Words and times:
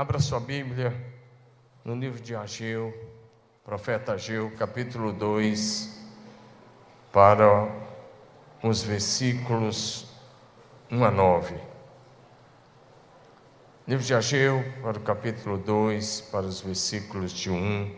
Abra 0.00 0.18
sua 0.18 0.40
Bíblia 0.40 0.96
no 1.84 1.94
livro 1.94 2.18
de 2.22 2.34
Ageu, 2.34 2.90
profeta 3.62 4.14
Ageu, 4.14 4.50
capítulo 4.52 5.12
2, 5.12 5.94
para 7.12 7.70
os 8.62 8.82
versículos 8.82 10.06
1 10.90 11.04
a 11.04 11.10
9. 11.10 11.54
Livro 13.86 14.02
de 14.02 14.14
Ageu, 14.14 14.64
para 14.80 14.96
o 14.96 15.02
capítulo 15.02 15.58
2, 15.58 16.22
para 16.32 16.46
os 16.46 16.62
versículos 16.62 17.30
de 17.32 17.50
1 17.50 17.94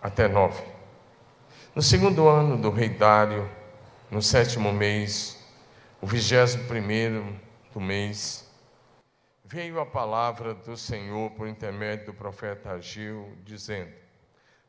até 0.00 0.28
9. 0.28 0.64
No 1.74 1.82
segundo 1.82 2.30
ano 2.30 2.56
do 2.56 2.70
rei 2.70 2.88
Dário, 2.88 3.46
no 4.10 4.22
sétimo 4.22 4.72
mês, 4.72 5.38
o 6.00 6.06
vigésimo 6.06 6.64
primeiro 6.64 7.26
do 7.74 7.78
mês, 7.78 8.45
veio 9.48 9.78
a 9.78 9.86
palavra 9.86 10.52
do 10.54 10.76
Senhor 10.76 11.30
por 11.30 11.46
intermédio 11.46 12.06
do 12.06 12.14
profeta 12.14 12.72
Agil, 12.72 13.32
dizendo: 13.44 13.92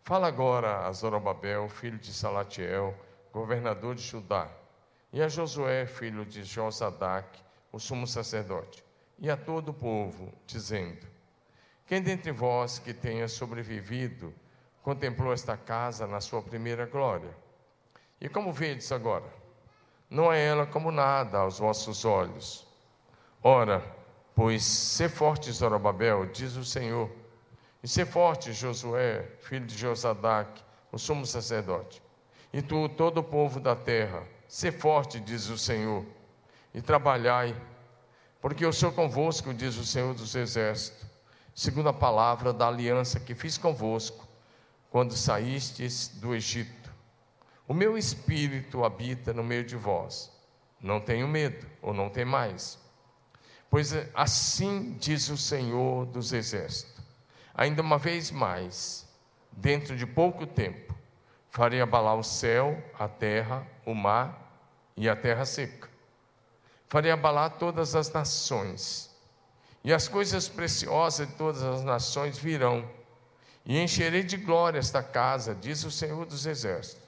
Fala 0.03 0.27
agora 0.27 0.85
a 0.85 0.91
Zorobabel, 0.91 1.67
filho 1.67 1.97
de 1.97 2.13
Salatiel, 2.13 2.93
governador 3.33 3.95
de 3.95 4.03
Judá, 4.03 4.47
e 5.11 5.19
a 5.19 5.27
Josué, 5.27 5.87
filho 5.87 6.23
de 6.23 6.43
Josadac, 6.43 7.39
o 7.71 7.79
sumo 7.79 8.05
sacerdote, 8.05 8.83
e 9.17 9.31
a 9.31 9.35
todo 9.35 9.69
o 9.69 9.73
povo, 9.73 10.31
dizendo: 10.45 11.07
Quem 11.87 11.99
dentre 11.99 12.31
vós 12.31 12.77
que 12.77 12.93
tenha 12.93 13.27
sobrevivido 13.27 14.31
contemplou 14.83 15.33
esta 15.33 15.57
casa 15.57 16.05
na 16.05 16.21
sua 16.21 16.43
primeira 16.43 16.85
glória? 16.85 17.35
E 18.21 18.29
como 18.29 18.53
vedes 18.53 18.91
agora? 18.91 19.33
Não 20.07 20.31
é 20.31 20.45
ela 20.45 20.67
como 20.67 20.91
nada 20.91 21.39
aos 21.39 21.57
vossos 21.57 22.05
olhos. 22.05 22.65
Ora, 23.43 23.83
Pois 24.37 24.63
ser 24.63 25.09
forte, 25.09 25.51
Zorobabel, 25.51 26.27
diz 26.27 26.55
o 26.57 26.63
Senhor, 26.63 27.09
e 27.81 27.87
ser 27.87 28.05
forte, 28.05 28.53
Josué, 28.53 29.27
filho 29.41 29.65
de 29.65 29.75
Josadac, 29.75 30.63
o 30.91 30.99
sumo 30.99 31.25
sacerdote, 31.25 32.03
e 32.53 32.61
tu, 32.61 32.87
todo 32.87 33.17
o 33.17 33.23
povo 33.23 33.59
da 33.59 33.75
terra, 33.75 34.23
ser 34.47 34.73
forte, 34.73 35.19
diz 35.19 35.49
o 35.49 35.57
Senhor, 35.57 36.05
e 36.71 36.83
trabalhai, 36.83 37.59
porque 38.39 38.63
eu 38.63 38.71
sou 38.71 38.91
convosco, 38.91 39.51
diz 39.55 39.75
o 39.75 39.83
Senhor 39.83 40.13
dos 40.13 40.35
Exércitos, 40.35 41.07
segundo 41.55 41.89
a 41.89 41.93
palavra 41.93 42.53
da 42.53 42.67
aliança 42.67 43.19
que 43.19 43.33
fiz 43.33 43.57
convosco, 43.57 44.27
quando 44.91 45.15
saístes 45.15 46.09
do 46.09 46.35
Egito. 46.35 46.93
O 47.67 47.73
meu 47.73 47.97
espírito 47.97 48.85
habita 48.85 49.33
no 49.33 49.43
meio 49.43 49.65
de 49.65 49.75
vós. 49.75 50.31
Não 50.79 51.01
tenho 51.01 51.27
medo, 51.27 51.65
ou 51.81 51.91
não 51.91 52.07
tem 52.07 52.23
mais. 52.23 52.85
Pois 53.69 53.93
assim 54.13 54.95
diz 54.99 55.29
o 55.29 55.37
Senhor 55.37 56.05
dos 56.05 56.31
Exércitos: 56.31 57.03
ainda 57.53 57.81
uma 57.81 57.97
vez 57.97 58.31
mais, 58.31 59.07
dentro 59.51 59.95
de 59.95 60.05
pouco 60.05 60.47
tempo, 60.47 60.95
farei 61.49 61.81
abalar 61.81 62.15
o 62.15 62.23
céu, 62.23 62.81
a 62.97 63.07
terra, 63.07 63.67
o 63.85 63.93
mar 63.93 64.61
e 64.95 65.09
a 65.09 65.15
terra 65.15 65.45
seca. 65.45 65.89
Farei 66.87 67.11
abalar 67.11 67.57
todas 67.57 67.93
as 67.93 68.11
nações, 68.11 69.13
e 69.83 69.93
as 69.93 70.07
coisas 70.07 70.47
preciosas 70.47 71.27
de 71.27 71.33
todas 71.33 71.61
as 71.61 71.83
nações 71.83 72.37
virão, 72.37 72.89
e 73.65 73.77
encherei 73.77 74.23
de 74.23 74.37
glória 74.37 74.79
esta 74.79 75.03
casa, 75.03 75.53
diz 75.53 75.83
o 75.83 75.91
Senhor 75.91 76.25
dos 76.25 76.45
Exércitos. 76.45 77.05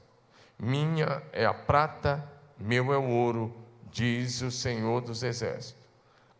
Minha 0.57 1.23
é 1.31 1.45
a 1.45 1.53
prata, 1.53 2.29
meu 2.57 2.91
é 2.91 2.97
o 2.97 3.07
ouro, 3.07 3.55
diz 3.89 4.41
o 4.41 4.51
Senhor 4.51 4.99
dos 4.99 5.23
Exércitos 5.23 5.78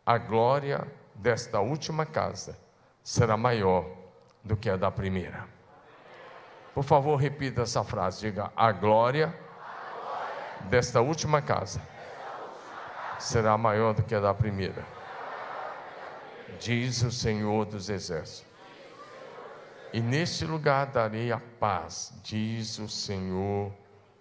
a 0.05 0.17
glória 0.17 0.88
desta 1.16 1.59
última 1.59 2.06
casa 2.06 2.57
será 3.03 3.35
maior 3.35 3.85
do 4.44 4.56
que 4.56 4.69
a 4.69 4.78
da 4.78 4.90
primeira. 4.90 5.47
Por 6.74 6.84
favor, 6.84 7.16
repita 7.16 7.63
essa 7.63 7.84
frase. 7.84 8.22
Diga: 8.22 8.51
A 8.56 8.72
glória 8.72 9.35
desta 10.69 11.01
última 11.01 11.41
casa 11.41 11.81
será 13.19 13.57
maior 13.57 13.94
do 13.94 14.03
que 14.03 14.16
a 14.16 14.19
da 14.19 14.34
primeira. 14.34 14.85
Diz 16.59 17.03
o 17.03 17.12
Senhor 17.12 17.66
dos 17.66 17.90
Exércitos. 17.90 18.47
E 19.91 20.00
neste 20.00 20.45
lugar 20.45 20.88
darei 20.88 21.31
a 21.31 21.40
paz, 21.59 22.13
diz 22.24 22.78
o 22.79 22.88
Senhor 22.88 23.74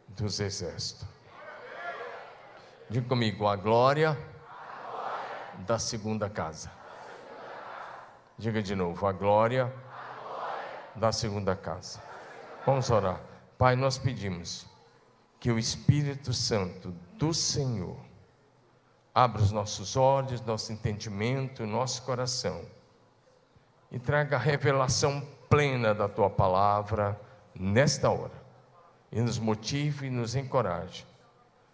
dos 0.08 0.40
Exércitos. 0.40 1.06
Diga 2.88 3.06
comigo: 3.06 3.46
a 3.46 3.54
glória 3.54 4.16
da 5.66 5.78
segunda 5.78 6.28
casa. 6.28 6.70
Diga 8.36 8.62
de 8.62 8.74
novo, 8.74 9.06
a 9.06 9.12
glória 9.12 9.72
da 10.94 11.12
segunda 11.12 11.56
casa. 11.56 12.00
Vamos 12.64 12.90
orar. 12.90 13.20
Pai, 13.56 13.74
nós 13.74 13.98
pedimos 13.98 14.66
que 15.40 15.50
o 15.50 15.58
Espírito 15.58 16.32
Santo 16.32 16.92
do 17.14 17.34
Senhor 17.34 17.96
abra 19.14 19.42
os 19.42 19.50
nossos 19.50 19.96
olhos, 19.96 20.40
nosso 20.42 20.72
entendimento, 20.72 21.66
nosso 21.66 22.02
coração 22.02 22.64
e 23.90 23.98
traga 23.98 24.36
a 24.36 24.38
revelação 24.38 25.26
plena 25.48 25.94
da 25.94 26.08
tua 26.08 26.28
palavra 26.28 27.18
nesta 27.54 28.10
hora. 28.10 28.46
E 29.10 29.20
nos 29.20 29.38
motive 29.38 30.06
e 30.06 30.10
nos 30.10 30.34
encoraje 30.34 31.06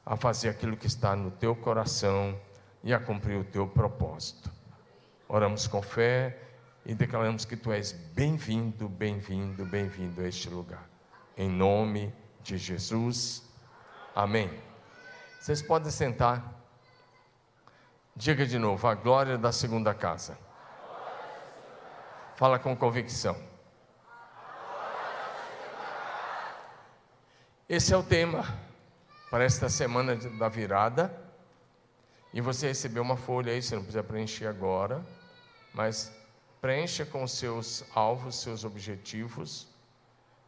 a 0.07 0.17
fazer 0.17 0.51
aquilo 0.51 0.77
que 0.77 0.87
está 0.87 1.17
no 1.17 1.31
teu 1.33 1.57
coração 1.57 2.39
e 2.85 2.93
a 2.93 3.01
cumprir 3.01 3.39
o 3.39 3.45
teu 3.45 3.67
propósito. 3.67 4.53
Oramos 5.27 5.67
com 5.67 5.81
fé 5.81 6.39
e 6.85 6.95
declaramos 6.95 7.47
que 7.47 7.57
tu 7.57 7.73
és 7.73 7.93
bem-vindo, 7.93 8.89
bem-vindo, 8.89 9.65
bem-vindo 9.65 10.21
a 10.21 10.29
este 10.29 10.51
lugar. 10.51 10.87
Em 11.35 11.49
nome 11.49 12.15
de 12.43 12.59
Jesus. 12.59 13.43
Amém. 14.15 14.51
Vocês 15.41 15.63
podem 15.63 15.91
sentar. 15.91 16.63
Diga 18.15 18.47
de 18.47 18.59
novo, 18.59 18.87
a 18.87 18.95
glória 18.95 19.39
da 19.39 19.51
segunda 19.51 19.95
casa. 19.95 20.39
Fala 22.37 22.59
com 22.59 22.77
convicção. 22.77 23.37
Esse 27.67 27.95
é 27.95 27.97
o 27.97 28.03
tema 28.03 28.45
para 29.31 29.43
esta 29.43 29.71
semana 29.71 30.15
da 30.17 30.51
virada. 30.51 31.24
E 32.35 32.41
você 32.41 32.67
recebeu 32.67 33.01
uma 33.01 33.17
folha 33.17 33.53
aí, 33.53 33.63
você 33.63 33.77
não 33.77 33.83
precisa 33.83 34.03
preencher 34.03 34.49
agora, 34.49 35.07
mas 35.73 36.13
preencha 36.61 37.07
com 37.07 37.25
seus 37.29 37.85
alvos, 37.95 38.35
seus 38.35 38.65
objetivos 38.65 39.69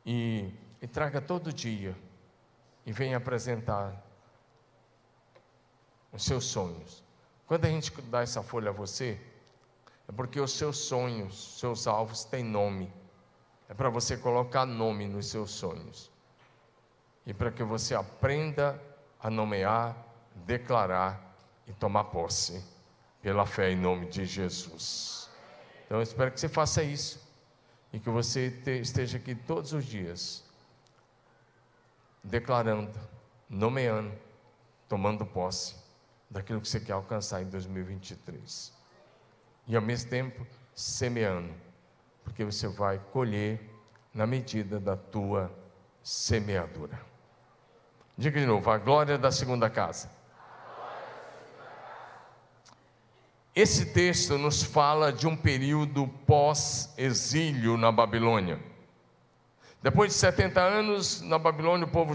e, 0.04 0.52
e 0.82 0.88
traga 0.88 1.20
todo 1.20 1.52
dia 1.52 1.96
e 2.84 2.90
venha 2.90 3.18
apresentar 3.18 4.04
os 6.12 6.24
seus 6.24 6.46
sonhos. 6.46 7.04
Quando 7.46 7.66
a 7.66 7.68
gente 7.68 7.92
dá 8.02 8.22
essa 8.22 8.42
folha 8.42 8.70
a 8.70 8.72
você, 8.72 9.20
é 10.08 10.12
porque 10.12 10.40
os 10.40 10.54
seus 10.54 10.78
sonhos, 10.78 11.60
seus 11.60 11.86
alvos 11.86 12.24
têm 12.24 12.42
nome. 12.42 12.92
É 13.68 13.74
para 13.74 13.90
você 13.90 14.16
colocar 14.16 14.66
nome 14.66 15.06
nos 15.06 15.28
seus 15.28 15.52
sonhos. 15.52 16.10
E 17.24 17.32
para 17.32 17.52
que 17.52 17.62
você 17.62 17.94
aprenda 17.94 18.82
a 19.20 19.30
nomear, 19.30 19.96
declarar 20.44 21.25
e 21.66 21.72
tomar 21.72 22.04
posse 22.04 22.62
pela 23.20 23.44
fé 23.46 23.70
em 23.70 23.76
nome 23.76 24.06
de 24.06 24.24
Jesus. 24.24 25.28
Então 25.84 25.98
eu 25.98 26.02
espero 26.02 26.30
que 26.30 26.40
você 26.40 26.48
faça 26.48 26.82
isso 26.82 27.20
e 27.92 27.98
que 27.98 28.10
você 28.10 28.48
esteja 28.80 29.18
aqui 29.18 29.34
todos 29.34 29.72
os 29.72 29.84
dias 29.84 30.44
declarando, 32.22 32.98
nomeando, 33.48 34.12
tomando 34.88 35.24
posse 35.24 35.76
daquilo 36.28 36.60
que 36.60 36.68
você 36.68 36.80
quer 36.80 36.92
alcançar 36.92 37.42
em 37.42 37.46
2023. 37.46 38.72
E 39.68 39.76
ao 39.76 39.82
mesmo 39.82 40.10
tempo 40.10 40.46
semeando, 40.74 41.54
porque 42.24 42.44
você 42.44 42.68
vai 42.68 42.98
colher 43.12 43.60
na 44.12 44.26
medida 44.26 44.80
da 44.80 44.96
tua 44.96 45.52
semeadura. 46.02 47.00
Diga 48.16 48.40
de 48.40 48.46
novo, 48.46 48.70
a 48.70 48.78
glória 48.78 49.18
da 49.18 49.30
segunda 49.30 49.68
casa. 49.68 50.10
Esse 53.56 53.86
texto 53.86 54.36
nos 54.36 54.62
fala 54.62 55.10
de 55.10 55.26
um 55.26 55.34
período 55.34 56.06
pós-exílio 56.26 57.78
na 57.78 57.90
Babilônia. 57.90 58.60
Depois 59.82 60.12
de 60.12 60.18
70 60.18 60.60
anos 60.60 61.22
na 61.22 61.38
Babilônia, 61.38 61.86
o 61.86 61.90
povo 61.90 62.12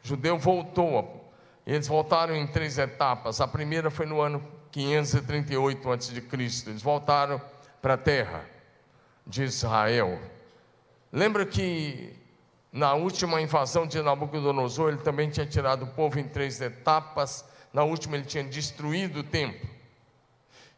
judeu 0.00 0.38
voltou. 0.38 1.28
Eles 1.66 1.88
voltaram 1.88 2.36
em 2.36 2.46
três 2.46 2.78
etapas. 2.78 3.40
A 3.40 3.48
primeira 3.48 3.90
foi 3.90 4.06
no 4.06 4.20
ano 4.20 4.46
538 4.70 5.90
a.C. 5.90 6.22
Eles 6.68 6.82
voltaram 6.82 7.42
para 7.82 7.94
a 7.94 7.98
terra 7.98 8.48
de 9.26 9.42
Israel. 9.42 10.20
Lembra 11.10 11.44
que 11.44 12.16
na 12.72 12.94
última 12.94 13.40
invasão 13.40 13.88
de 13.88 14.00
Nabucodonosor, 14.00 14.90
ele 14.90 14.98
também 14.98 15.30
tinha 15.30 15.46
tirado 15.46 15.82
o 15.82 15.88
povo 15.88 16.20
em 16.20 16.28
três 16.28 16.60
etapas. 16.60 17.44
Na 17.72 17.82
última, 17.82 18.14
ele 18.14 18.24
tinha 18.24 18.44
destruído 18.44 19.18
o 19.18 19.24
templo. 19.24 19.73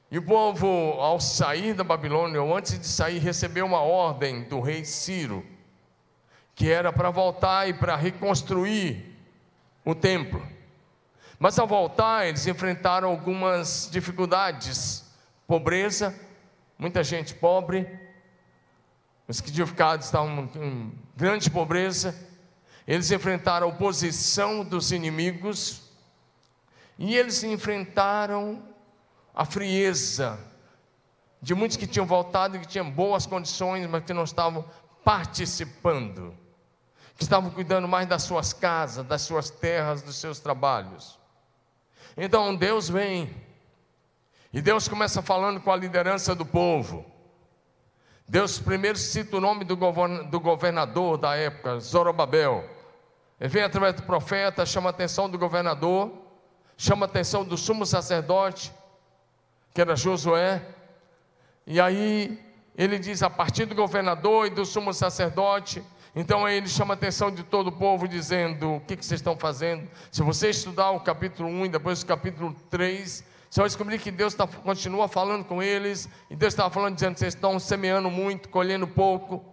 E 0.08 0.18
o 0.18 0.22
povo, 0.22 0.66
ao 1.00 1.18
sair 1.18 1.74
da 1.74 1.82
Babilônia, 1.82 2.40
ou 2.40 2.56
antes 2.56 2.78
de 2.78 2.86
sair, 2.86 3.18
recebeu 3.18 3.66
uma 3.66 3.80
ordem 3.80 4.44
do 4.44 4.60
rei 4.60 4.84
Ciro, 4.84 5.44
que 6.54 6.70
era 6.70 6.92
para 6.92 7.10
voltar 7.10 7.68
e 7.68 7.74
para 7.74 7.96
reconstruir 7.96 9.16
o 9.84 9.94
templo. 9.94 10.40
Mas 11.40 11.58
ao 11.58 11.66
voltar, 11.66 12.26
eles 12.26 12.46
enfrentaram 12.46 13.10
algumas 13.10 13.88
dificuldades: 13.90 15.04
pobreza, 15.44 16.14
muita 16.78 17.02
gente 17.02 17.34
pobre, 17.34 17.88
os 19.26 19.40
ficado 19.40 20.02
estavam 20.02 20.48
em 20.54 20.92
grande 21.16 21.50
pobreza, 21.50 22.14
eles 22.86 23.10
enfrentaram 23.10 23.66
a 23.66 23.70
oposição 23.70 24.64
dos 24.64 24.92
inimigos, 24.92 25.82
e 26.96 27.16
eles 27.16 27.42
enfrentaram 27.42 28.62
a 29.36 29.44
frieza 29.44 30.38
de 31.42 31.54
muitos 31.54 31.76
que 31.76 31.86
tinham 31.86 32.06
voltado 32.06 32.56
e 32.56 32.60
que 32.60 32.66
tinham 32.66 32.90
boas 32.90 33.26
condições, 33.26 33.86
mas 33.86 34.02
que 34.02 34.14
não 34.14 34.24
estavam 34.24 34.64
participando, 35.04 36.34
que 37.14 37.22
estavam 37.22 37.50
cuidando 37.50 37.86
mais 37.86 38.08
das 38.08 38.22
suas 38.22 38.54
casas, 38.54 39.04
das 39.06 39.20
suas 39.20 39.50
terras, 39.50 40.00
dos 40.00 40.16
seus 40.16 40.40
trabalhos. 40.40 41.18
Então 42.16 42.56
Deus 42.56 42.88
vem, 42.88 43.30
e 44.52 44.62
Deus 44.62 44.88
começa 44.88 45.20
falando 45.20 45.60
com 45.60 45.70
a 45.70 45.76
liderança 45.76 46.34
do 46.34 46.46
povo. 46.46 47.04
Deus 48.26 48.58
primeiro 48.58 48.96
cita 48.98 49.36
o 49.36 49.40
nome 49.40 49.64
do 49.64 49.76
governador 50.40 51.18
da 51.18 51.36
época, 51.36 51.78
Zorobabel. 51.78 52.64
Ele 53.38 53.50
vem 53.50 53.62
através 53.62 53.94
do 53.94 54.02
profeta, 54.02 54.64
chama 54.64 54.88
a 54.88 54.90
atenção 54.90 55.28
do 55.28 55.38
governador, 55.38 56.10
chama 56.76 57.04
a 57.04 57.08
atenção 57.08 57.44
do 57.44 57.56
sumo 57.56 57.84
sacerdote, 57.84 58.72
que 59.76 59.80
era 59.82 59.94
Josué. 59.94 60.62
E 61.66 61.78
aí 61.78 62.42
ele 62.74 62.98
diz 62.98 63.22
a 63.22 63.28
partir 63.28 63.66
do 63.66 63.74
governador 63.74 64.46
e 64.46 64.50
do 64.50 64.64
sumo 64.64 64.90
sacerdote. 64.94 65.82
Então 66.14 66.46
aí 66.46 66.56
ele 66.56 66.66
chama 66.66 66.94
a 66.94 66.96
atenção 66.96 67.30
de 67.30 67.42
todo 67.42 67.66
o 67.66 67.72
povo, 67.72 68.08
dizendo: 68.08 68.76
O 68.76 68.80
que, 68.80 68.96
que 68.96 69.04
vocês 69.04 69.20
estão 69.20 69.36
fazendo? 69.36 69.86
Se 70.10 70.22
você 70.22 70.48
estudar 70.48 70.92
o 70.92 71.00
capítulo 71.00 71.50
1 71.50 71.66
e 71.66 71.68
depois 71.68 72.00
o 72.00 72.06
capítulo 72.06 72.56
3, 72.70 73.22
você 73.50 73.60
vai 73.60 73.68
descobrir 73.68 73.98
que 73.98 74.10
Deus 74.10 74.32
tá, 74.32 74.46
continua 74.46 75.08
falando 75.08 75.44
com 75.44 75.62
eles. 75.62 76.08
E 76.30 76.34
Deus 76.36 76.54
estava 76.54 76.70
falando, 76.70 76.94
dizendo: 76.94 77.18
Vocês 77.18 77.34
estão 77.34 77.58
semeando 77.58 78.10
muito, 78.10 78.48
colhendo 78.48 78.86
pouco. 78.86 79.44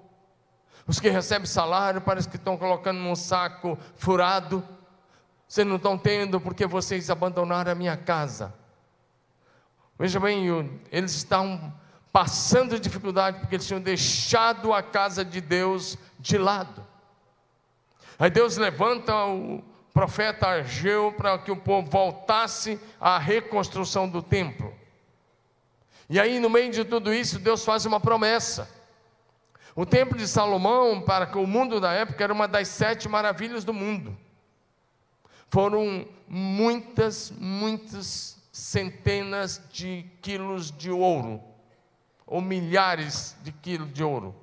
Os 0.88 1.02
que 1.02 1.10
recebem 1.10 1.48
salário 1.48 2.00
parece 2.00 2.30
que 2.30 2.38
estão 2.38 2.56
colocando 2.56 3.00
num 3.00 3.16
saco 3.16 3.78
furado. 3.98 4.64
Vocês 5.50 5.68
não 5.68 5.76
estão 5.76 5.98
tendo 5.98 6.40
porque 6.40 6.66
vocês 6.66 7.10
abandonaram 7.10 7.74
a 7.74 7.76
minha 7.76 7.98
casa. 7.98 8.62
Veja 9.98 10.19
bem, 10.19 10.80
eles 10.92 11.13
estavam 11.13 11.74
passando 12.12 12.80
dificuldade 12.80 13.40
porque 13.40 13.56
eles 13.56 13.68
tinham 13.68 13.81
deixado 13.81 14.74
a 14.74 14.84
casa 14.84 15.24
de 15.25 15.42
Deus 15.42 15.98
de 16.19 16.38
lado. 16.38 16.86
Aí 18.19 18.30
Deus 18.30 18.57
levanta 18.57 19.25
o 19.25 19.63
profeta 19.94 20.48
Argeu 20.48 21.13
para 21.13 21.38
que 21.38 21.51
o 21.51 21.57
povo 21.57 21.90
voltasse 21.90 22.80
à 23.00 23.18
reconstrução 23.18 24.07
do 24.07 24.22
templo. 24.22 24.74
E 26.10 26.19
aí, 26.19 26.40
no 26.40 26.50
meio 26.50 26.72
de 26.72 26.84
tudo 26.84 27.13
isso, 27.13 27.40
Deus 27.40 27.63
faz 27.63 27.86
uma 27.86 28.00
promessa. 28.00 28.69
O 29.75 29.86
templo 29.86 30.18
de 30.18 30.28
Salomão, 30.28 31.01
para 31.01 31.38
o 31.38 31.48
mundo 31.48 31.80
da 31.80 31.92
época, 31.92 32.24
era 32.24 32.34
uma 32.34 32.48
das 32.48 32.68
sete 32.68 33.10
maravilhas 33.10 33.63
do 33.63 33.74
mundo. 33.74 34.16
Foram 35.50 36.07
muitas, 36.28 37.31
muitas 37.31 38.43
centenas 38.54 39.60
de 39.72 40.06
quilos 40.22 40.72
de 40.72 40.92
ouro, 40.92 41.42
ou 42.24 42.40
milhares 42.40 43.36
de 43.42 43.52
quilos 43.52 43.92
de 43.92 44.04
ouro, 44.04 44.36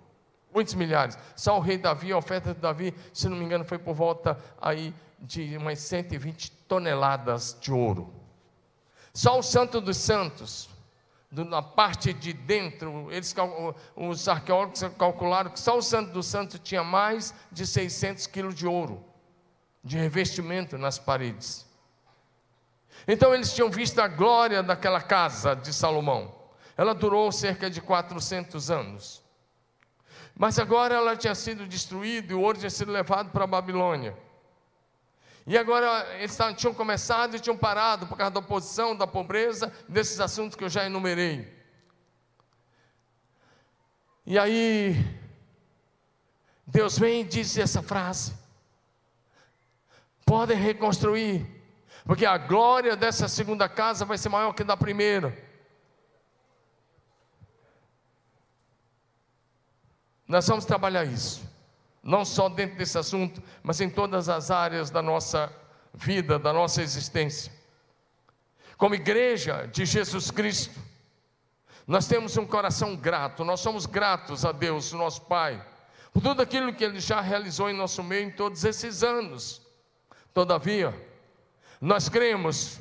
muitos 0.53 0.75
milhares. 0.75 1.17
Só 1.37 1.57
o 1.57 1.61
rei 1.61 1.79
Davi, 1.79 2.11
a 2.11 2.19
oferta 2.19 2.53
de 2.53 2.61
Davi, 2.61 2.93
se 3.15 3.29
não 3.29 3.37
me 3.37 3.45
engano, 3.45 3.65
foi 3.65 3.79
por 3.79 3.95
volta 3.95 4.37
aí 4.61 4.93
de 5.21 5.57
umas 5.57 5.79
120 5.79 6.51
toneladas 6.67 7.57
de 7.61 7.73
ouro. 7.73 8.13
Só 9.15 9.39
o 9.39 9.43
Santo 9.45 9.81
dos 9.81 9.97
Santos, 9.97 10.69
na 11.31 11.63
parte 11.63 12.13
de 12.13 12.33
dentro, 12.33 13.13
eles, 13.13 13.33
os 13.95 14.27
arqueólogos 14.27 14.83
calcularam 14.99 15.53
que 15.53 15.61
só 15.61 15.79
o 15.79 15.83
Santo 15.83 16.11
dos 16.11 16.27
Santos 16.27 16.59
tinha 16.65 16.83
mais 16.83 17.33
de 17.53 17.65
600 17.65 18.27
quilos 18.27 18.57
de 18.57 18.67
ouro, 18.67 19.05
de 19.85 19.97
revestimento 19.97 20.77
nas 20.77 20.99
paredes. 20.99 21.70
Então 23.13 23.35
eles 23.35 23.53
tinham 23.53 23.69
visto 23.69 23.99
a 23.99 24.07
glória 24.07 24.63
daquela 24.63 25.01
casa 25.01 25.57
de 25.57 25.73
Salomão. 25.73 26.33
Ela 26.77 26.95
durou 26.95 27.33
cerca 27.33 27.69
de 27.69 27.81
400 27.81 28.71
anos. 28.71 29.21
Mas 30.33 30.61
agora 30.61 30.95
ela 30.95 31.17
tinha 31.17 31.35
sido 31.35 31.67
destruída 31.67 32.33
e 32.33 32.37
o 32.37 32.41
ouro 32.41 32.57
tinha 32.57 32.71
sido 32.71 32.93
levado 32.93 33.33
para 33.33 33.43
a 33.43 33.49
Babilônia. 33.49 34.17
E 35.45 35.59
agora 35.59 36.07
eles 36.21 36.39
tinham 36.57 36.73
começado 36.73 37.35
e 37.35 37.41
tinham 37.41 37.57
parado 37.57 38.07
por 38.07 38.17
causa 38.17 38.31
da 38.31 38.39
oposição, 38.39 38.95
da 38.95 39.09
pobreza, 39.09 39.73
desses 39.89 40.21
assuntos 40.21 40.55
que 40.55 40.63
eu 40.63 40.69
já 40.69 40.87
enumerei. 40.87 41.53
E 44.25 44.39
aí, 44.39 45.05
Deus 46.65 46.97
vem 46.97 47.23
e 47.23 47.25
diz 47.25 47.59
essa 47.59 47.83
frase: 47.83 48.35
podem 50.25 50.57
reconstruir, 50.57 51.60
porque 52.05 52.25
a 52.25 52.39
glória 52.39 52.97
dessa 52.97 53.29
segunda 53.29 53.69
casa 53.69 54.05
vai 54.05 54.19
ser 54.19 54.29
maior 54.29 54.53
que 54.53 54.65
da 54.65 54.77
primeira. 54.77 55.37
Nós 60.27 60.47
vamos 60.47 60.65
trabalhar 60.65 61.05
isso, 61.05 61.43
não 62.03 62.25
só 62.25 62.49
dentro 62.49 62.79
desse 62.79 62.97
assunto, 62.97 63.43
mas 63.63 63.81
em 63.81 63.91
todas 63.91 64.29
as 64.29 64.51
áreas 64.51 64.89
da 64.89 65.03
nossa 65.03 65.53
vida, 65.93 66.39
da 66.39 66.53
nossa 66.53 66.83
existência. 66.83 67.53
Como 68.77 68.95
igreja 68.95 69.67
de 69.67 69.85
Jesus 69.85 70.31
Cristo, 70.31 70.79
nós 71.87 72.07
temos 72.07 72.37
um 72.37 72.47
coração 72.47 72.95
grato, 72.95 73.45
nós 73.45 73.59
somos 73.59 73.87
gratos 73.87 74.45
a 74.45 74.53
Deus, 74.53 74.93
nosso 74.93 75.23
Pai, 75.23 75.61
por 76.13 76.23
tudo 76.23 76.41
aquilo 76.41 76.73
que 76.73 76.85
Ele 76.85 77.01
já 77.01 77.21
realizou 77.21 77.69
em 77.69 77.77
nosso 77.77 78.03
meio 78.03 78.29
em 78.29 78.31
todos 78.31 78.65
esses 78.65 79.03
anos. 79.03 79.61
Todavia, 80.33 80.95
nós 81.81 82.09
cremos 82.09 82.79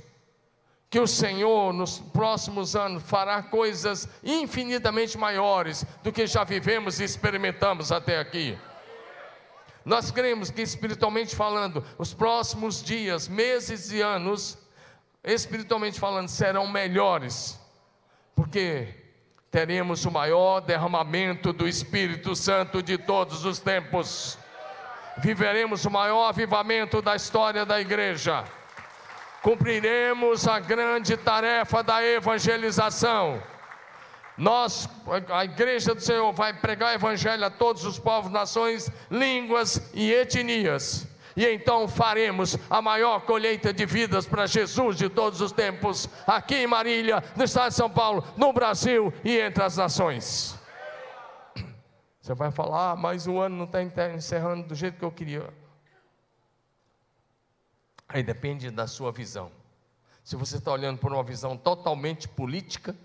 que 0.90 1.00
o 1.00 1.08
Senhor, 1.08 1.72
nos 1.72 2.00
próximos 2.00 2.76
anos, 2.76 3.04
fará 3.04 3.44
coisas 3.44 4.10
infinitamente 4.24 5.18
maiores 5.18 5.86
do 6.04 6.12
que 6.12 6.26
já 6.26 6.44
vivemos 6.44 7.00
e 7.00 7.04
experimentamos 7.04 7.92
até 7.92 8.20
aqui. 8.20 8.58
Nós 9.86 10.12
cremos 10.12 10.50
que, 10.50 10.62
espiritualmente 10.62 11.36
falando, 11.36 11.86
os 11.98 12.14
próximos 12.14 12.84
dias, 12.84 13.28
meses 13.28 13.92
e 13.92 14.02
anos, 14.02 14.58
espiritualmente 15.24 16.00
falando, 16.00 16.28
serão 16.28 16.68
melhores, 16.68 17.60
porque 18.36 18.96
teremos 19.50 20.06
o 20.06 20.12
maior 20.12 20.60
derramamento 20.60 21.54
do 21.54 21.68
Espírito 21.68 22.36
Santo 22.36 22.84
de 22.84 22.98
todos 22.98 23.46
os 23.46 23.60
tempos. 23.60 24.38
Viveremos 25.20 25.86
o 25.86 25.92
maior 25.92 26.28
avivamento 26.28 27.02
da 27.02 27.16
história 27.16 27.66
da 27.66 27.80
igreja 27.80 28.44
cumpriremos 29.42 30.48
a 30.48 30.60
grande 30.60 31.16
tarefa 31.18 31.82
da 31.84 32.04
evangelização. 32.04 33.42
Nós, 34.38 34.88
a 35.30 35.44
igreja 35.44 35.94
do 35.94 36.02
Senhor, 36.02 36.32
vai 36.32 36.54
pregar 36.54 36.92
o 36.92 36.96
evangelho 36.96 37.46
a 37.46 37.50
todos 37.50 37.84
os 37.84 38.00
povos, 38.00 38.32
nações, 38.32 38.90
línguas 39.12 39.92
e 39.94 40.14
etnias. 40.14 41.06
E 41.36 41.46
então 41.46 41.88
faremos 41.88 42.58
a 42.70 42.82
maior 42.82 43.22
colheita 43.22 43.74
de 43.74 43.86
vidas 43.86 44.26
para 44.26 44.46
Jesus 44.46 44.98
de 44.98 45.10
todos 45.10 45.42
os 45.42 45.52
tempos, 45.52 46.10
aqui 46.26 46.56
em 46.56 46.68
Marília, 46.68 47.24
no 47.36 47.44
estado 47.44 47.70
de 47.70 47.76
São 47.76 47.90
Paulo, 47.90 48.24
no 48.38 48.54
Brasil 48.54 49.14
e 49.24 49.38
entre 49.38 49.64
as 49.64 49.78
nações. 49.78 50.58
Você 52.22 52.34
vai 52.34 52.52
falar, 52.52 52.92
ah, 52.92 52.96
mas 52.96 53.28
o 53.28 53.40
ano 53.40 53.58
não 53.58 53.66
está 53.66 53.84
encerrando 54.14 54.68
do 54.68 54.76
jeito 54.76 54.98
que 54.98 55.06
eu 55.06 55.12
queria. 55.12 55.59
Aí 58.10 58.24
depende 58.24 58.72
da 58.72 58.88
sua 58.88 59.12
visão. 59.12 59.52
Se 60.24 60.36
você 60.36 60.58
está 60.58 60.72
olhando 60.72 60.98
por 60.98 61.14
uma 61.14 61.24
visão 61.24 61.56
totalmente 61.56 62.28
política, 62.28 62.96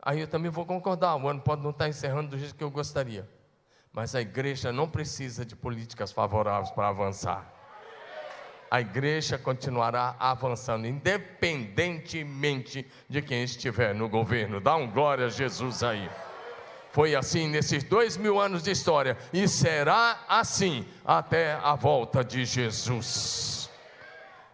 aí 0.00 0.20
eu 0.20 0.26
também 0.26 0.50
vou 0.50 0.64
concordar. 0.64 1.14
O 1.16 1.28
ano 1.28 1.42
pode 1.42 1.62
não 1.62 1.70
estar 1.70 1.88
encerrando 1.88 2.30
do 2.30 2.38
jeito 2.38 2.54
que 2.54 2.64
eu 2.64 2.70
gostaria. 2.70 3.28
Mas 3.92 4.14
a 4.14 4.20
igreja 4.20 4.72
não 4.72 4.88
precisa 4.88 5.44
de 5.44 5.54
políticas 5.54 6.10
favoráveis 6.10 6.70
para 6.70 6.88
avançar. 6.88 7.52
A 8.70 8.80
igreja 8.80 9.38
continuará 9.38 10.16
avançando, 10.18 10.86
independentemente 10.86 12.90
de 13.08 13.22
quem 13.22 13.44
estiver 13.44 13.94
no 13.94 14.08
governo. 14.08 14.60
Dá 14.60 14.74
um 14.74 14.90
glória 14.90 15.26
a 15.26 15.30
Jesus 15.30 15.82
aí. 15.82 16.10
Foi 16.90 17.14
assim 17.14 17.48
nesses 17.48 17.84
dois 17.84 18.16
mil 18.16 18.40
anos 18.40 18.62
de 18.62 18.70
história, 18.70 19.16
e 19.32 19.46
será 19.46 20.24
assim 20.28 20.86
até 21.04 21.52
a 21.62 21.74
volta 21.74 22.24
de 22.24 22.44
Jesus. 22.44 23.55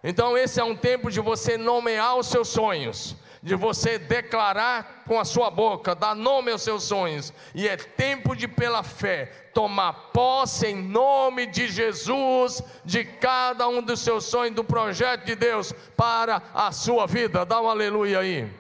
Então, 0.05 0.37
esse 0.37 0.59
é 0.61 0.65
um 0.65 0.75
tempo 0.75 1.11
de 1.11 1.21
você 1.21 1.57
nomear 1.57 2.17
os 2.17 2.27
seus 2.27 2.49
sonhos, 2.49 3.17
de 3.41 3.55
você 3.55 3.99
declarar 3.99 5.05
com 5.07 5.19
a 5.19 5.25
sua 5.25 5.49
boca, 5.49 5.95
dar 5.95 6.15
nome 6.15 6.51
aos 6.51 6.63
seus 6.63 6.83
sonhos, 6.83 7.33
e 7.55 7.69
é 7.69 7.77
tempo 7.77 8.35
de, 8.35 8.49
pela 8.49 8.83
fé, 8.83 9.27
tomar 9.55 10.11
posse 10.13 10.67
em 10.67 10.83
nome 10.83 11.47
de 11.47 11.69
Jesus 11.69 12.63
de 12.85 13.05
cada 13.05 13.69
um 13.69 13.81
dos 13.81 14.01
seus 14.01 14.25
sonhos, 14.25 14.57
do 14.57 14.65
projeto 14.65 15.25
de 15.25 15.37
Deus 15.37 15.73
para 15.97 16.43
a 16.53 16.73
sua 16.73 17.07
vida. 17.07 17.45
Dá 17.45 17.61
um 17.61 17.69
aleluia 17.69 18.19
aí. 18.19 18.53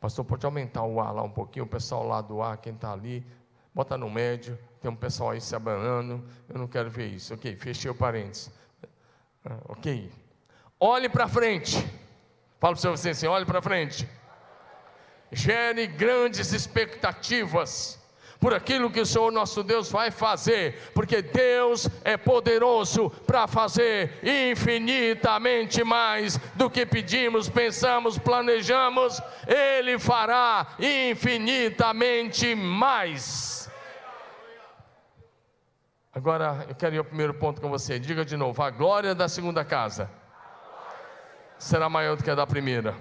Pastor, 0.00 0.24
pode 0.24 0.44
aumentar 0.46 0.82
o 0.82 0.98
ar 0.98 1.12
lá 1.12 1.22
um 1.22 1.30
pouquinho, 1.30 1.64
o 1.64 1.68
pessoal 1.68 2.06
lá 2.06 2.20
do 2.20 2.42
ar, 2.42 2.56
quem 2.56 2.72
está 2.72 2.92
ali, 2.92 3.24
bota 3.74 3.96
no 3.96 4.10
médio, 4.10 4.58
tem 4.80 4.90
um 4.90 4.96
pessoal 4.96 5.30
aí 5.30 5.40
se 5.40 5.54
abanando, 5.54 6.24
eu 6.48 6.58
não 6.58 6.66
quero 6.66 6.90
ver 6.90 7.06
isso. 7.06 7.32
Ok, 7.34 7.54
fechei 7.54 7.90
o 7.90 7.94
parênteses. 7.94 8.50
Ah, 9.44 9.58
ok. 9.68 10.10
Olhe 10.78 11.08
para 11.08 11.28
frente. 11.28 11.76
Fala 12.58 12.76
para 12.76 12.90
você 12.90 13.10
assim: 13.10 13.26
olhe 13.26 13.44
para 13.44 13.62
frente. 13.62 14.08
Gere 15.32 15.86
grandes 15.86 16.52
expectativas 16.52 18.02
por 18.42 18.52
aquilo 18.52 18.90
que 18.90 19.00
o 19.00 19.06
Senhor 19.06 19.30
nosso 19.30 19.62
Deus 19.62 19.88
vai 19.88 20.10
fazer, 20.10 20.90
porque 20.92 21.22
Deus 21.22 21.88
é 22.02 22.16
poderoso 22.16 23.08
para 23.24 23.46
fazer 23.46 24.18
infinitamente 24.20 25.84
mais 25.84 26.38
do 26.56 26.68
que 26.68 26.84
pedimos, 26.84 27.48
pensamos, 27.48 28.18
planejamos, 28.18 29.22
Ele 29.46 29.96
fará 29.96 30.74
infinitamente 30.80 32.52
mais. 32.56 33.61
Agora 36.14 36.66
eu 36.68 36.74
quero 36.74 36.94
ir 36.94 36.98
ao 36.98 37.04
primeiro 37.04 37.32
ponto 37.32 37.60
com 37.60 37.70
você. 37.70 37.98
Diga 37.98 38.24
de 38.24 38.36
novo: 38.36 38.62
a 38.62 38.70
glória 38.70 39.14
da 39.14 39.28
segunda 39.28 39.64
casa 39.64 40.10
será 41.58 41.88
maior 41.88 42.16
do 42.16 42.22
que 42.22 42.30
a 42.30 42.34
da 42.34 42.46
primeira. 42.46 42.94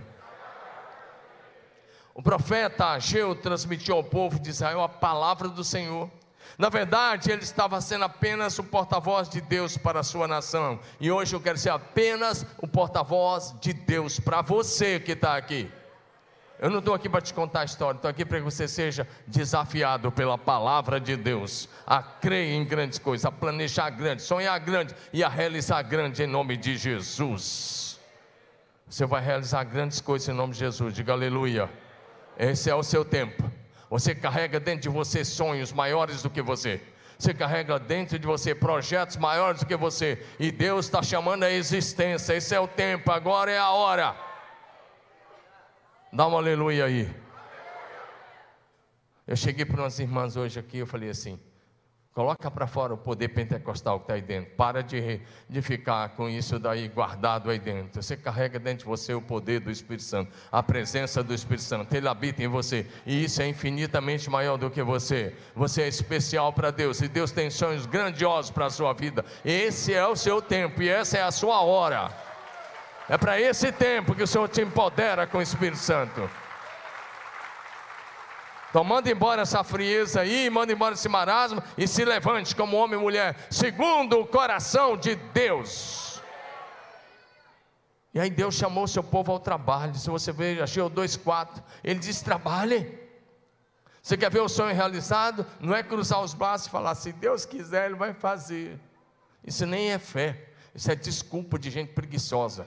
O 2.14 2.22
profeta 2.22 2.88
Ageu 2.88 3.36
transmitiu 3.36 3.96
ao 3.96 4.04
povo 4.04 4.40
de 4.40 4.50
Israel 4.50 4.82
a 4.82 4.90
palavra 4.90 5.50
do 5.50 5.64
Senhor. 5.64 6.10
Na 6.58 6.70
verdade, 6.70 7.32
ele 7.32 7.44
estava 7.44 7.80
sendo 7.82 8.06
apenas 8.06 8.58
o 8.60 8.64
porta-voz 8.64 9.28
de 9.30 9.42
Deus 9.42 9.78
para 9.78 10.02
a 10.02 10.04
sua 10.04 10.28
nação. 10.28 10.80
E 11.00 11.12
hoje 11.12 11.36
eu 11.36 11.42
quero 11.42 11.58
ser 11.58 11.70
apenas 11.70 12.46
o 12.62 12.68
porta-voz 12.68 13.56
de 13.60 13.74
Deus 13.74 14.20
para 14.20 14.42
você 14.42 15.00
que 15.00 15.14
está 15.14 15.36
aqui. 15.36 15.72
Eu 16.62 16.70
não 16.70 16.78
estou 16.78 16.94
aqui 16.94 17.10
para 17.10 17.22
te 17.22 17.34
contar 17.34 17.62
a 17.62 17.66
história, 17.66 17.98
estou 17.98 18.12
aqui 18.12 18.24
para 18.24 18.38
que 18.38 18.44
você 18.44 18.68
seja 18.68 19.08
desafiado 19.26 20.12
pela 20.12 20.38
palavra 20.38 21.00
de 21.00 21.16
Deus 21.18 21.68
a 21.88 22.04
crer 22.04 22.52
em 22.52 22.64
grandes 22.64 23.00
coisas, 23.00 23.26
a 23.26 23.32
planejar 23.32 23.90
grande, 23.90 24.22
sonhar 24.22 24.60
grande 24.60 24.94
e 25.12 25.24
a 25.24 25.28
realizar 25.28 25.82
grande 25.82 26.22
em 26.22 26.28
nome 26.28 26.56
de 26.56 26.78
Jesus. 26.78 28.00
Você 28.88 29.08
vai 29.08 29.24
realizar 29.24 29.64
grandes 29.64 30.00
coisas 30.02 30.30
em 30.30 30.34
nome 30.34 30.54
de 30.54 30.60
Jesus, 30.60 30.94
diga 30.94 31.14
aleluia. 31.14 31.68
Esse 32.38 32.70
é 32.70 32.76
o 32.76 32.84
seu 32.84 33.04
tempo. 33.04 33.52
Você 33.90 34.14
carrega 34.14 34.60
dentro 34.60 34.84
de 34.84 34.90
você 34.90 35.26
sonhos 35.26 35.74
maiores 35.74 36.22
do 36.22 36.30
que 36.30 36.44
você. 36.44 36.80
Você 37.18 37.34
carrega 37.34 37.80
dentro 37.80 38.20
de 38.20 38.28
você 38.28 38.54
projetos 38.54 39.18
maiores 39.18 39.62
do 39.62 39.66
que 39.66 39.76
você. 39.76 40.24
E 40.40 40.52
Deus 40.52 40.86
está 40.86 41.02
chamando 41.02 41.42
a 41.42 41.52
existência. 41.52 42.36
Esse 42.36 42.54
é 42.54 42.60
o 42.60 42.68
tempo, 42.68 43.12
agora 43.12 43.50
é 43.50 43.58
a 43.58 43.72
hora. 43.72 44.16
Dá 46.14 46.28
um 46.28 46.36
aleluia 46.36 46.86
aí. 46.86 47.10
Eu 49.26 49.38
cheguei 49.38 49.64
para 49.64 49.82
umas 49.82 49.98
irmãs 49.98 50.36
hoje 50.36 50.60
aqui, 50.60 50.80
eu 50.80 50.86
falei 50.86 51.10
assim: 51.10 51.40
coloca 52.14 52.52
para 52.52 52.68
fora 52.68 52.94
o 52.94 52.98
poder 52.98 53.30
pentecostal 53.30 53.98
que 53.98 54.04
está 54.04 54.16
aí 54.16 54.22
dentro. 54.22 54.54
Para 54.58 54.84
de, 54.84 55.22
de 55.48 55.62
ficar 55.62 56.10
com 56.10 56.28
isso 56.28 56.60
daí 56.60 56.90
guardado 56.90 57.50
aí 57.50 57.58
dentro. 57.58 58.04
Você 58.04 58.18
carrega 58.18 58.60
dentro 58.60 58.80
de 58.80 58.86
você 58.86 59.14
o 59.14 59.22
poder 59.22 59.62
do 59.62 59.72
Espírito 59.72 60.04
Santo, 60.04 60.34
a 60.52 60.62
presença 60.62 61.24
do 61.24 61.34
Espírito 61.34 61.64
Santo. 61.64 61.96
Ele 61.96 62.10
habita 62.10 62.44
em 62.44 62.48
você. 62.50 62.86
E 63.06 63.24
isso 63.24 63.42
é 63.42 63.48
infinitamente 63.48 64.30
maior 64.30 64.58
do 64.58 64.70
que 64.70 64.84
você. 64.84 65.34
Você 65.56 65.84
é 65.84 65.88
especial 65.88 66.52
para 66.52 66.72
Deus. 66.72 67.00
E 67.00 67.08
Deus 67.08 67.32
tem 67.32 67.50
sonhos 67.50 67.86
grandiosos 67.86 68.52
para 68.52 68.66
a 68.66 68.70
sua 68.70 68.92
vida. 68.92 69.24
Esse 69.46 69.94
é 69.94 70.06
o 70.06 70.18
seu 70.18 70.42
tempo 70.42 70.82
e 70.82 70.90
essa 70.90 71.20
é 71.20 71.24
a 71.24 71.32
sua 71.32 71.62
hora. 71.62 72.31
É 73.12 73.18
para 73.18 73.38
esse 73.38 73.74
tempo 73.74 74.16
que 74.16 74.24
o 74.24 74.28
Senhor 74.28 74.48
te 74.48 74.62
empodera 74.62 75.28
com 75.28 75.40
o 75.40 75.42
Espírito 75.42 75.80
Santo. 75.80 76.30
Então 78.70 78.86
manda 78.86 79.12
embora 79.12 79.42
essa 79.42 79.66
frieza 79.66 80.22
aí, 80.22 80.50
manda 80.50 80.72
embora 80.72 80.94
esse 80.94 81.10
marasmo 81.10 81.62
e 81.78 81.86
se 81.90 82.06
levante 82.06 82.56
como 82.56 82.78
homem 82.78 82.98
e 82.98 83.02
mulher, 83.02 83.36
segundo 83.50 84.18
o 84.18 84.26
coração 84.26 84.96
de 84.96 85.16
Deus. 85.16 86.22
E 88.14 88.20
aí 88.22 88.30
Deus 88.30 88.56
chamou 88.56 88.88
seu 88.88 89.04
povo 89.04 89.34
ao 89.34 89.42
trabalho. 89.42 89.94
Se 89.96 90.10
você 90.10 90.32
vê, 90.32 90.62
achei 90.62 90.82
o 90.82 90.90
2,4, 90.90 91.62
ele 91.84 92.00
diz: 92.00 92.22
trabalhe. 92.22 92.98
Você 94.02 94.16
quer 94.16 94.32
ver 94.32 94.40
o 94.40 94.48
sonho 94.48 94.74
realizado? 94.74 95.46
Não 95.60 95.76
é 95.76 95.84
cruzar 95.84 96.22
os 96.22 96.34
braços 96.34 96.68
e 96.68 96.70
falar, 96.70 96.96
se 96.96 97.12
Deus 97.12 97.46
quiser, 97.46 97.88
Ele 97.88 97.96
vai 97.96 98.14
fazer. 98.14 98.80
Isso 99.44 99.66
nem 99.66 99.92
é 99.92 100.00
fé, 100.00 100.48
isso 100.74 100.90
é 100.90 100.96
desculpa 100.96 101.60
de 101.60 101.70
gente 101.70 101.92
preguiçosa. 101.92 102.66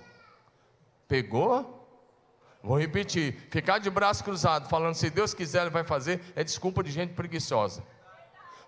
Pegou? 1.15 1.87
Vou 2.61 2.77
repetir: 2.77 3.37
ficar 3.49 3.79
de 3.79 3.89
braço 3.89 4.25
cruzado, 4.25 4.69
falando 4.69 4.95
se 4.97 5.09
Deus 5.11 5.33
quiser, 5.33 5.61
Ele 5.61 5.71
vai 5.71 5.85
fazer, 5.85 6.21
é 6.35 6.43
desculpa 6.43 6.83
de 6.83 6.91
gente 6.91 7.15
preguiçosa. 7.15 7.85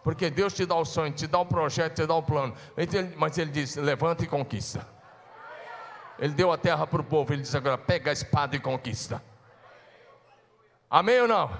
Porque 0.04 0.30
Deus 0.30 0.54
te 0.54 0.64
dá 0.64 0.76
o 0.76 0.84
sonho, 0.84 1.12
te 1.12 1.26
dá 1.26 1.40
o 1.40 1.46
projeto, 1.46 1.96
te 1.96 2.06
dá 2.06 2.14
o 2.14 2.22
plano. 2.22 2.54
Mas 3.16 3.36
Ele 3.36 3.50
diz: 3.50 3.74
levanta 3.74 4.22
e 4.22 4.28
conquista. 4.28 4.86
Ele 6.20 6.34
deu 6.34 6.52
a 6.52 6.56
terra 6.56 6.86
para 6.86 7.00
o 7.00 7.04
povo, 7.04 7.32
Ele 7.32 7.42
diz 7.42 7.52
agora: 7.52 7.76
pega 7.76 8.10
a 8.10 8.12
espada 8.12 8.54
e 8.54 8.60
conquista. 8.60 9.20
Amém 10.88 11.22
ou 11.22 11.26
não? 11.26 11.50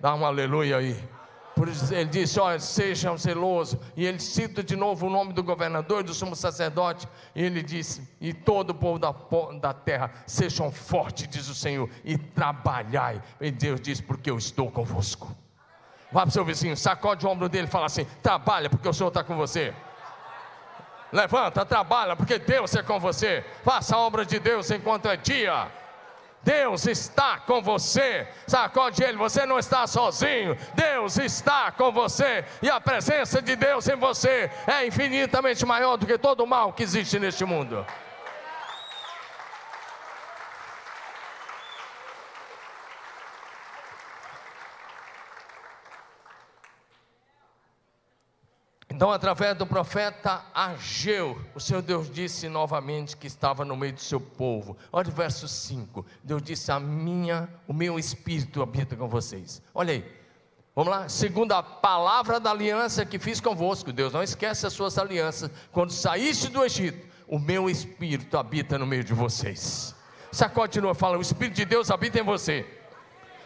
Dá 0.00 0.14
um 0.14 0.24
aleluia 0.24 0.78
aí. 0.78 1.13
Por 1.54 1.68
isso 1.68 1.94
ele 1.94 2.06
disse: 2.06 2.40
Olha, 2.40 2.58
sejam 2.58 3.16
zelosos. 3.16 3.78
E 3.96 4.04
ele 4.04 4.18
cita 4.18 4.62
de 4.62 4.74
novo 4.74 5.06
o 5.06 5.10
nome 5.10 5.32
do 5.32 5.42
governador 5.42 6.00
e 6.00 6.04
do 6.04 6.14
sumo 6.14 6.34
sacerdote. 6.34 7.08
E 7.34 7.42
ele 7.42 7.62
disse: 7.62 8.08
E 8.20 8.32
todo 8.32 8.70
o 8.70 8.74
povo 8.74 8.98
da, 8.98 9.14
da 9.60 9.72
terra, 9.72 10.10
sejam 10.26 10.70
fortes, 10.72 11.28
diz 11.28 11.48
o 11.48 11.54
Senhor, 11.54 11.88
e 12.04 12.18
trabalhai. 12.18 13.22
E 13.40 13.50
Deus 13.50 13.80
diz: 13.80 14.00
Porque 14.00 14.30
eu 14.30 14.36
estou 14.36 14.70
convosco. 14.70 15.34
Vá 16.10 16.22
para 16.22 16.28
o 16.28 16.32
seu 16.32 16.44
vizinho, 16.44 16.76
sacode 16.76 17.26
o 17.26 17.28
ombro 17.28 17.48
dele 17.48 17.68
e 17.68 17.70
fala 17.70 17.86
assim: 17.86 18.06
Trabalha, 18.22 18.68
porque 18.68 18.88
o 18.88 18.92
Senhor 18.92 19.08
está 19.08 19.22
com 19.22 19.36
você. 19.36 19.72
Levanta, 21.12 21.64
trabalha, 21.64 22.16
porque 22.16 22.40
Deus 22.40 22.74
é 22.74 22.82
com 22.82 22.98
você. 22.98 23.44
Faça 23.62 23.94
a 23.94 24.00
obra 24.00 24.26
de 24.26 24.40
Deus 24.40 24.68
enquanto 24.72 25.08
é 25.08 25.16
dia. 25.16 25.70
Deus 26.44 26.86
está 26.86 27.38
com 27.38 27.62
você. 27.62 28.28
Sacode 28.46 29.02
ele, 29.02 29.16
você 29.16 29.46
não 29.46 29.58
está 29.58 29.86
sozinho. 29.86 30.56
Deus 30.74 31.16
está 31.16 31.72
com 31.72 31.90
você. 31.90 32.44
E 32.60 32.68
a 32.68 32.80
presença 32.80 33.40
de 33.40 33.56
Deus 33.56 33.88
em 33.88 33.96
você 33.96 34.50
é 34.66 34.86
infinitamente 34.86 35.64
maior 35.64 35.96
do 35.96 36.06
que 36.06 36.18
todo 36.18 36.44
o 36.44 36.46
mal 36.46 36.72
que 36.72 36.82
existe 36.82 37.18
neste 37.18 37.44
mundo. 37.44 37.84
Então, 48.94 49.10
através 49.10 49.56
do 49.56 49.66
profeta 49.66 50.44
Ageu, 50.54 51.36
o 51.52 51.58
Senhor 51.58 51.82
Deus 51.82 52.08
disse 52.08 52.48
novamente 52.48 53.16
que 53.16 53.26
estava 53.26 53.64
no 53.64 53.76
meio 53.76 53.92
do 53.92 54.00
seu 54.00 54.20
povo. 54.20 54.76
Olha 54.92 55.08
o 55.08 55.12
verso 55.12 55.48
5. 55.48 56.06
Deus 56.22 56.40
disse: 56.40 56.70
A 56.70 56.78
minha, 56.78 57.48
o 57.66 57.72
meu 57.72 57.98
espírito 57.98 58.62
habita 58.62 58.94
com 58.94 59.08
vocês. 59.08 59.60
Olha 59.74 59.94
aí. 59.94 60.04
Vamos 60.76 60.92
lá, 60.92 61.08
segundo 61.08 61.50
a 61.52 61.62
palavra 61.62 62.38
da 62.38 62.52
aliança 62.52 63.04
que 63.04 63.18
fiz 63.18 63.40
convosco, 63.40 63.92
Deus 63.92 64.12
não 64.12 64.22
esquece 64.22 64.64
as 64.64 64.72
suas 64.72 64.96
alianças. 64.96 65.50
Quando 65.72 65.90
saíste 65.90 66.48
do 66.48 66.64
Egito, 66.64 67.06
o 67.26 67.38
meu 67.38 67.68
espírito 67.68 68.38
habita 68.38 68.78
no 68.78 68.86
meio 68.86 69.02
de 69.02 69.12
vocês. 69.12 69.92
Sacode 70.30 70.74
de 70.74 70.80
novo, 70.80 70.94
fala: 70.94 71.18
O 71.18 71.20
espírito 71.20 71.56
de 71.56 71.64
Deus 71.64 71.90
habita 71.90 72.20
em 72.20 72.24
você. 72.24 72.64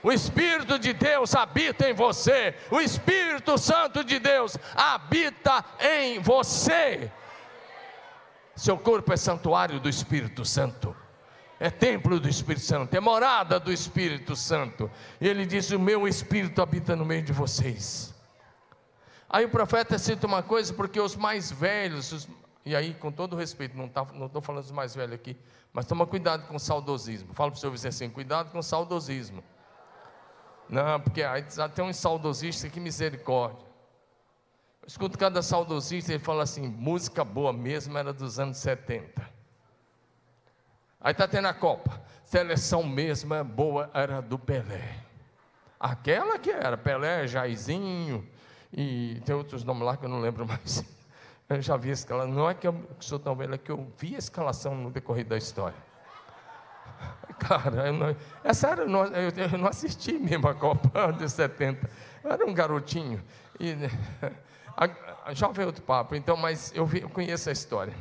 O 0.08 0.12
Espírito 0.12 0.78
de 0.78 0.94
Deus 0.94 1.34
habita 1.34 1.90
em 1.90 1.92
você. 1.92 2.54
O 2.70 2.80
Espírito 2.80 3.58
Santo 3.58 4.02
de 4.02 4.18
Deus 4.18 4.56
habita 4.74 5.62
em 5.78 6.18
você. 6.18 7.12
Seu 8.56 8.78
corpo 8.78 9.12
é 9.12 9.18
santuário 9.18 9.78
do 9.78 9.86
Espírito 9.86 10.46
Santo. 10.46 10.96
É 11.60 11.68
templo 11.68 12.18
do 12.18 12.26
Espírito 12.26 12.64
Santo, 12.64 12.94
é 12.94 13.00
morada 13.00 13.60
do 13.60 13.70
Espírito 13.70 14.34
Santo. 14.34 14.90
E 15.20 15.28
ele 15.28 15.44
diz: 15.44 15.70
O 15.72 15.78
meu 15.78 16.08
Espírito 16.08 16.62
habita 16.62 16.96
no 16.96 17.04
meio 17.04 17.20
de 17.20 17.34
vocês. 17.34 18.14
Aí 19.28 19.44
o 19.44 19.50
profeta 19.50 19.98
cita 19.98 20.26
uma 20.26 20.42
coisa, 20.42 20.72
porque 20.72 20.98
os 20.98 21.16
mais 21.16 21.52
velhos, 21.52 22.12
os, 22.12 22.28
e 22.64 22.74
aí 22.74 22.94
com 22.94 23.12
todo 23.12 23.36
respeito, 23.36 23.76
não 23.76 23.84
estou 23.84 24.06
tá, 24.06 24.40
falando 24.40 24.62
dos 24.62 24.72
mais 24.72 24.94
velhos 24.94 25.16
aqui, 25.16 25.36
mas 25.70 25.84
toma 25.84 26.06
cuidado 26.06 26.46
com 26.48 26.56
o 26.56 26.58
saudosismo. 26.58 27.34
Fala 27.34 27.50
para 27.50 27.58
o 27.58 27.60
seu 27.60 27.70
vizinho 27.70 27.90
assim: 27.90 28.08
cuidado 28.08 28.50
com 28.50 28.60
o 28.60 28.62
saudosismo. 28.62 29.44
Não, 30.68 31.00
porque 31.00 31.22
aí 31.22 31.44
tem 31.74 31.84
um 31.84 31.92
saudosista 31.92 32.68
que 32.68 32.78
misericórdia. 32.78 33.66
Eu 34.82 34.88
escuto 34.88 35.18
cada 35.18 35.42
saudosista, 35.42 36.12
ele 36.12 36.22
fala 36.22 36.42
assim: 36.42 36.66
música 36.68 37.24
boa 37.24 37.52
mesmo 37.52 37.96
era 37.96 38.12
dos 38.12 38.38
anos 38.38 38.58
70. 38.58 39.38
Aí 41.00 41.12
está 41.12 41.26
tendo 41.26 41.48
a 41.48 41.54
Copa. 41.54 42.02
seleção 42.24 42.82
mesmo 42.82 43.32
é 43.34 43.42
boa 43.42 43.90
era 43.94 44.20
do 44.20 44.38
Pelé. 44.38 44.96
Aquela 45.78 46.38
que 46.38 46.50
era, 46.50 46.76
Pelé, 46.76 47.26
Jairzinho, 47.26 48.28
e 48.72 49.20
tem 49.24 49.34
outros 49.34 49.64
nomes 49.64 49.84
lá 49.84 49.96
que 49.96 50.04
eu 50.04 50.08
não 50.08 50.20
lembro 50.20 50.46
mais. 50.46 50.84
Eu 51.48 51.62
já 51.62 51.78
vi 51.78 51.88
a 51.88 51.94
escalação, 51.94 52.30
não 52.30 52.50
é 52.50 52.52
que 52.52 52.68
eu 52.68 52.78
sou 53.00 53.18
tão 53.18 53.34
velho, 53.34 53.54
é 53.54 53.56
que 53.56 53.70
eu 53.70 53.90
vi 53.96 54.14
a 54.14 54.18
escalação 54.18 54.74
no 54.74 54.90
decorrer 54.90 55.24
da 55.24 55.38
história. 55.38 55.87
Cara, 57.38 57.86
eu 57.88 57.92
não, 57.92 58.16
é 58.42 58.52
sério, 58.52 58.84
eu 58.84 58.88
não, 58.88 59.04
eu, 59.06 59.30
eu 59.30 59.58
não 59.58 59.68
assisti 59.68 60.12
mesmo 60.12 60.48
a 60.48 60.54
Copa 60.54 61.12
de 61.12 61.28
70. 61.28 61.88
Eu 62.24 62.32
era 62.32 62.46
um 62.46 62.52
garotinho. 62.52 63.22
E, 63.58 63.74
a, 64.76 65.34
já 65.34 65.48
veio 65.48 65.68
outro 65.68 65.82
papo, 65.82 66.14
então, 66.14 66.36
mas 66.36 66.72
eu, 66.74 66.86
vi, 66.86 67.02
eu 67.02 67.08
conheço 67.08 67.48
a 67.48 67.52
história. 67.52 67.94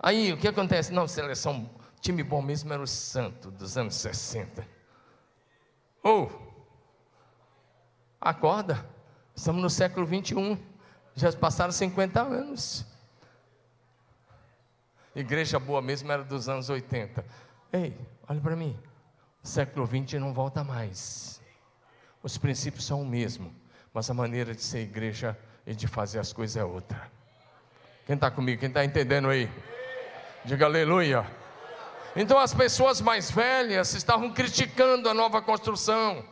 Aí, 0.00 0.32
o 0.32 0.36
que 0.36 0.48
acontece? 0.48 0.92
Não, 0.92 1.06
seleção, 1.08 1.68
time 2.00 2.22
bom 2.22 2.42
mesmo 2.42 2.72
era 2.72 2.82
o 2.82 2.86
Santo, 2.86 3.50
dos 3.50 3.76
anos 3.76 3.94
60. 3.94 4.66
Ou, 6.02 6.30
oh, 6.30 6.64
acorda, 8.20 8.86
estamos 9.34 9.62
no 9.62 9.70
século 9.70 10.04
21, 10.06 10.58
já 11.14 11.32
passaram 11.32 11.72
50 11.72 12.20
anos. 12.20 12.84
Igreja 15.14 15.58
boa 15.58 15.80
mesmo 15.80 16.10
era 16.10 16.24
dos 16.24 16.48
anos 16.48 16.68
80. 16.68 17.24
Ei, 17.74 17.92
olha 18.28 18.40
para 18.40 18.54
mim, 18.54 18.78
o 19.42 19.48
século 19.48 19.84
20 19.84 20.16
não 20.20 20.32
volta 20.32 20.62
mais. 20.62 21.42
Os 22.22 22.38
princípios 22.38 22.86
são 22.86 23.02
o 23.02 23.04
mesmo, 23.04 23.52
mas 23.92 24.08
a 24.08 24.14
maneira 24.14 24.54
de 24.54 24.62
ser 24.62 24.82
igreja 24.82 25.36
e 25.66 25.74
de 25.74 25.88
fazer 25.88 26.20
as 26.20 26.32
coisas 26.32 26.56
é 26.56 26.64
outra. 26.64 27.10
Quem 28.06 28.14
está 28.14 28.30
comigo? 28.30 28.60
Quem 28.60 28.68
está 28.68 28.84
entendendo 28.84 29.28
aí? 29.28 29.50
Diga 30.44 30.66
aleluia. 30.66 31.26
Então 32.14 32.38
as 32.38 32.54
pessoas 32.54 33.00
mais 33.00 33.28
velhas 33.28 33.92
estavam 33.92 34.32
criticando 34.32 35.08
a 35.08 35.14
nova 35.14 35.42
construção. 35.42 36.24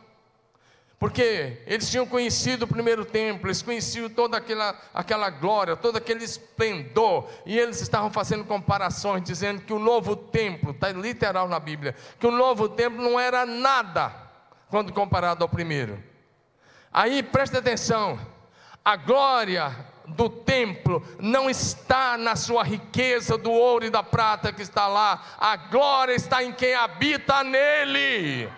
Porque 0.99 1.61
eles 1.67 1.89
tinham 1.89 2.05
conhecido 2.05 2.63
o 2.63 2.67
primeiro 2.67 3.03
templo, 3.03 3.47
eles 3.47 3.61
conheciam 3.61 4.09
toda 4.09 4.37
aquela, 4.37 4.79
aquela 4.93 5.29
glória, 5.29 5.75
todo 5.75 5.97
aquele 5.97 6.23
esplendor, 6.23 7.27
e 7.45 7.59
eles 7.59 7.81
estavam 7.81 8.09
fazendo 8.09 8.45
comparações, 8.45 9.21
dizendo 9.23 9.61
que 9.61 9.73
o 9.73 9.79
novo 9.79 10.15
templo, 10.15 10.71
está 10.71 10.89
literal 10.91 11.49
na 11.49 11.59
Bíblia, 11.59 11.93
que 12.17 12.25
o 12.25 12.31
novo 12.31 12.69
templo 12.69 13.01
não 13.01 13.19
era 13.19 13.45
nada 13.45 14.13
quando 14.69 14.93
comparado 14.93 15.43
ao 15.43 15.49
primeiro. 15.49 16.01
Aí 16.91 17.21
preste 17.21 17.57
atenção, 17.57 18.19
a 18.85 18.95
glória 18.95 19.75
do 20.07 20.29
templo 20.29 21.05
não 21.19 21.49
está 21.49 22.17
na 22.17 22.35
sua 22.35 22.63
riqueza 22.63 23.37
do 23.37 23.51
ouro 23.51 23.85
e 23.85 23.89
da 23.89 24.03
prata 24.03 24.51
que 24.51 24.61
está 24.61 24.87
lá, 24.87 25.23
a 25.37 25.55
glória 25.55 26.13
está 26.13 26.43
em 26.43 26.51
quem 26.51 26.73
habita 26.73 27.43
nele. 27.43 28.49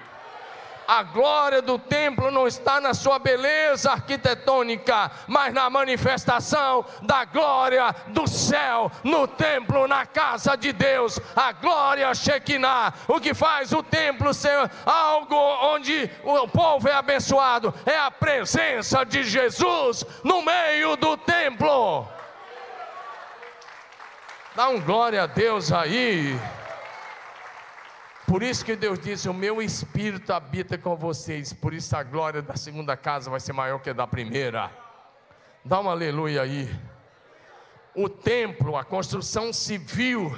A 0.87 1.03
glória 1.03 1.61
do 1.61 1.79
templo 1.79 2.29
não 2.29 2.47
está 2.47 2.79
na 2.79 2.93
sua 2.93 3.17
beleza 3.17 3.91
arquitetônica, 3.91 5.11
mas 5.27 5.53
na 5.53 5.69
manifestação 5.69 6.85
da 7.01 7.25
glória 7.25 7.93
do 8.07 8.27
céu 8.27 8.91
no 9.03 9.27
templo, 9.27 9.87
na 9.87 10.05
casa 10.05 10.55
de 10.55 10.71
Deus. 10.71 11.19
A 11.35 11.51
glória 11.51 12.13
Shekinah, 12.13 12.93
o 13.07 13.19
que 13.19 13.33
faz 13.33 13.71
o 13.71 13.81
templo 13.81 14.33
ser 14.33 14.69
algo 14.85 15.35
onde 15.35 16.09
o 16.23 16.47
povo 16.47 16.87
é 16.87 16.93
abençoado, 16.93 17.73
é 17.85 17.97
a 17.97 18.11
presença 18.11 19.03
de 19.03 19.23
Jesus 19.23 20.05
no 20.23 20.41
meio 20.41 20.95
do 20.95 21.17
templo. 21.17 22.07
Dá 24.55 24.69
um 24.69 24.79
glória 24.79 25.23
a 25.23 25.27
Deus 25.27 25.71
aí. 25.71 26.39
Por 28.27 28.41
isso 28.41 28.65
que 28.65 28.75
Deus 28.75 28.99
disse: 28.99 29.29
O 29.29 29.33
meu 29.33 29.61
espírito 29.61 30.33
habita 30.33 30.77
com 30.77 30.95
vocês. 30.95 31.53
Por 31.53 31.73
isso 31.73 31.95
a 31.95 32.03
glória 32.03 32.41
da 32.41 32.55
segunda 32.55 32.97
casa 32.97 33.29
vai 33.29 33.39
ser 33.39 33.53
maior 33.53 33.79
que 33.79 33.91
a 33.91 33.93
da 33.93 34.07
primeira. 34.07 34.71
Dá 35.63 35.79
uma 35.79 35.91
aleluia 35.91 36.41
aí. 36.41 36.69
O 37.93 38.09
templo, 38.09 38.75
a 38.75 38.83
construção 38.83 39.53
civil, 39.53 40.35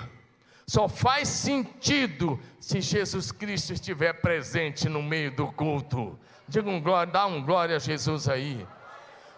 só 0.66 0.88
faz 0.88 1.30
sentido 1.30 2.40
se 2.60 2.82
Jesus 2.82 3.32
Cristo 3.32 3.74
estiver 3.74 4.14
presente 4.14 4.90
no 4.90 5.02
meio 5.02 5.32
do 5.32 5.52
culto. 5.52 6.20
Diga 6.48 6.70
um 6.70 6.82
glória, 6.82 7.12
dá 7.12 7.26
um 7.26 7.42
glória 7.42 7.78
a 7.78 7.80
Jesus 7.80 8.28
aí. 8.28 8.68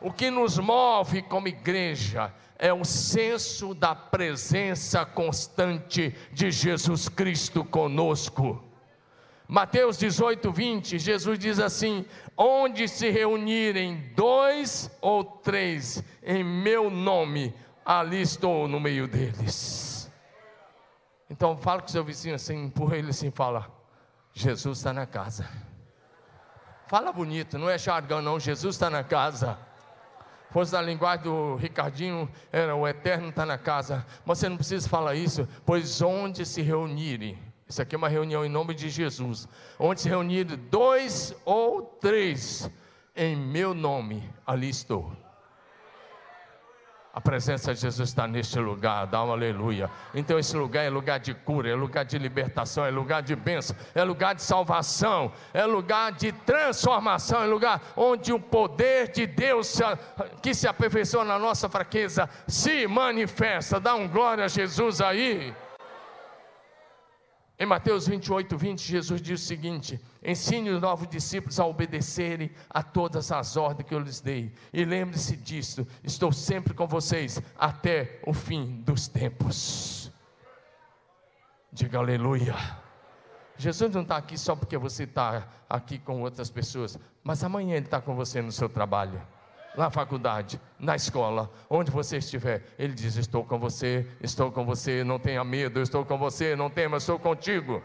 O 0.01 0.12
que 0.12 0.31
nos 0.31 0.57
move 0.57 1.21
como 1.23 1.47
igreja 1.47 2.33
é 2.57 2.73
o 2.73 2.85
senso 2.85 3.73
da 3.73 3.93
presença 3.93 5.05
constante 5.05 6.15
de 6.31 6.51
Jesus 6.51 7.09
Cristo 7.09 7.65
conosco. 7.65 8.63
Mateus 9.47 9.97
18, 9.97 10.51
20, 10.51 10.99
Jesus 10.99 11.39
diz 11.39 11.59
assim: 11.59 12.05
Onde 12.38 12.88
se 12.88 13.09
reunirem 13.09 14.12
dois 14.15 14.89
ou 15.01 15.23
três 15.23 16.03
em 16.23 16.43
meu 16.43 16.89
nome, 16.89 17.53
ali 17.83 18.21
estou 18.21 18.67
no 18.67 18.79
meio 18.79 19.07
deles. 19.07 20.12
Então 21.29 21.57
fala 21.57 21.81
com 21.81 21.88
seu 21.88 22.03
vizinho 22.03 22.35
assim, 22.35 22.65
empurra 22.65 22.97
ele 22.97 23.09
assim, 23.09 23.31
fala: 23.31 23.69
Jesus 24.33 24.77
está 24.77 24.93
na 24.93 25.05
casa. 25.05 25.49
Fala 26.88 27.12
bonito, 27.12 27.57
não 27.57 27.69
é 27.69 27.77
jargão, 27.77 28.21
não. 28.21 28.39
Jesus 28.39 28.75
está 28.75 28.89
na 28.89 29.03
casa 29.03 29.68
fosse 30.51 30.71
da 30.71 30.81
linguagem 30.81 31.23
do 31.23 31.55
Ricardinho, 31.55 32.29
era 32.51 32.75
o 32.75 32.88
eterno 32.88 33.29
está 33.29 33.45
na 33.45 33.57
casa. 33.57 34.05
Mas 34.25 34.39
você 34.39 34.49
não 34.49 34.57
precisa 34.57 34.88
falar 34.88 35.15
isso, 35.15 35.47
pois 35.65 36.01
onde 36.01 36.45
se 36.45 36.62
reunirem, 36.62 37.38
isso 37.67 37.81
aqui 37.81 37.93
é 37.93 37.97
uma 37.97 38.09
reunião 38.09 38.43
em 38.43 38.49
nome 38.49 38.73
de 38.73 38.89
Jesus, 38.89 39.47
onde 39.77 40.01
se 40.01 40.09
reunirem 40.09 40.57
dois 40.71 41.35
ou 41.45 41.83
três, 41.83 42.69
em 43.15 43.35
meu 43.35 43.73
nome, 43.73 44.27
ali 44.45 44.69
estou. 44.69 45.15
A 47.19 47.21
presença 47.21 47.75
de 47.75 47.82
Jesus 47.82 48.08
está 48.08 48.25
neste 48.25 48.58
lugar, 48.60 49.05
dá 49.05 49.21
uma 49.21 49.34
aleluia. 49.34 49.89
Então, 50.15 50.39
esse 50.39 50.55
lugar 50.55 50.86
é 50.86 50.89
lugar 50.89 51.19
de 51.19 51.34
cura, 51.34 51.69
é 51.69 51.75
lugar 51.75 52.05
de 52.05 52.17
libertação, 52.17 52.86
é 52.86 52.89
lugar 52.89 53.21
de 53.21 53.36
bênção, 53.36 53.75
é 53.93 54.01
lugar 54.05 54.34
de 54.34 54.41
salvação, 54.41 55.29
é 55.53 55.65
lugar 55.65 56.13
de 56.13 56.32
transformação, 56.32 57.43
é 57.43 57.45
lugar 57.45 57.82
onde 57.97 58.32
o 58.32 58.39
poder 58.39 59.12
de 59.12 59.27
Deus 59.27 59.82
que 60.41 60.53
se 60.53 60.65
aperfeiçoa 60.65 61.25
na 61.25 61.38
nossa 61.38 61.67
fraqueza 61.67 62.29
se 62.47 62.88
manifesta. 62.88 63.82
Dá 63.82 63.95
um 63.95 64.08
glória 64.08 64.45
a 64.45 64.47
Jesus 64.47 65.01
aí. 65.01 65.53
Em 67.62 67.65
Mateus 67.65 68.08
28, 68.08 68.58
20, 68.58 68.82
Jesus 68.82 69.22
diz 69.22 69.43
o 69.43 69.45
seguinte: 69.45 70.00
Ensine 70.24 70.69
os 70.69 70.82
novos 70.82 71.10
discípulos 71.10 71.60
a 71.60 71.65
obedecerem 71.65 72.50
a 72.69 72.82
todas 72.82 73.34
as 73.34 73.58
ordens 73.58 73.86
que 73.86 73.93
eu 73.93 74.00
lhes 74.00 74.22
dei. 74.22 74.54
E 74.72 74.86
lembre-se 74.86 75.36
disso: 75.36 75.86
estou 76.02 76.32
sempre 76.32 76.74
com 76.74 76.88
vocês 76.88 77.41
até 77.58 78.22
o 78.26 78.34
fim 78.34 78.82
dos 78.86 79.10
tempos. 79.10 80.10
Diga 81.69 81.98
aleluia. 81.98 82.56
Jesus 83.58 83.93
não 83.93 84.04
está 84.04 84.15
aqui 84.15 84.38
só 84.38 84.56
porque 84.56 84.78
você 84.78 85.04
está 85.04 85.45
aqui 85.69 86.00
com 86.00 86.22
outras 86.22 86.50
pessoas, 86.50 86.98
mas 87.22 87.43
amanhã 87.43 87.76
Ele 87.76 87.86
está 87.86 88.00
com 88.00 88.15
você 88.15 88.41
no 88.41 88.54
seu 88.54 88.69
trabalho 88.69 89.22
na 89.80 89.89
faculdade, 89.89 90.60
na 90.78 90.94
escola, 90.94 91.50
onde 91.70 91.89
você 91.89 92.18
estiver, 92.18 92.63
Ele 92.78 92.94
diz: 92.94 93.15
Estou 93.15 93.46
com 93.46 93.58
você, 93.58 94.06
estou 94.20 94.52
com 94.52 94.65
você, 94.65 95.06
não 95.06 95.18
tenha 95.18 95.42
medo, 95.42 95.82
estou 95.82 96.04
com 96.04 96.18
você, 96.18 96.54
não 96.54 96.70
tema, 96.70 96.98
estou 96.98 97.18
contigo. 97.18 97.82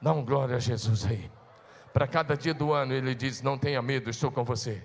Dá 0.00 0.10
um 0.10 0.24
glória 0.24 0.56
a 0.56 0.58
Jesus 0.58 1.04
aí. 1.04 1.30
Para 1.92 2.06
cada 2.06 2.34
dia 2.34 2.54
do 2.54 2.72
ano, 2.72 2.94
Ele 2.94 3.14
diz: 3.14 3.42
Não 3.42 3.58
tenha 3.58 3.82
medo, 3.82 4.08
estou 4.08 4.32
com 4.32 4.42
você. 4.42 4.82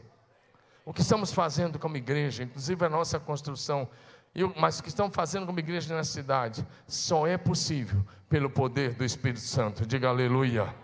O 0.84 0.92
que 0.92 1.00
estamos 1.00 1.32
fazendo 1.32 1.80
como 1.80 1.96
igreja, 1.96 2.44
inclusive 2.44 2.86
a 2.86 2.90
nossa 2.90 3.18
construção, 3.18 3.88
mas 4.58 4.80
o 4.80 4.84
que 4.84 4.90
estamos 4.90 5.16
fazendo 5.16 5.46
como 5.46 5.60
igreja 5.60 5.96
na 5.96 6.04
cidade, 6.04 6.68
só 6.86 7.26
é 7.26 7.38
possível 7.38 8.06
pelo 8.28 8.50
poder 8.50 8.96
do 8.96 9.06
Espírito 9.06 9.40
Santo. 9.40 9.86
Diga 9.86 10.10
aleluia. 10.10 10.76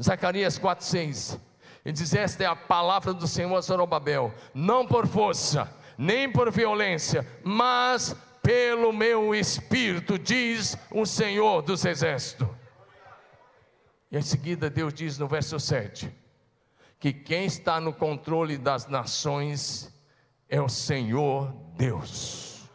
Zacarias 0.00 0.56
4,6 0.56 1.40
e 1.86 1.92
diz: 1.92 2.12
Esta 2.12 2.42
é 2.42 2.46
a 2.46 2.56
palavra 2.56 3.14
do 3.14 3.28
Senhor 3.28 3.56
a 3.56 3.60
Zorobabel, 3.60 4.34
não 4.52 4.84
por 4.84 5.06
força, 5.06 5.72
nem 5.96 6.30
por 6.30 6.50
violência, 6.50 7.24
mas 7.44 8.14
pelo 8.42 8.92
meu 8.92 9.32
espírito, 9.32 10.18
diz 10.18 10.76
o 10.90 11.06
Senhor 11.06 11.62
dos 11.62 11.84
Exércitos. 11.84 12.48
E 14.10 14.18
em 14.18 14.22
seguida, 14.22 14.68
Deus 14.68 14.92
diz 14.92 15.16
no 15.16 15.28
verso 15.28 15.60
7: 15.60 16.12
que 16.98 17.12
quem 17.12 17.46
está 17.46 17.80
no 17.80 17.92
controle 17.92 18.58
das 18.58 18.88
nações 18.88 19.94
é 20.48 20.60
o 20.60 20.68
Senhor 20.68 21.54
Deus. 21.76 22.68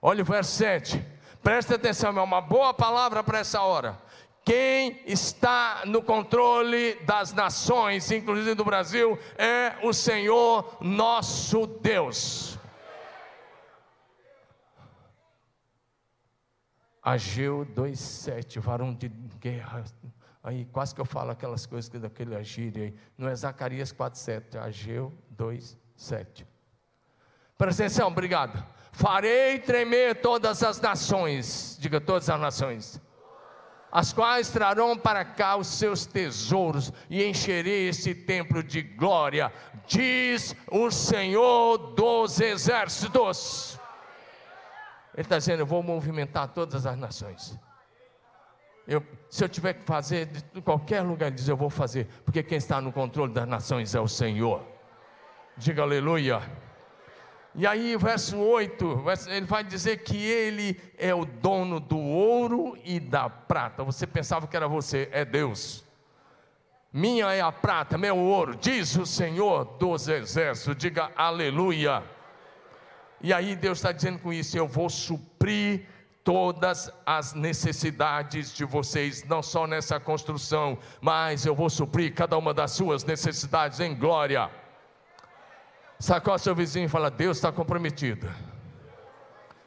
Olha 0.00 0.22
o 0.22 0.24
verso 0.24 0.52
7, 0.52 1.04
presta 1.42 1.74
atenção, 1.74 2.18
é 2.18 2.22
uma 2.22 2.40
boa 2.40 2.72
palavra 2.72 3.22
para 3.22 3.40
essa 3.40 3.60
hora. 3.60 3.98
Quem 4.44 5.00
está 5.06 5.84
no 5.86 6.02
controle 6.02 6.96
das 7.06 7.32
nações, 7.32 8.10
inclusive 8.10 8.54
do 8.54 8.64
Brasil, 8.64 9.18
é 9.38 9.76
o 9.82 9.92
Senhor 9.92 10.76
nosso 10.82 11.66
Deus. 11.66 12.58
Ageu 17.02 17.66
2,7, 17.74 18.60
varão 18.60 18.92
de 18.92 19.08
guerra. 19.08 19.84
Aí 20.42 20.66
quase 20.66 20.94
que 20.94 21.00
eu 21.00 21.06
falo 21.06 21.30
aquelas 21.30 21.64
coisas 21.64 21.88
que 21.88 21.98
daquele 21.98 22.36
agir 22.36 22.72
aí. 22.76 22.94
Não 23.16 23.28
é 23.28 23.34
Zacarias 23.34 23.94
4,7, 23.94 24.56
é 24.56 24.58
Ageu 24.58 25.10
2,7. 25.34 26.46
Presta 27.56 27.84
atenção, 27.84 28.08
obrigado. 28.08 28.62
Farei 28.92 29.58
tremer 29.58 30.20
todas 30.20 30.62
as 30.62 30.80
nações, 30.80 31.78
diga 31.80 32.00
todas 32.00 32.28
as 32.28 32.40
nações, 32.40 33.00
as 33.94 34.12
quais 34.12 34.50
trarão 34.50 34.98
para 34.98 35.24
cá 35.24 35.54
os 35.54 35.68
seus 35.68 36.04
tesouros 36.04 36.92
e 37.08 37.24
encherei 37.24 37.88
esse 37.88 38.12
templo 38.12 38.60
de 38.60 38.82
glória, 38.82 39.52
diz 39.86 40.56
o 40.68 40.90
Senhor 40.90 41.78
dos 41.94 42.40
exércitos. 42.40 43.78
Ele 45.14 45.22
está 45.22 45.38
dizendo: 45.38 45.60
Eu 45.60 45.66
vou 45.66 45.80
movimentar 45.80 46.48
todas 46.48 46.84
as 46.86 46.98
nações. 46.98 47.56
Eu, 48.84 49.00
se 49.30 49.44
eu 49.44 49.48
tiver 49.48 49.74
que 49.74 49.84
fazer 49.84 50.26
de 50.26 50.60
qualquer 50.60 51.02
lugar, 51.02 51.28
ele 51.28 51.36
diz: 51.36 51.46
Eu 51.46 51.56
vou 51.56 51.70
fazer, 51.70 52.08
porque 52.24 52.42
quem 52.42 52.58
está 52.58 52.80
no 52.80 52.92
controle 52.92 53.32
das 53.32 53.46
nações 53.46 53.94
é 53.94 54.00
o 54.00 54.08
Senhor. 54.08 54.60
Diga 55.56 55.82
aleluia. 55.82 56.42
E 57.56 57.66
aí, 57.66 57.96
verso 57.96 58.36
8, 58.36 59.04
ele 59.28 59.46
vai 59.46 59.62
dizer 59.62 59.98
que 59.98 60.16
ele 60.16 60.80
é 60.98 61.14
o 61.14 61.24
dono 61.24 61.78
do 61.78 61.98
ouro 61.98 62.76
e 62.84 62.98
da 62.98 63.30
prata. 63.30 63.84
Você 63.84 64.08
pensava 64.08 64.48
que 64.48 64.56
era 64.56 64.66
você, 64.66 65.08
é 65.12 65.24
Deus. 65.24 65.84
Minha 66.92 67.32
é 67.32 67.40
a 67.40 67.52
prata, 67.52 67.96
meu 67.96 68.16
ouro, 68.16 68.56
diz 68.56 68.96
o 68.96 69.06
Senhor 69.06 69.64
dos 69.78 70.08
exércitos. 70.08 70.76
Diga 70.76 71.12
aleluia. 71.16 72.02
E 73.20 73.32
aí 73.32 73.54
Deus 73.54 73.78
está 73.78 73.92
dizendo 73.92 74.18
com 74.18 74.32
isso: 74.32 74.56
eu 74.56 74.66
vou 74.66 74.90
suprir 74.90 75.86
todas 76.24 76.90
as 77.06 77.34
necessidades 77.34 78.54
de 78.54 78.64
vocês, 78.64 79.22
não 79.24 79.42
só 79.42 79.66
nessa 79.66 80.00
construção, 80.00 80.78
mas 81.00 81.46
eu 81.46 81.54
vou 81.54 81.70
suprir 81.70 82.14
cada 82.14 82.36
uma 82.36 82.52
das 82.52 82.72
suas 82.72 83.04
necessidades 83.04 83.78
em 83.78 83.94
glória. 83.94 84.50
Sacou 86.04 86.38
seu 86.38 86.54
vizinho 86.54 86.84
e 86.84 86.88
fala: 86.88 87.10
Deus 87.10 87.38
está 87.38 87.50
comprometido. 87.50 88.30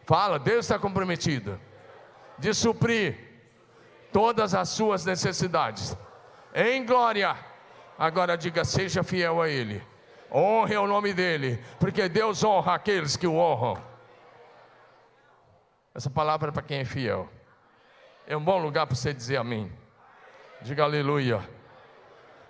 Fala, 0.06 0.38
Deus 0.38 0.66
está 0.66 0.78
comprometido 0.78 1.60
de 2.38 2.54
suprir 2.54 3.18
todas 4.14 4.54
as 4.54 4.70
suas 4.70 5.04
necessidades 5.04 5.98
em 6.54 6.86
glória. 6.86 7.36
Agora 7.98 8.38
diga: 8.38 8.64
seja 8.64 9.02
fiel 9.02 9.42
a 9.42 9.50
Ele. 9.50 9.84
Honre 10.32 10.78
o 10.78 10.86
nome 10.86 11.12
dele, 11.12 11.60
porque 11.80 12.08
Deus 12.08 12.44
honra 12.44 12.76
aqueles 12.76 13.18
que 13.18 13.26
o 13.26 13.34
honram. 13.34 13.82
Essa 15.96 16.12
palavra 16.12 16.50
é 16.50 16.52
para 16.52 16.62
quem 16.62 16.82
é 16.82 16.86
fiel. 16.86 17.28
É 18.28 18.38
um 18.38 18.44
bom 18.44 18.60
lugar 18.60 18.86
para 18.86 18.96
você 18.96 19.12
dizer 19.12 19.38
amém. 19.38 19.72
Diga 20.62 20.84
aleluia. 20.84 21.42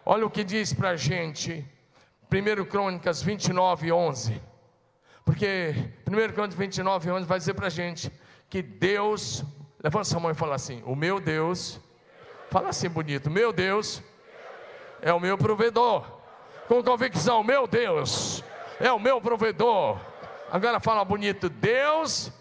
Olha 0.05 0.25
o 0.25 0.29
que 0.29 0.43
diz 0.43 0.73
para 0.73 0.89
a 0.89 0.95
gente, 0.97 1.65
1 2.31 2.65
Crônicas 2.65 3.21
29, 3.21 3.91
11. 3.91 4.41
Porque 5.23 5.73
1 6.07 6.33
Crônicas 6.33 6.55
29, 6.55 7.11
11 7.11 7.25
vai 7.25 7.37
dizer 7.37 7.53
para 7.53 7.67
a 7.67 7.69
gente 7.71 8.11
que 8.49 8.61
Deus, 8.61 9.43
levanta 9.83 10.05
sua 10.05 10.19
mão 10.19 10.31
e 10.31 10.35
fala 10.35 10.55
assim: 10.55 10.81
O 10.85 10.95
meu 10.95 11.19
Deus, 11.19 11.79
fala 12.49 12.69
assim 12.69 12.89
bonito: 12.89 13.29
Meu 13.29 13.51
Deus 13.51 14.01
é 15.01 15.13
o 15.13 15.19
meu 15.19 15.37
provedor 15.37 16.17
com 16.67 16.83
convicção: 16.83 17.43
meu 17.43 17.65
Deus 17.65 18.43
é 18.79 18.91
o 18.91 18.99
meu 18.99 19.19
provedor. 19.21 19.99
Agora 20.51 20.79
fala 20.79 21.03
bonito: 21.03 21.49
Deus 21.49 22.31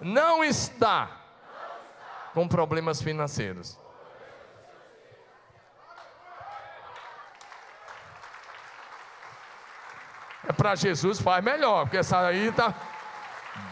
não 0.00 0.44
está 0.44 1.22
com 2.34 2.46
problemas 2.46 3.02
financeiros. 3.02 3.78
Para 10.52 10.74
Jesus 10.74 11.20
faz 11.20 11.44
melhor, 11.44 11.84
porque 11.84 11.98
essa 11.98 12.18
aí 12.26 12.48
está. 12.48 12.74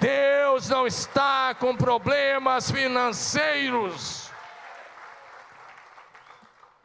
Deus 0.01 0.69
não 0.69 0.87
está 0.87 1.55
com 1.55 1.77
problemas 1.77 2.71
financeiros. 2.71 4.31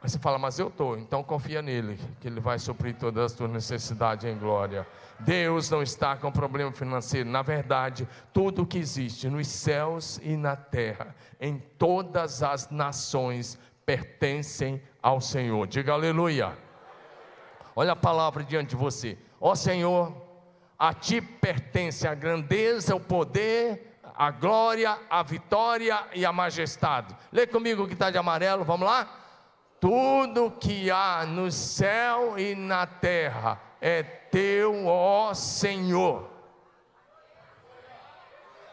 Aí 0.01 0.09
você 0.09 0.17
fala, 0.17 0.37
mas 0.37 0.57
eu 0.57 0.69
estou, 0.69 0.97
então 0.97 1.21
confia 1.21 1.61
nele, 1.61 1.99
que 2.21 2.27
ele 2.27 2.39
vai 2.39 2.57
suprir 2.57 2.95
todas 2.95 3.31
as 3.31 3.33
tuas 3.33 3.51
necessidades 3.51 4.23
em 4.23 4.37
glória. 4.37 4.87
Deus 5.19 5.69
não 5.69 5.83
está 5.83 6.15
com 6.15 6.31
problema 6.31 6.71
financeiro. 6.71 7.29
Na 7.29 7.41
verdade, 7.41 8.07
tudo 8.31 8.65
que 8.65 8.77
existe 8.77 9.27
nos 9.27 9.47
céus 9.49 10.17
e 10.23 10.37
na 10.37 10.55
terra, 10.55 11.13
em 11.39 11.59
todas 11.77 12.41
as 12.41 12.69
nações, 12.69 13.59
pertencem 13.85 14.81
ao 15.03 15.19
Senhor. 15.19 15.67
Diga 15.67 15.91
aleluia. 15.91 16.57
Olha 17.75 17.91
a 17.91 17.95
palavra 17.95 18.41
diante 18.41 18.69
de 18.69 18.75
você. 18.77 19.17
Ó 19.39 19.55
Senhor, 19.55 20.13
a 20.77 20.93
ti 20.93 21.21
pertence 21.21 22.07
a 22.07 22.13
grandeza, 22.13 22.95
o 22.95 22.99
poder, 22.99 23.99
a 24.15 24.31
glória, 24.31 24.97
a 25.09 25.23
vitória 25.23 26.05
e 26.13 26.25
a 26.25 26.33
majestade. 26.33 27.15
Lê 27.31 27.47
comigo 27.47 27.87
que 27.87 27.93
está 27.93 28.11
de 28.11 28.17
amarelo, 28.17 28.65
vamos 28.65 28.87
lá? 28.87 29.07
Tudo 29.79 30.51
que 30.51 30.91
há 30.91 31.25
no 31.25 31.49
céu 31.51 32.37
e 32.37 32.53
na 32.53 32.85
terra 32.85 33.61
é 33.79 34.03
teu, 34.03 34.87
ó 34.87 35.33
Senhor. 35.33 36.38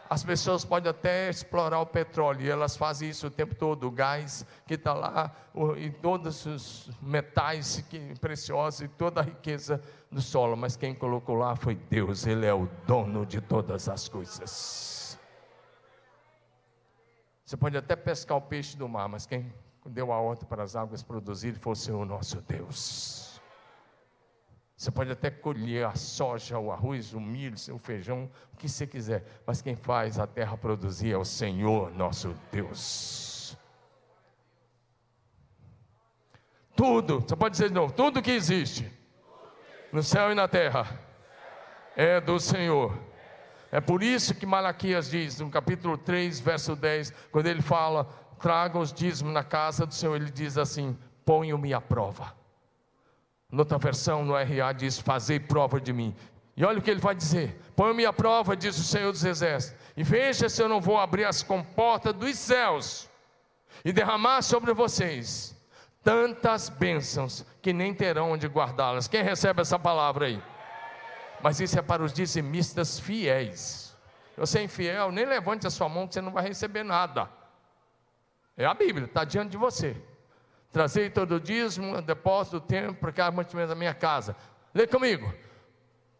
As 0.09 0.23
pessoas 0.23 0.63
podem 0.63 0.89
até 0.89 1.29
explorar 1.29 1.81
o 1.81 1.85
petróleo, 1.85 2.41
e 2.41 2.49
elas 2.49 2.77
fazem 2.77 3.09
isso 3.09 3.27
o 3.27 3.31
tempo 3.31 3.53
todo, 3.53 3.87
o 3.87 3.91
gás 3.91 4.45
que 4.65 4.75
está 4.75 4.93
lá, 4.93 5.35
e 5.77 5.89
todos 5.89 6.45
os 6.45 6.89
metais 7.01 7.83
preciosos 8.21 8.81
e 8.81 8.87
toda 8.87 9.19
a 9.19 9.23
riqueza 9.23 9.81
do 10.09 10.21
solo, 10.21 10.55
mas 10.55 10.77
quem 10.77 10.95
colocou 10.95 11.35
lá 11.35 11.55
foi 11.55 11.75
Deus, 11.75 12.25
Ele 12.25 12.45
é 12.45 12.53
o 12.53 12.69
dono 12.85 13.25
de 13.25 13.41
todas 13.41 13.89
as 13.89 14.07
coisas. 14.07 15.19
Você 17.45 17.57
pode 17.57 17.77
até 17.77 17.95
pescar 17.95 18.37
o 18.37 18.41
peixe 18.41 18.77
do 18.77 18.87
mar, 18.87 19.07
mas 19.07 19.25
quem 19.25 19.53
deu 19.85 20.11
a 20.11 20.19
ordem 20.19 20.45
para 20.45 20.63
as 20.63 20.75
águas 20.75 21.01
produzirem 21.01 21.59
foi 21.59 21.73
o 21.93 22.05
nosso 22.05 22.41
Deus. 22.41 23.36
Você 24.77 24.91
pode 24.91 25.11
até 25.11 25.31
colher 25.31 25.87
a 25.87 25.95
soja, 25.95 26.59
o 26.59 26.71
arroz, 26.71 27.11
o 27.11 27.19
milho, 27.19 27.55
o 27.73 27.79
feijão, 27.79 28.29
o 28.53 28.57
que 28.57 28.69
você 28.69 28.85
quiser, 28.85 29.25
mas 29.43 29.59
quem 29.59 29.75
faz 29.75 30.19
a 30.19 30.27
terra 30.27 30.55
produzir 30.55 31.13
é 31.13 31.17
o 31.17 31.25
Senhor 31.25 31.91
nosso 31.95 32.35
Deus. 32.51 33.57
Tudo, 36.75 37.21
você 37.21 37.35
pode 37.35 37.53
dizer 37.53 37.69
de 37.69 37.73
novo, 37.73 37.91
tudo 37.91 38.21
que 38.21 38.29
existe 38.29 38.87
no 39.91 40.03
céu 40.03 40.31
e 40.31 40.35
na 40.35 40.47
terra 40.47 40.87
é 41.95 42.21
do 42.21 42.39
Senhor. 42.39 42.95
É 43.71 43.81
por 43.81 44.03
isso 44.03 44.35
que 44.35 44.45
Malaquias 44.45 45.09
diz, 45.09 45.39
no 45.39 45.49
capítulo 45.49 45.97
3, 45.97 46.39
verso 46.39 46.75
10, 46.75 47.11
quando 47.31 47.47
ele 47.47 47.63
fala 47.63 48.05
traga 48.39 48.77
os 48.77 48.93
dízimos 48.93 49.33
na 49.33 49.43
casa 49.43 49.87
do 49.87 49.95
Senhor, 49.95 50.15
ele 50.15 50.29
diz 50.29 50.55
assim: 50.55 50.95
ponho-me 51.25 51.73
à 51.73 51.81
prova. 51.81 52.36
Noutra 53.51 53.77
versão, 53.77 54.25
no 54.25 54.33
RA, 54.33 54.71
diz: 54.73 54.99
fazei 54.99 55.39
prova 55.39 55.79
de 55.79 55.93
mim. 55.93 56.15
E 56.55 56.65
olha 56.65 56.79
o 56.79 56.81
que 56.81 56.91
ele 56.91 56.99
vai 56.99 57.15
dizer: 57.15 57.59
ponho-me 57.75 58.05
à 58.05 58.11
prova, 58.11 58.55
diz 58.55 58.77
o 58.77 58.83
Senhor 58.83 59.11
dos 59.11 59.23
Exércitos, 59.23 59.79
e 59.95 60.03
veja 60.03 60.49
se 60.49 60.61
eu 60.61 60.67
não 60.67 60.81
vou 60.81 60.97
abrir 60.97 61.25
as 61.25 61.43
comportas 61.43 62.13
dos 62.13 62.37
céus 62.37 63.09
e 63.85 63.93
derramar 63.93 64.41
sobre 64.41 64.73
vocês 64.73 65.55
tantas 66.03 66.69
bênçãos 66.69 67.45
que 67.61 67.73
nem 67.73 67.93
terão 67.93 68.31
onde 68.31 68.47
guardá-las. 68.47 69.09
Quem 69.09 69.21
recebe 69.21 69.61
essa 69.61 69.77
palavra 69.77 70.27
aí? 70.27 70.41
Mas 71.41 71.59
isso 71.59 71.77
é 71.77 71.81
para 71.81 72.01
os 72.01 72.13
dizimistas 72.13 72.97
fiéis. 72.97 73.93
Você 74.37 74.59
é 74.59 74.63
infiel, 74.63 75.11
nem 75.11 75.25
levante 75.25 75.67
a 75.67 75.69
sua 75.69 75.89
mão 75.89 76.07
que 76.07 76.13
você 76.13 76.21
não 76.21 76.31
vai 76.31 76.43
receber 76.43 76.83
nada. 76.83 77.29
É 78.55 78.65
a 78.65 78.73
Bíblia, 78.73 79.05
está 79.05 79.23
diante 79.23 79.51
de 79.51 79.57
você. 79.57 79.95
Trazei 80.71 81.09
todo 81.09 81.35
o 81.35 81.39
dízimo, 81.39 82.01
depósito 82.01 82.59
do 82.59 82.65
tempo 82.65 82.99
para 82.99 83.11
que 83.11 83.21
a 83.21 83.31
mantimento 83.31 83.69
da 83.69 83.75
minha 83.75 83.93
casa. 83.93 84.35
Lê 84.73 84.85
comigo. 84.85 85.33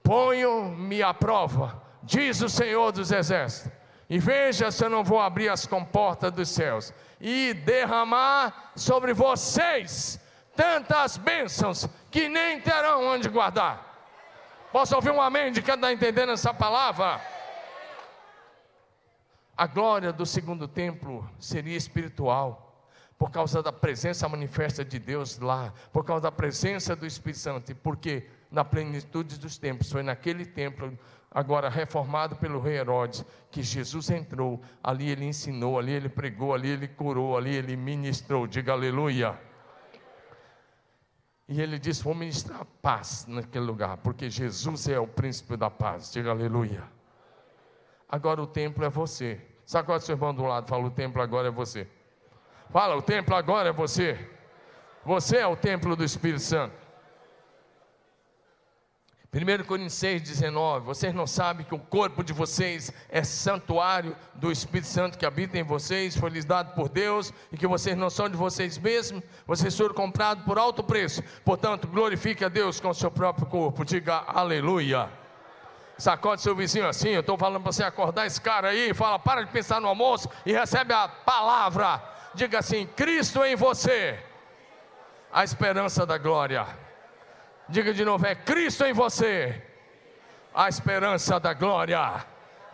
Ponho-me 0.01 1.03
à 1.03 1.13
prova, 1.13 1.81
diz 2.01 2.41
o 2.41 2.47
Senhor 2.47 2.93
dos 2.93 3.11
Exércitos, 3.11 3.71
e 4.09 4.19
veja 4.19 4.71
se 4.71 4.85
eu 4.85 4.89
não 4.89 5.03
vou 5.03 5.19
abrir 5.19 5.49
as 5.49 5.65
comportas 5.65 6.31
dos 6.31 6.47
céus 6.47 6.93
e 7.19 7.53
derramar 7.53 8.71
sobre 8.73 9.13
vocês 9.13 10.17
tantas 10.55 11.17
bênçãos 11.17 11.87
que 12.09 12.29
nem 12.29 12.59
terão 12.61 13.05
onde 13.05 13.27
guardar. 13.29 13.85
Posso 14.71 14.95
ouvir 14.95 15.11
um 15.11 15.21
amém 15.21 15.51
de 15.51 15.61
quem 15.61 15.75
está 15.75 15.91
entendendo 15.91 16.31
essa 16.31 16.53
palavra? 16.53 17.21
A 19.55 19.67
glória 19.67 20.13
do 20.13 20.25
segundo 20.25 20.67
templo 20.67 21.29
seria 21.39 21.75
espiritual, 21.75 22.66
por 23.17 23.31
causa 23.31 23.63
da 23.63 23.71
presença 23.71 24.29
manifesta 24.29 24.85
de 24.85 24.99
Deus 24.99 25.39
lá, 25.39 25.73
por 25.91 26.05
causa 26.05 26.23
da 26.23 26.31
presença 26.31 26.95
do 26.95 27.05
Espírito 27.05 27.39
Santo, 27.39 27.75
porque 27.77 28.27
na 28.51 28.63
plenitude 28.63 29.39
dos 29.39 29.57
tempos, 29.57 29.91
foi 29.91 30.03
naquele 30.03 30.45
templo 30.45 30.97
agora 31.31 31.69
reformado 31.69 32.35
pelo 32.35 32.59
rei 32.59 32.77
Herodes, 32.77 33.25
que 33.51 33.61
Jesus 33.61 34.09
entrou, 34.09 34.61
ali 34.83 35.09
ele 35.09 35.25
ensinou, 35.25 35.77
ali 35.77 35.91
ele 35.91 36.09
pregou, 36.09 36.53
ali 36.53 36.69
ele 36.69 36.87
curou, 36.87 37.37
ali 37.37 37.55
ele 37.55 37.75
ministrou, 37.75 38.47
diga 38.47 38.71
aleluia. 38.73 39.37
E 41.47 41.61
ele 41.61 41.79
disse: 41.79 42.03
Vou 42.03 42.13
ministrar 42.13 42.65
paz 42.81 43.25
naquele 43.27 43.65
lugar, 43.65 43.97
porque 43.97 44.29
Jesus 44.29 44.87
é 44.87 44.99
o 44.99 45.07
príncipe 45.07 45.55
da 45.55 45.69
paz, 45.69 46.11
diga 46.11 46.29
aleluia. 46.29 46.83
Agora 48.09 48.41
o 48.41 48.47
templo 48.47 48.83
é 48.85 48.89
você. 48.89 49.41
Sacode 49.65 50.03
seu 50.03 50.15
irmão 50.15 50.33
do 50.33 50.43
lado, 50.43 50.67
fala: 50.67 50.85
O 50.85 50.91
templo 50.91 51.21
agora 51.21 51.47
é 51.47 51.51
você. 51.51 51.87
Fala: 52.71 52.95
O 52.95 53.01
templo 53.01 53.35
agora 53.35 53.69
é 53.69 53.73
você. 53.73 54.17
Você 55.05 55.37
é 55.37 55.47
o 55.47 55.55
templo 55.55 55.95
do 55.95 56.03
Espírito 56.03 56.41
Santo. 56.41 56.87
1 59.33 59.65
Coríntios 59.65 59.93
6, 59.93 60.21
19. 60.21 60.85
Vocês 60.85 61.13
não 61.13 61.27
sabem 61.27 61.65
que 61.65 61.75
o 61.75 61.79
corpo 61.79 62.23
de 62.23 62.33
vocês 62.33 62.91
é 63.09 63.23
santuário 63.23 64.15
do 64.33 64.51
Espírito 64.51 64.87
Santo 64.87 65.17
que 65.17 65.25
habita 65.25 65.57
em 65.57 65.63
vocês, 65.63 66.17
foi 66.17 66.29
lhes 66.29 66.45
dado 66.45 66.73
por 66.73 66.89
Deus, 66.89 67.33
e 67.51 67.57
que 67.57 67.67
vocês 67.67 67.95
não 67.95 68.09
são 68.09 68.29
de 68.29 68.37
vocês 68.37 68.77
mesmos, 68.77 69.21
vocês 69.45 69.77
foram 69.77 69.93
comprados 69.93 70.43
por 70.43 70.57
alto 70.57 70.81
preço. 70.81 71.21
Portanto, 71.45 71.87
glorifique 71.87 72.43
a 72.43 72.49
Deus 72.49 72.79
com 72.79 72.89
o 72.89 72.93
seu 72.93 73.11
próprio 73.11 73.45
corpo. 73.45 73.85
Diga 73.85 74.23
aleluia. 74.27 75.09
Sacode 75.97 76.41
seu 76.41 76.55
vizinho 76.55 76.87
assim. 76.87 77.09
Eu 77.09 77.21
estou 77.21 77.37
falando 77.37 77.61
para 77.61 77.71
você 77.71 77.83
acordar 77.83 78.25
esse 78.25 78.39
cara 78.39 78.69
aí. 78.69 78.93
Fala, 78.93 79.19
para 79.19 79.43
de 79.43 79.51
pensar 79.51 79.81
no 79.81 79.87
almoço 79.87 80.29
e 80.45 80.53
recebe 80.53 80.93
a 80.93 81.07
palavra. 81.07 82.16
Diga 82.37 82.59
assim: 82.59 82.85
Cristo 82.85 83.43
em 83.43 83.55
você, 83.55 84.15
a 85.33 85.43
esperança 85.43 86.05
da 86.05 86.19
glória. 86.19 86.67
Diga 87.67 87.91
de 87.91 88.05
novo: 88.05 88.27
é 88.27 88.35
Cristo 88.35 88.85
em 88.85 88.93
você, 88.93 89.59
a 90.53 90.69
esperança 90.69 91.39
da 91.39 91.51
glória. 91.55 92.23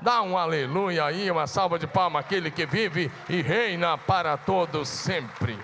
Dá 0.02 0.22
um 0.22 0.38
aleluia 0.38 1.06
aí, 1.06 1.32
uma 1.32 1.48
salva 1.48 1.80
de 1.80 1.88
palmas 1.88 2.26
aquele 2.26 2.52
que 2.52 2.66
vive 2.66 3.10
e 3.30 3.42
reina 3.42 3.98
para 3.98 4.36
todos 4.36 4.90
sempre. 4.90 5.58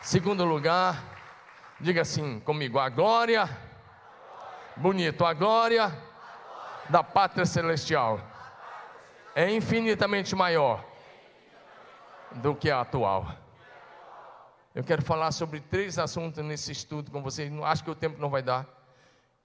Segundo 0.00 0.42
lugar, 0.42 1.04
diga 1.78 2.00
assim 2.00 2.40
comigo: 2.40 2.78
a 2.78 2.88
glória, 2.88 3.46
bonito, 4.74 5.26
a 5.26 5.34
glória 5.34 5.92
da 6.88 7.04
pátria 7.04 7.44
celestial 7.44 8.18
é 9.34 9.50
infinitamente 9.50 10.34
maior 10.34 10.91
do 12.40 12.54
que 12.54 12.70
a 12.70 12.80
atual. 12.80 13.26
Eu 14.74 14.82
quero 14.82 15.02
falar 15.02 15.32
sobre 15.32 15.60
três 15.60 15.98
assuntos 15.98 16.42
nesse 16.42 16.72
estudo 16.72 17.10
com 17.10 17.22
vocês. 17.22 17.52
Acho 17.64 17.84
que 17.84 17.90
o 17.90 17.94
tempo 17.94 18.20
não 18.20 18.30
vai 18.30 18.42
dar. 18.42 18.66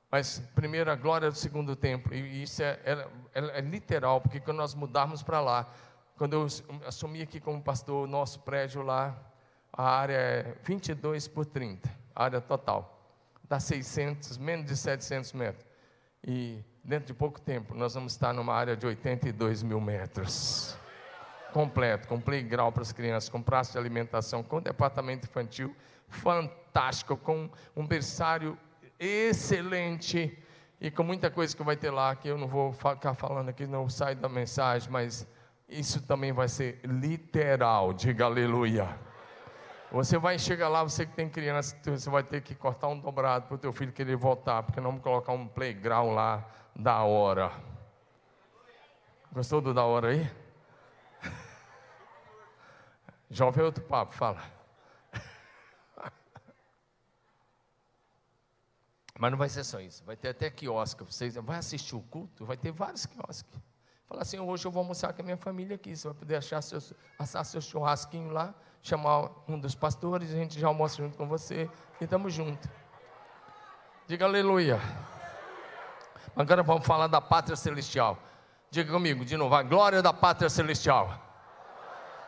Mas 0.10 0.40
primeiro 0.56 0.90
a 0.90 0.96
glória 0.96 1.30
do 1.30 1.36
segundo 1.36 1.76
templo. 1.76 2.14
E 2.14 2.44
isso 2.44 2.64
é, 2.64 2.80
é, 2.86 3.08
é, 3.34 3.60
é 3.60 3.62
literal, 3.62 4.22
porque 4.22 4.40
quando 4.40 4.58
nós 4.58 4.74
mudarmos 4.74 5.22
para 5.22 5.42
lá, 5.42 5.68
quando 6.18 6.34
eu 6.34 6.48
assumi 6.86 7.22
aqui 7.22 7.42
como 7.42 7.62
pastor, 7.62 8.08
nosso 8.08 8.40
prédio 8.40 8.82
lá, 8.82 9.18
a 9.74 9.84
área 9.84 10.14
é 10.14 10.56
22 10.64 11.28
por 11.28 11.46
30, 11.46 11.90
a 12.16 12.24
área 12.24 12.40
total. 12.40 12.94
Dá 13.50 13.60
600, 13.60 14.38
menos 14.38 14.66
de 14.66 14.78
700 14.78 15.34
metros. 15.34 15.66
E 16.26 16.64
dentro 16.84 17.08
de 17.08 17.14
pouco 17.14 17.40
tempo, 17.42 17.76
nós 17.76 17.94
vamos 17.94 18.14
estar 18.14 18.34
numa 18.34 18.54
área 18.54 18.78
de 18.78 18.88
82 18.88 19.62
mil 19.62 19.82
metros 19.82 20.78
completo, 21.58 22.08
com 22.08 22.22
playground 22.22 22.72
para 22.72 22.84
as 22.84 22.92
crianças, 22.92 23.30
com 23.30 23.42
praça 23.42 23.72
de 23.72 23.80
alimentação, 23.80 24.44
com 24.44 24.62
departamento 24.62 25.26
infantil 25.26 25.76
fantástico, 26.08 27.18
com 27.18 27.50
um 27.76 27.84
berçário 27.84 28.56
excelente 29.00 30.38
e 30.80 30.92
com 30.92 31.02
muita 31.02 31.32
coisa 31.32 31.58
que 31.58 31.64
vai 31.64 31.76
ter 31.76 31.90
lá, 31.90 32.16
que 32.16 32.28
eu 32.28 32.38
não 32.38 32.48
vou 32.48 32.72
ficar 32.72 33.16
falando 33.16 33.50
aqui, 33.50 33.66
não 33.66 33.90
sai 33.90 34.14
da 34.14 34.30
mensagem, 34.30 34.88
mas 34.92 35.28
isso 35.68 36.00
também 36.04 36.32
vai 36.32 36.48
ser 36.48 36.80
literal, 36.84 37.92
diga 37.92 38.26
aleluia. 38.26 38.88
Você 39.92 40.20
vai 40.20 40.38
chegar 40.38 40.70
lá, 40.70 40.84
você 40.84 41.08
que 41.08 41.16
tem 41.16 41.28
criança, 41.28 41.76
você 41.84 42.08
vai 42.08 42.22
ter 42.22 42.42
que 42.42 42.54
cortar 42.54 42.88
um 42.90 43.00
dobrado 43.00 43.48
para 43.48 43.56
o 43.56 43.58
teu 43.58 43.74
filho 43.74 43.92
querer 43.92 44.16
voltar, 44.16 44.62
porque 44.62 44.80
não 44.80 44.92
vamos 44.92 45.04
colocar 45.04 45.32
um 45.32 45.48
playground 45.48 46.14
lá 46.14 46.48
da 46.76 47.02
hora. 47.02 47.52
Gostou 49.34 49.60
do 49.60 49.74
da 49.74 49.84
hora 49.84 50.10
aí? 50.10 50.47
Jovem 53.30 53.64
outro 53.64 53.84
papo, 53.84 54.14
fala. 54.14 54.42
Mas 59.20 59.32
não 59.32 59.38
vai 59.38 59.50
ser 59.50 59.66
só 59.66 59.82
isso, 59.82 60.04
vai 60.06 60.16
ter 60.16 60.30
até 60.30 60.50
quiosque. 60.50 61.04
Vocês 61.04 61.36
vai 61.36 61.58
assistir 61.58 61.96
o 61.96 62.02
culto, 62.02 62.46
vai 62.46 62.56
ter 62.56 62.72
vários 62.72 63.06
quiosques. 63.06 63.60
Fala 64.08 64.22
assim, 64.22 64.40
hoje 64.40 64.66
eu 64.66 64.72
vou 64.72 64.80
almoçar 64.80 65.12
com 65.12 65.22
a 65.22 65.26
minha 65.26 65.36
família 65.36 65.76
aqui. 65.76 65.94
Você 65.94 66.08
vai 66.08 66.16
poder 66.16 66.38
achar 66.38 66.62
seu, 66.62 66.80
assar 67.20 67.44
seu 67.44 67.60
churrasquinho 67.60 68.32
lá, 68.32 68.56
chamar 68.82 69.30
um 69.48 69.60
dos 69.60 69.76
pastores, 69.76 70.32
a 70.32 70.36
gente 70.36 70.58
já 70.58 70.68
almoça 70.68 70.96
junto 70.98 71.18
com 71.18 71.28
você 71.28 71.70
e 72.00 72.06
estamos 72.06 72.34
juntos. 72.34 72.70
Diga 74.08 74.24
aleluia. 74.24 74.80
Agora 76.34 76.64
vamos 76.64 76.86
falar 76.86 77.08
da 77.08 77.20
pátria 77.20 77.58
celestial. 77.58 78.18
Diga 78.72 78.94
comigo 78.94 79.26
de 79.26 79.36
novo, 79.36 79.54
a 79.54 79.64
glória 79.64 80.02
da 80.02 80.14
pátria 80.14 80.50
celestial 80.50 81.27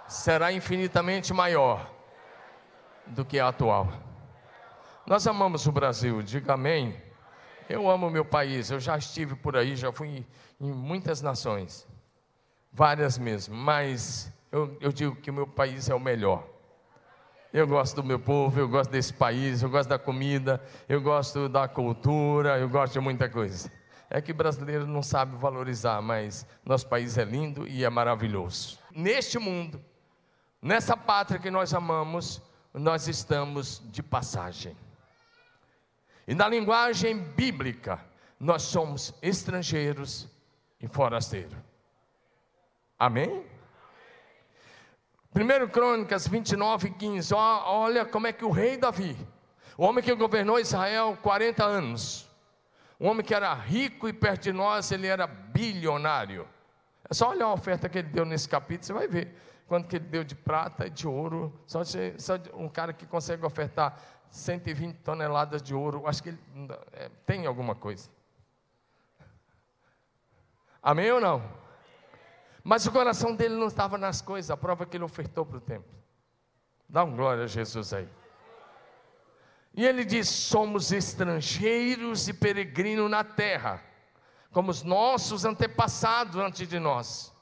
será 0.10 0.52
infinitamente 0.52 1.32
maior 1.34 1.89
do 3.06 3.24
que 3.24 3.39
a 3.39 3.48
atual. 3.48 3.88
Nós 5.06 5.26
amamos 5.28 5.65
o 5.67 5.72
Brasil, 5.72 6.22
diga 6.22 6.54
amém. 6.54 7.00
Eu 7.69 7.89
amo 7.89 8.10
meu 8.10 8.26
país, 8.26 8.72
eu 8.72 8.80
já 8.80 8.98
estive 8.98 9.36
por 9.36 9.56
aí, 9.56 9.76
já 9.76 9.91
fui 9.91 10.26
em 10.60 10.74
muitas 10.74 11.22
nações, 11.22 11.88
várias 12.74 13.17
mesmo, 13.17 13.56
mas 13.56 14.34
eu, 14.52 14.76
eu 14.82 14.91
digo 14.91 15.15
que 15.15 15.30
o 15.30 15.34
meu 15.34 15.45
país 15.45 15.88
é 15.88 15.93
o 15.93 16.00
melhor. 16.00 16.48
Eu 17.54 17.67
gosto 17.67 17.95
do 17.95 18.04
meu 18.04 18.19
povo, 18.19 18.60
eu 18.60 18.67
gosto 18.67 18.89
desse 18.89 19.13
país, 19.13 19.62
eu 19.62 19.69
gosto 19.69 19.89
da 19.89 20.00
comida, 20.00 20.63
eu 20.88 21.00
gosto 21.02 21.48
da 21.48 21.67
cultura, 21.67 22.58
eu 22.58 22.67
gosto 22.67 22.93
de 22.93 23.00
muita 23.00 23.30
coisa. 23.30 23.72
É 24.10 24.19
que 24.19 24.34
brasileiro 24.34 24.88
não 24.88 25.04
sabe 25.04 25.36
valorizar, 25.36 26.02
mas 26.02 26.45
nosso 26.65 26.88
país 26.88 27.17
é 27.17 27.24
lindo 27.24 27.67
e 27.67 27.84
é 27.84 27.89
maravilhoso. 27.89 28.80
Neste 28.91 29.38
mundo, 29.38 29.80
Nessa 30.62 30.98
pátria 30.98 31.39
que 31.39 31.50
nós 31.50 31.74
amamos, 31.74 32.41
nós 32.74 33.08
estamos 33.08 33.82
de 33.86 34.04
passagem. 34.04 34.76
E 36.28 36.36
na 36.36 36.48
linguagem 36.48 37.17
bíblica, 37.17 38.00
nós 38.39 38.63
somos 38.63 39.13
estrangeiros 39.22 40.28
e 40.80 40.88
forasteiros. 40.88 41.58
Amém? 42.98 43.45
1 45.34 45.67
Crônicas 45.69 46.28
29, 46.28 46.91
15. 46.91 47.34
Olha 47.34 48.06
como 48.06 48.28
é 48.28 48.34
que 48.34 48.43
o 48.43 48.52
rei 48.52 48.76
Davi, 48.76 49.15
o 49.78 49.86
homem 49.86 50.04
que 50.04 50.13
governou 50.13 50.60
Israel 50.60 51.17
40 51.22 51.63
anos, 51.63 52.30
um 53.00 53.08
homem 53.08 53.26
que 53.26 53.34
era 53.34 53.54
rico 53.54 54.10
e 54.10 54.13
perto 54.13 54.43
de 54.43 54.52
nós, 54.52 54.91
ele 54.91 55.08
era 55.08 55.26
bilionário. 55.26 56.45
É 57.10 57.13
só 57.13 57.30
olhar 57.30 57.45
a 57.45 57.54
oferta 57.54 57.88
que 57.88 58.00
ele 58.00 58.10
deu 58.10 58.26
nesse 58.26 58.50
capítulo, 58.50 58.86
você 58.86 58.93
vai 58.93 59.08
ver 59.08 59.34
quanto 59.69 59.88
que 59.88 59.95
ele 59.97 60.05
deu 60.05 60.23
de 60.23 60.36
prata 60.36 60.89
de 60.89 61.08
ouro. 61.08 61.53
Só, 61.67 61.84
de, 61.84 62.19
só 62.19 62.36
de 62.36 62.49
um 62.53 62.67
cara 62.67 62.91
que 62.91 63.05
consegue 63.05 63.45
ofertar 63.45 64.01
120 64.32 64.97
toneladas 64.97 65.62
de 65.62 65.73
ouro, 65.75 66.05
acho 66.08 66.23
que 66.23 66.29
ele 66.29 66.39
é, 66.91 67.10
tem 67.25 67.45
alguma 67.45 67.75
coisa. 67.75 68.10
Amém 70.82 71.12
ou 71.12 71.21
não? 71.21 71.43
Mas 72.63 72.86
o 72.86 72.91
coração 72.91 73.36
dele 73.36 73.55
não 73.55 73.67
estava 73.67 73.97
nas 73.97 74.21
coisas, 74.21 74.49
a 74.49 74.58
prova 74.58 74.86
que 74.86 74.97
ele 74.97 75.03
ofertou 75.03 75.45
para 75.45 75.58
o 75.58 75.62
templo. 75.62 75.93
Dá 76.88 77.03
um 77.03 77.15
glória 77.15 77.43
a 77.43 77.47
Jesus 77.47 77.93
aí. 77.93 78.10
E 79.73 79.86
ele 79.86 80.03
diz: 80.03 80.27
somos 80.27 80.91
estrangeiros 80.91 82.27
e 82.27 82.34
peregrinos 82.34 83.10
na 83.10 83.23
terra, 83.23 83.84
como 84.51 84.71
os 84.71 84.84
nossos 84.84 85.45
antepassados 85.45 86.38
antes 86.38 86.67
de 86.67 86.79
nós. 86.79 87.34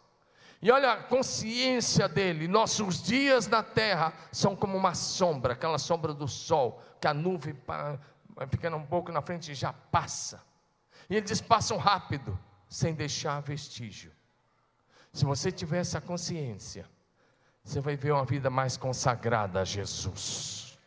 E 0.61 0.71
olha 0.71 0.93
a 0.93 1.03
consciência 1.03 2.07
dele: 2.07 2.47
nossos 2.47 3.01
dias 3.01 3.47
na 3.47 3.61
terra 3.61 4.13
são 4.31 4.55
como 4.55 4.77
uma 4.77 4.95
sombra, 4.95 5.53
aquela 5.53 5.77
sombra 5.77 6.13
do 6.13 6.27
sol, 6.27 6.81
que 6.99 7.07
a 7.07 7.13
nuvem 7.13 7.55
fica 8.49 8.75
um 8.75 8.85
pouco 8.85 9.11
na 9.11 9.21
frente 9.21 9.51
e 9.51 9.55
já 9.55 9.71
passa. 9.71 10.41
E 11.09 11.15
ele 11.15 11.25
diz: 11.25 11.41
passam 11.41 11.77
rápido, 11.77 12.37
sem 12.67 12.93
deixar 12.93 13.39
vestígio. 13.41 14.11
Se 15.13 15.25
você 15.25 15.51
tiver 15.51 15.79
essa 15.79 16.01
consciência, 16.01 16.87
você 17.63 17.79
vai 17.79 17.95
ver 17.95 18.11
uma 18.11 18.25
vida 18.25 18.49
mais 18.49 18.77
consagrada 18.77 19.61
a 19.61 19.65
Jesus. 19.65 20.77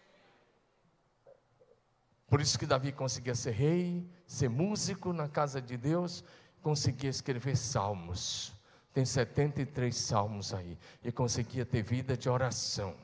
Por 2.29 2.41
isso 2.41 2.59
que 2.59 2.65
Davi 2.65 2.93
conseguia 2.93 3.35
ser 3.35 3.51
rei, 3.51 4.09
ser 4.25 4.49
músico 4.49 5.13
na 5.13 5.29
casa 5.29 5.61
de 5.61 5.77
Deus, 5.77 6.23
conseguia 6.63 7.11
escrever 7.11 7.57
salmos. 7.57 8.55
Tem 8.93 9.05
73 9.05 9.95
salmos 9.95 10.53
aí. 10.53 10.79
E 11.03 11.13
conseguia 11.13 11.65
ter 11.65 11.83
vida 11.83 12.17
de 12.17 12.29
oração. 12.29 12.95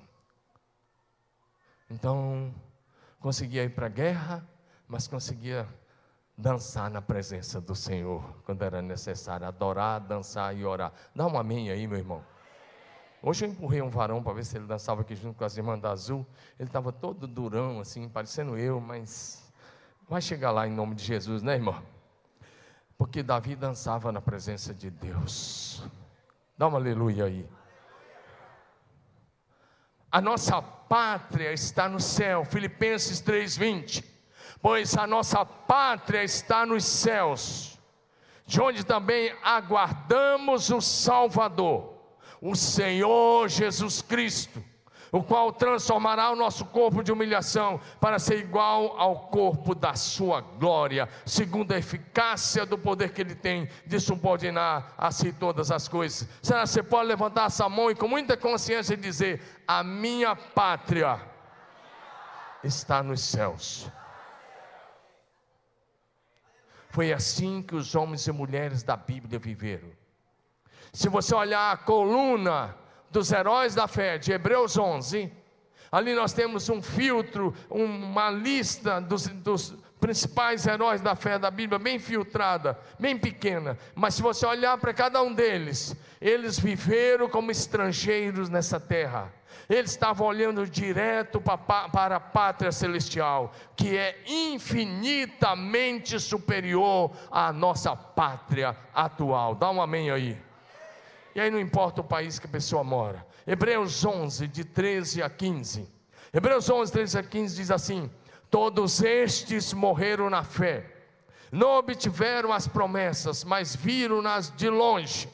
Então, 1.88 2.52
conseguia 3.20 3.64
ir 3.64 3.70
para 3.70 3.86
a 3.86 3.90
guerra, 3.90 4.48
mas 4.88 5.06
conseguia 5.06 5.66
dançar 6.36 6.90
na 6.90 7.00
presença 7.00 7.60
do 7.60 7.74
Senhor, 7.74 8.22
quando 8.44 8.62
era 8.62 8.82
necessário 8.82 9.46
adorar, 9.46 10.00
dançar 10.00 10.54
e 10.56 10.64
orar. 10.64 10.92
Dá 11.14 11.26
um 11.26 11.38
amém 11.38 11.70
aí, 11.70 11.86
meu 11.86 11.98
irmão. 11.98 12.24
Hoje 13.22 13.46
eu 13.46 13.50
empurrei 13.50 13.80
um 13.80 13.88
varão 13.88 14.22
para 14.22 14.34
ver 14.34 14.44
se 14.44 14.56
ele 14.56 14.66
dançava 14.66 15.00
aqui 15.00 15.16
junto 15.16 15.38
com 15.38 15.44
as 15.44 15.56
irmãs 15.56 15.80
da 15.80 15.90
Azul. 15.90 16.26
Ele 16.58 16.68
estava 16.68 16.92
todo 16.92 17.26
durão, 17.26 17.80
assim, 17.80 18.08
parecendo 18.08 18.58
eu, 18.58 18.80
mas 18.80 19.50
vai 20.08 20.20
chegar 20.20 20.50
lá 20.50 20.66
em 20.66 20.70
nome 20.70 20.94
de 20.94 21.04
Jesus, 21.04 21.42
né, 21.42 21.54
irmão? 21.54 21.82
Porque 22.96 23.22
Davi 23.22 23.54
dançava 23.54 24.10
na 24.10 24.20
presença 24.20 24.72
de 24.72 24.90
Deus. 24.90 25.82
Dá 26.56 26.66
uma 26.66 26.78
aleluia 26.78 27.24
aí. 27.24 27.48
A 30.10 30.20
nossa 30.20 30.62
pátria 30.62 31.52
está 31.52 31.88
no 31.88 32.00
céu, 32.00 32.44
Filipenses 32.44 33.20
3:20. 33.20 34.04
Pois 34.62 34.96
a 34.96 35.06
nossa 35.06 35.44
pátria 35.44 36.24
está 36.24 36.64
nos 36.64 36.84
céus, 36.84 37.78
de 38.46 38.60
onde 38.60 38.84
também 38.84 39.36
aguardamos 39.42 40.70
o 40.70 40.80
Salvador 40.80 41.96
o 42.40 42.54
Senhor 42.54 43.48
Jesus 43.48 44.02
Cristo, 44.02 44.62
o 45.16 45.22
qual 45.22 45.50
transformará 45.50 46.30
o 46.30 46.36
nosso 46.36 46.66
corpo 46.66 47.02
de 47.02 47.10
humilhação 47.10 47.80
para 47.98 48.18
ser 48.18 48.38
igual 48.38 48.98
ao 48.98 49.28
corpo 49.28 49.74
da 49.74 49.94
sua 49.94 50.42
glória, 50.42 51.08
segundo 51.24 51.72
a 51.72 51.78
eficácia 51.78 52.66
do 52.66 52.76
poder 52.76 53.12
que 53.12 53.22
ele 53.22 53.34
tem 53.34 53.66
de 53.86 53.98
subordinar 53.98 54.92
a 54.98 55.10
si 55.10 55.32
todas 55.32 55.70
as 55.70 55.88
coisas. 55.88 56.28
Será 56.42 56.62
que 56.62 56.68
você 56.68 56.82
pode 56.82 57.08
levantar 57.08 57.46
essa 57.46 57.66
mão 57.66 57.90
e 57.90 57.94
com 57.94 58.06
muita 58.06 58.36
consciência 58.36 58.94
dizer: 58.94 59.42
A 59.66 59.82
minha 59.82 60.36
pátria 60.36 61.18
está 62.62 63.02
nos 63.02 63.22
céus. 63.22 63.90
Foi 66.90 67.12
assim 67.12 67.62
que 67.62 67.74
os 67.74 67.94
homens 67.94 68.26
e 68.26 68.32
mulheres 68.32 68.82
da 68.82 68.96
Bíblia 68.96 69.38
viveram. 69.38 69.88
Se 70.92 71.08
você 71.08 71.34
olhar 71.34 71.72
a 71.72 71.76
coluna 71.76 72.76
dos 73.16 73.32
heróis 73.32 73.74
da 73.74 73.88
fé 73.88 74.18
de 74.18 74.30
Hebreus 74.30 74.76
11, 74.76 75.32
ali 75.90 76.14
nós 76.14 76.34
temos 76.34 76.68
um 76.68 76.82
filtro, 76.82 77.54
uma 77.70 78.28
lista 78.28 79.00
dos, 79.00 79.26
dos 79.26 79.74
principais 79.98 80.66
heróis 80.66 81.00
da 81.00 81.14
fé 81.14 81.38
da 81.38 81.50
Bíblia, 81.50 81.78
bem 81.78 81.98
filtrada, 81.98 82.78
bem 82.98 83.16
pequena, 83.16 83.78
mas 83.94 84.16
se 84.16 84.22
você 84.22 84.44
olhar 84.44 84.76
para 84.76 84.92
cada 84.92 85.22
um 85.22 85.32
deles, 85.32 85.96
eles 86.20 86.58
viveram 86.58 87.26
como 87.26 87.50
estrangeiros 87.50 88.50
nessa 88.50 88.78
terra. 88.78 89.32
Eles 89.66 89.92
estavam 89.92 90.26
olhando 90.26 90.66
direto 90.66 91.40
para 91.40 92.16
a 92.16 92.20
pátria 92.20 92.70
celestial, 92.70 93.50
que 93.74 93.96
é 93.96 94.22
infinitamente 94.26 96.20
superior 96.20 97.12
à 97.30 97.50
nossa 97.50 97.96
pátria 97.96 98.76
atual. 98.94 99.54
Dá 99.54 99.70
um 99.70 99.80
amém 99.80 100.10
aí. 100.10 100.38
E 101.36 101.40
aí 101.40 101.50
não 101.50 101.60
importa 101.60 102.00
o 102.00 102.04
país 102.04 102.38
que 102.38 102.46
a 102.46 102.48
pessoa 102.48 102.82
mora. 102.82 103.26
Hebreus 103.46 104.02
11, 104.02 104.48
de 104.48 104.64
13 104.64 105.22
a 105.22 105.28
15. 105.28 105.86
Hebreus 106.32 106.70
11, 106.70 106.90
13 106.90 107.18
a 107.18 107.22
15 107.22 107.56
diz 107.56 107.70
assim: 107.70 108.10
Todos 108.50 109.02
estes 109.02 109.74
morreram 109.74 110.30
na 110.30 110.42
fé, 110.42 110.90
não 111.52 111.76
obtiveram 111.76 112.54
as 112.54 112.66
promessas, 112.66 113.44
mas 113.44 113.76
viram-nas 113.76 114.50
de 114.56 114.70
longe 114.70 115.28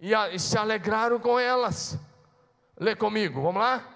e, 0.00 0.12
a, 0.12 0.30
e 0.30 0.40
se 0.40 0.58
alegraram 0.58 1.20
com 1.20 1.38
elas. 1.38 1.96
Lê 2.76 2.96
comigo, 2.96 3.40
vamos 3.40 3.62
lá? 3.62 3.88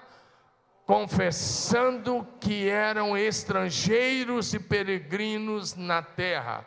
Confessando 0.86 2.24
que 2.38 2.68
eram 2.68 3.18
estrangeiros 3.18 4.54
e 4.54 4.60
peregrinos 4.60 5.74
na 5.74 6.02
terra, 6.02 6.64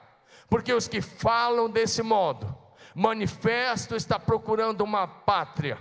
porque 0.49 0.73
os 0.73 0.85
que 0.85 0.99
falam 0.99 1.69
desse 1.69 2.03
modo, 2.03 2.64
manifesto 2.95 3.93
está 3.95 4.17
procurando 4.17 4.81
uma 4.81 5.05
pátria. 5.05 5.77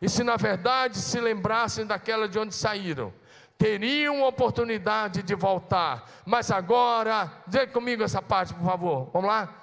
E 0.00 0.08
se 0.08 0.24
na 0.24 0.36
verdade 0.36 0.96
se 0.96 1.20
lembrassem 1.20 1.84
daquela 1.86 2.26
de 2.26 2.38
onde 2.38 2.54
saíram, 2.54 3.12
teriam 3.58 4.22
oportunidade 4.22 5.22
de 5.22 5.34
voltar. 5.34 6.10
Mas 6.24 6.50
agora, 6.50 7.30
diga 7.46 7.66
comigo 7.66 8.02
essa 8.02 8.22
parte, 8.22 8.54
por 8.54 8.64
favor. 8.64 9.10
Vamos 9.12 9.28
lá? 9.28 9.54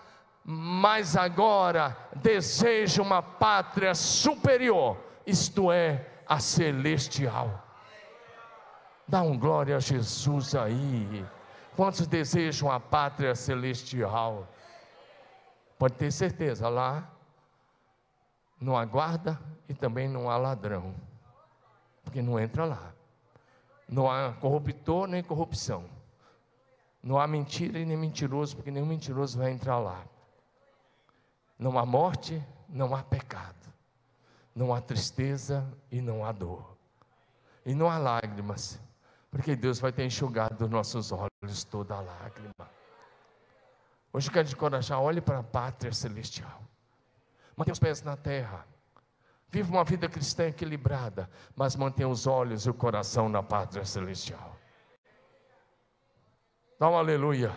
Mas 0.43 1.17
agora 1.17 1.97
desejo 2.15 3.01
uma 3.01 3.21
pátria 3.21 3.93
superior, 3.93 4.97
isto 5.25 5.71
é, 5.71 6.05
a 6.27 6.39
celestial. 6.39 7.67
Dá 9.07 9.21
um 9.21 9.37
glória 9.37 9.75
a 9.75 9.79
Jesus 9.79 10.55
aí. 10.55 11.25
Quantos 11.75 12.07
desejam 12.07 12.71
a 12.71 12.79
pátria 12.79 13.35
celestial? 13.35 14.47
Pode 15.81 15.95
ter 15.95 16.11
certeza, 16.11 16.69
lá 16.69 17.11
não 18.59 18.77
há 18.77 18.85
guarda 18.85 19.41
e 19.67 19.73
também 19.73 20.07
não 20.07 20.29
há 20.29 20.37
ladrão, 20.37 20.93
porque 22.03 22.21
não 22.21 22.39
entra 22.39 22.65
lá. 22.65 22.93
Não 23.89 24.07
há 24.07 24.31
corruptor 24.33 25.07
nem 25.07 25.23
corrupção. 25.23 25.89
Não 27.01 27.19
há 27.19 27.25
mentira 27.25 27.79
e 27.79 27.85
nem 27.85 27.97
mentiroso, 27.97 28.55
porque 28.55 28.69
nenhum 28.69 28.85
mentiroso 28.85 29.39
vai 29.39 29.49
entrar 29.49 29.79
lá. 29.79 30.05
Não 31.57 31.79
há 31.79 31.83
morte, 31.83 32.39
não 32.69 32.95
há 32.95 33.01
pecado. 33.01 33.73
Não 34.53 34.75
há 34.75 34.81
tristeza 34.81 35.67
e 35.91 35.99
não 35.99 36.23
há 36.23 36.31
dor. 36.31 36.77
E 37.65 37.73
não 37.73 37.89
há 37.89 37.97
lágrimas, 37.97 38.79
porque 39.31 39.55
Deus 39.55 39.79
vai 39.79 39.91
ter 39.91 40.05
enxugado 40.05 40.57
dos 40.57 40.69
nossos 40.69 41.11
olhos 41.11 41.63
toda 41.63 41.99
lágrima. 41.99 42.80
Hoje 44.13 44.27
eu 44.27 44.33
quero 44.33 44.47
te 44.47 44.53
encorajar, 44.53 44.99
olhe 44.99 45.21
para 45.21 45.39
a 45.39 45.43
pátria 45.43 45.93
celestial. 45.93 46.61
Mantenha 47.55 47.73
os 47.73 47.79
pés 47.79 48.01
na 48.01 48.17
terra. 48.17 48.65
Viva 49.49 49.71
uma 49.71 49.83
vida 49.83 50.07
cristã 50.09 50.47
equilibrada, 50.47 51.29
mas 51.55 51.75
mantenha 51.75 52.07
os 52.07 52.25
olhos 52.25 52.65
e 52.65 52.69
o 52.69 52.73
coração 52.73 53.29
na 53.29 53.43
pátria 53.43 53.85
celestial. 53.85 54.57
Dá 56.79 56.89
um 56.89 56.95
aleluia. 56.95 57.53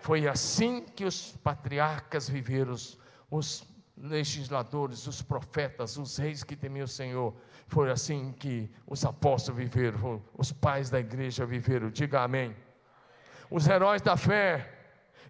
Foi 0.00 0.28
assim 0.28 0.84
que 0.84 1.04
os 1.04 1.32
patriarcas 1.38 2.28
viveram, 2.28 2.72
os, 2.72 2.98
os 3.30 3.66
legisladores, 3.96 5.06
os 5.06 5.20
profetas, 5.20 5.96
os 5.96 6.16
reis 6.16 6.44
que 6.44 6.54
temiam 6.54 6.84
o 6.84 6.88
Senhor. 6.88 7.34
Foi 7.66 7.90
assim 7.90 8.32
que 8.32 8.70
os 8.86 9.04
apóstolos 9.04 9.58
viveram, 9.58 10.22
os 10.34 10.52
pais 10.52 10.88
da 10.88 11.00
igreja 11.00 11.44
viveram. 11.44 11.90
Diga 11.90 12.22
amém. 12.22 12.54
Os 13.50 13.66
heróis 13.66 14.00
da 14.02 14.16
fé 14.16 14.77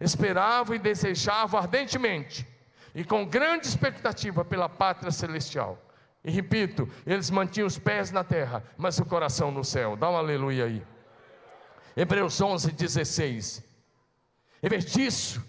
esperavam 0.00 0.76
e 0.76 0.78
desejavam 0.78 1.60
ardentemente 1.60 2.46
e 2.94 3.04
com 3.04 3.24
grande 3.24 3.66
expectativa 3.66 4.44
pela 4.44 4.68
pátria 4.68 5.10
celestial. 5.10 5.78
E 6.24 6.30
repito, 6.30 6.88
eles 7.06 7.30
mantinham 7.30 7.66
os 7.66 7.78
pés 7.78 8.10
na 8.10 8.24
terra, 8.24 8.62
mas 8.76 8.98
o 8.98 9.04
coração 9.04 9.50
no 9.50 9.64
céu. 9.64 9.96
Dá 9.96 10.10
um 10.10 10.16
aleluia 10.16 10.64
aí. 10.64 10.84
Hebreus 11.96 12.40
11, 12.40 12.72
16. 12.72 13.64
Em 14.62 14.68
vez 14.68 14.84
disso, 14.84 15.44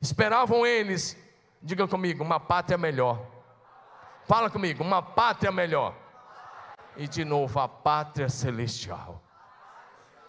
esperavam 0.00 0.66
eles, 0.66 1.16
diga 1.62 1.86
comigo, 1.86 2.24
uma 2.24 2.40
pátria 2.40 2.78
melhor. 2.78 3.24
Fala 4.24 4.48
comigo, 4.48 4.82
uma 4.82 5.02
pátria 5.02 5.52
melhor. 5.52 5.94
E 6.96 7.06
de 7.06 7.24
novo, 7.24 7.60
a 7.60 7.68
pátria 7.68 8.28
celestial. 8.28 9.22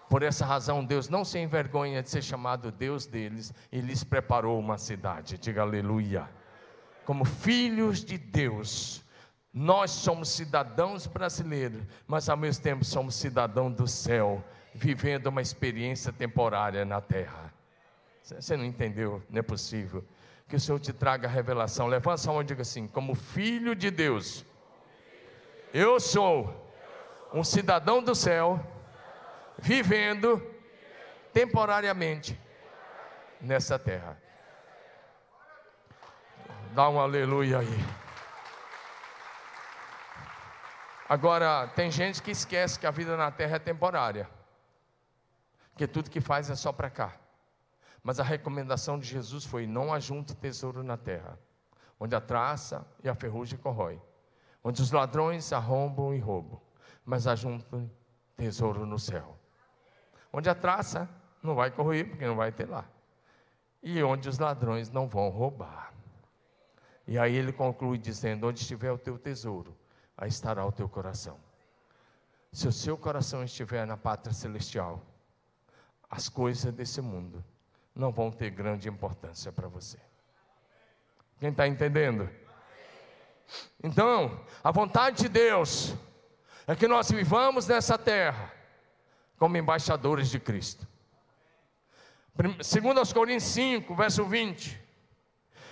Por 0.09 0.23
essa 0.23 0.43
razão, 0.43 0.83
Deus 0.83 1.07
não 1.07 1.23
se 1.23 1.37
envergonha 1.37 2.01
de 2.01 2.09
ser 2.09 2.23
chamado 2.23 2.71
Deus 2.71 3.05
deles 3.05 3.53
e 3.71 3.79
lhes 3.79 4.03
preparou 4.03 4.59
uma 4.59 4.77
cidade. 4.77 5.37
Diga 5.37 5.61
aleluia. 5.61 6.27
Como 7.05 7.23
filhos 7.23 8.03
de 8.03 8.17
Deus, 8.17 9.03
nós 9.53 9.91
somos 9.91 10.29
cidadãos 10.29 11.05
brasileiros, 11.05 11.83
mas 12.07 12.27
ao 12.27 12.35
mesmo 12.35 12.63
tempo 12.63 12.83
somos 12.83 13.13
cidadãos 13.15 13.75
do 13.75 13.87
céu, 13.87 14.43
vivendo 14.73 15.27
uma 15.27 15.43
experiência 15.43 16.11
temporária 16.11 16.83
na 16.83 16.99
terra. 16.99 17.53
Você 18.23 18.57
não 18.57 18.65
entendeu? 18.65 19.21
Não 19.29 19.39
é 19.39 19.43
possível. 19.43 20.03
Que 20.47 20.55
o 20.55 20.59
Senhor 20.59 20.79
te 20.79 20.91
traga 20.91 21.27
a 21.27 21.31
revelação. 21.31 21.85
Levanta 21.85 22.27
a 22.27 22.33
mão 22.33 22.41
e 22.41 22.45
diga 22.45 22.63
assim: 22.63 22.87
como 22.87 23.13
filho 23.13 23.75
de 23.75 23.91
Deus, 23.91 24.43
eu 25.71 25.99
sou 25.99 26.51
um 27.31 27.43
cidadão 27.43 28.01
do 28.01 28.15
céu 28.15 28.59
vivendo 29.61 30.41
temporariamente 31.33 32.39
nessa 33.39 33.77
terra. 33.77 34.17
Dá 36.73 36.89
um 36.89 36.99
aleluia 36.99 37.59
aí. 37.59 37.85
Agora, 41.07 41.67
tem 41.69 41.89
gente 41.89 42.21
que 42.21 42.31
esquece 42.31 42.79
que 42.79 42.85
a 42.85 42.91
vida 42.91 43.17
na 43.17 43.31
terra 43.31 43.55
é 43.55 43.59
temporária, 43.59 44.29
que 45.75 45.87
tudo 45.87 46.09
que 46.09 46.21
faz 46.21 46.49
é 46.49 46.55
só 46.55 46.71
para 46.71 46.89
cá. 46.89 47.15
Mas 48.03 48.19
a 48.19 48.23
recomendação 48.23 48.99
de 48.99 49.07
Jesus 49.07 49.43
foi: 49.43 49.65
não 49.65 49.91
ajunte 49.91 50.35
tesouro 50.35 50.83
na 50.83 50.97
terra, 50.97 51.39
onde 51.99 52.15
a 52.15 52.21
traça 52.21 52.85
e 53.03 53.09
a 53.09 53.15
ferrugem 53.15 53.57
corrói, 53.57 53.99
onde 54.63 54.81
os 54.81 54.91
ladrões 54.91 55.51
arrombam 55.51 56.13
e 56.13 56.19
roubam, 56.19 56.61
mas 57.03 57.25
ajunte 57.25 57.65
tesouro 58.37 58.85
no 58.85 58.99
céu 58.99 59.38
onde 60.31 60.49
a 60.49 60.55
traça 60.55 61.09
não 61.41 61.55
vai 61.55 61.71
corroer, 61.71 62.07
porque 62.09 62.25
não 62.25 62.35
vai 62.35 62.51
ter 62.51 62.67
lá. 62.67 62.85
E 63.81 64.01
onde 64.03 64.27
os 64.27 64.37
ladrões 64.37 64.89
não 64.89 65.07
vão 65.07 65.29
roubar. 65.29 65.93
E 67.07 67.17
aí 67.17 67.35
ele 67.35 67.51
conclui 67.51 67.97
dizendo: 67.97 68.47
Onde 68.47 68.61
estiver 68.61 68.91
o 68.91 68.97
teu 68.97 69.17
tesouro, 69.17 69.75
aí 70.17 70.29
estará 70.29 70.65
o 70.65 70.71
teu 70.71 70.87
coração. 70.87 71.37
Se 72.51 72.67
o 72.67 72.71
seu 72.71 72.97
coração 72.97 73.43
estiver 73.43 73.85
na 73.85 73.95
pátria 73.95 74.33
celestial, 74.33 75.01
as 76.09 76.27
coisas 76.27 76.73
desse 76.73 77.01
mundo 77.01 77.43
não 77.95 78.11
vão 78.11 78.31
ter 78.31 78.49
grande 78.49 78.89
importância 78.89 79.51
para 79.51 79.67
você. 79.67 79.99
Quem 81.39 81.49
está 81.49 81.67
entendendo? 81.67 82.29
Então, 83.83 84.43
a 84.63 84.71
vontade 84.71 85.23
de 85.23 85.29
Deus 85.29 85.95
é 86.67 86.75
que 86.75 86.87
nós 86.87 87.09
vivamos 87.09 87.67
nessa 87.67 87.97
terra 87.97 88.58
como 89.39 89.57
embaixadores 89.57 90.29
de 90.29 90.39
Cristo. 90.39 90.85
Segundo 92.61 92.99
aos 92.99 93.11
Coríntios 93.11 93.51
5, 93.51 93.95
verso 93.95 94.25
20. 94.25 94.89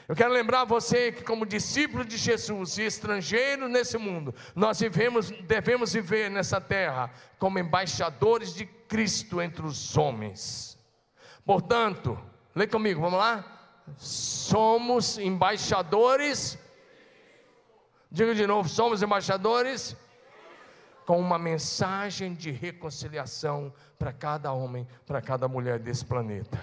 Eu 0.07 0.15
quero 0.15 0.32
lembrar 0.32 0.63
você 0.63 1.11
que, 1.11 1.22
como 1.22 1.45
discípulo 1.45 2.05
de 2.05 2.15
Jesus 2.18 2.78
e 2.78 2.84
estrangeiro 2.84 3.68
nesse 3.68 3.97
mundo, 3.97 4.34
nós 4.55 4.80
vivemos, 4.80 5.30
devemos 5.45 5.91
viver 5.91 6.32
nessa 6.32 6.61
terra 6.61 7.11
como 7.38 7.59
embaixadores 7.59 8.53
de 8.55 8.65
Cristo 8.65 9.41
entre 9.41 9.65
os 9.65 9.97
homens. 9.97 10.78
Portanto, 11.45 12.18
lê 12.55 12.65
comigo, 12.68 13.01
vamos 13.01 13.20
lá? 13.20 13.43
Somos 13.97 15.18
embaixadores. 15.18 16.57
Diga 18.09 18.34
de 18.34 18.47
novo: 18.47 18.70
somos 18.70 19.01
embaixadores 19.01 19.95
com 21.08 21.18
uma 21.18 21.39
mensagem 21.39 22.34
de 22.34 22.51
reconciliação 22.51 23.74
para 23.97 24.12
cada 24.12 24.51
homem, 24.51 24.86
para 25.05 25.22
cada 25.22 25.47
mulher 25.47 25.80
desse 25.80 26.03
planeta. 26.03 26.60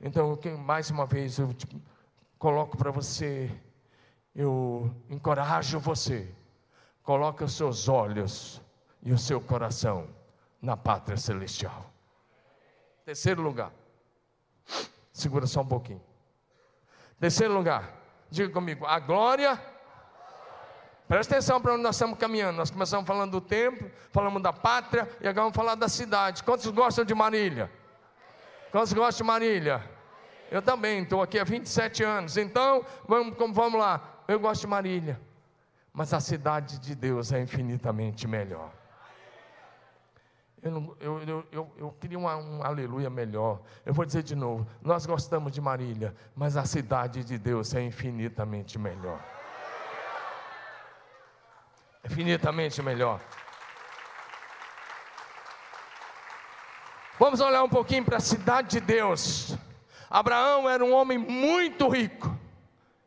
Então, 0.00 0.36
mais 0.58 0.90
uma 0.90 1.06
vez, 1.06 1.38
eu 1.38 1.54
coloco 2.36 2.76
para 2.76 2.90
você, 2.90 3.48
eu 4.34 4.92
encorajo 5.08 5.78
você, 5.78 6.28
coloque 7.04 7.44
os 7.44 7.52
seus 7.52 7.88
olhos 7.88 8.60
e 9.04 9.12
o 9.12 9.18
seu 9.18 9.40
coração 9.40 10.08
na 10.60 10.76
pátria 10.76 11.16
celestial. 11.16 11.88
Terceiro 13.04 13.40
lugar, 13.40 13.70
segura 15.12 15.46
só 15.46 15.60
um 15.60 15.66
pouquinho. 15.66 16.02
Terceiro 17.20 17.54
lugar, 17.54 18.02
diga 18.32 18.52
comigo, 18.52 18.84
a 18.84 18.98
glória. 18.98 19.75
Presta 21.08 21.36
atenção 21.36 21.60
para 21.60 21.74
onde 21.74 21.82
nós 21.82 21.94
estamos 21.94 22.18
caminhando. 22.18 22.56
Nós 22.56 22.70
começamos 22.70 23.06
falando 23.06 23.30
do 23.30 23.40
templo, 23.40 23.90
falamos 24.10 24.42
da 24.42 24.52
pátria 24.52 25.08
e 25.20 25.28
agora 25.28 25.44
vamos 25.44 25.56
falar 25.56 25.76
da 25.76 25.88
cidade. 25.88 26.42
Quantos 26.42 26.66
gostam 26.66 27.04
de 27.04 27.14
Marília? 27.14 27.70
Quantos 28.72 28.92
gostam 28.92 29.24
de 29.24 29.28
Marília? 29.32 29.88
Eu 30.50 30.60
também, 30.60 31.02
estou 31.02 31.22
aqui 31.22 31.38
há 31.38 31.44
27 31.44 32.02
anos. 32.02 32.36
Então, 32.36 32.84
vamos, 33.06 33.36
vamos 33.52 33.78
lá. 33.78 34.22
Eu 34.26 34.40
gosto 34.40 34.62
de 34.62 34.66
Marília. 34.66 35.20
Mas 35.92 36.12
a 36.12 36.20
cidade 36.20 36.78
de 36.78 36.94
Deus 36.94 37.32
é 37.32 37.40
infinitamente 37.40 38.26
melhor. 38.26 38.70
Eu, 40.62 40.70
não, 40.70 40.96
eu, 40.98 41.22
eu, 41.22 41.46
eu, 41.52 41.72
eu, 41.78 41.96
queria 42.00 42.18
uma, 42.18 42.36
um 42.36 42.62
aleluia 42.62 43.08
melhor. 43.08 43.60
Eu 43.84 43.94
vou 43.94 44.04
dizer 44.04 44.24
de 44.24 44.34
novo: 44.34 44.66
nós 44.82 45.06
gostamos 45.06 45.52
de 45.52 45.60
Marília, 45.60 46.14
mas 46.34 46.56
a 46.56 46.64
cidade 46.64 47.22
de 47.22 47.38
Deus 47.38 47.72
é 47.74 47.82
infinitamente 47.82 48.78
melhor. 48.78 49.35
Infinitamente 52.06 52.80
melhor. 52.82 53.20
Vamos 57.18 57.40
olhar 57.40 57.62
um 57.62 57.68
pouquinho 57.68 58.04
para 58.04 58.18
a 58.18 58.20
cidade 58.20 58.68
de 58.68 58.80
Deus. 58.80 59.56
Abraão 60.08 60.68
era 60.68 60.84
um 60.84 60.94
homem 60.94 61.18
muito 61.18 61.88
rico. 61.88 62.28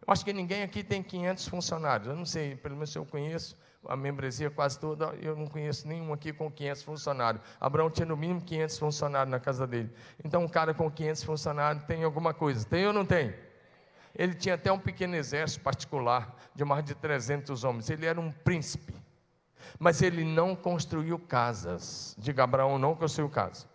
Eu 0.05 0.11
acho 0.11 0.25
que 0.25 0.33
ninguém 0.33 0.63
aqui 0.63 0.83
tem 0.83 1.01
500 1.03 1.47
funcionários. 1.47 2.07
Eu 2.07 2.15
não 2.15 2.25
sei, 2.25 2.55
pelo 2.55 2.75
menos 2.75 2.93
eu 2.95 3.05
conheço 3.05 3.55
a 3.87 3.95
membresia 3.95 4.49
quase 4.49 4.77
toda, 4.77 5.15
eu 5.21 5.35
não 5.35 5.47
conheço 5.47 5.87
nenhum 5.87 6.11
aqui 6.11 6.33
com 6.33 6.51
500 6.51 6.83
funcionários. 6.83 7.43
Abraão 7.61 7.89
tinha 7.89 8.05
no 8.05 8.17
mínimo 8.17 8.41
500 8.41 8.77
funcionários 8.79 9.31
na 9.31 9.39
casa 9.39 9.65
dele. 9.65 9.89
Então, 10.23 10.43
um 10.43 10.47
cara 10.47 10.73
com 10.73 10.89
500 10.91 11.23
funcionários 11.23 11.83
tem 11.85 12.03
alguma 12.03 12.33
coisa. 12.33 12.65
Tem 12.65 12.85
ou 12.87 12.93
não 12.93 13.05
tem? 13.05 13.33
Ele 14.19 14.35
tinha 14.35 14.53
até 14.53 14.71
um 14.71 14.77
pequeno 14.77 15.15
exército 15.15 15.63
particular 15.63 16.35
de 16.53 16.63
mais 16.63 16.85
de 16.85 16.93
300 16.93 17.63
homens. 17.63 17.89
Ele 17.89 18.05
era 18.05 18.21
um 18.21 18.31
príncipe. 18.31 18.93
Mas 19.79 20.03
ele 20.03 20.23
não 20.23 20.55
construiu 20.55 21.17
casas. 21.17 22.15
Diga, 22.19 22.43
Abraão 22.43 22.77
não 22.77 22.93
construiu 22.93 23.29
casa 23.29 23.65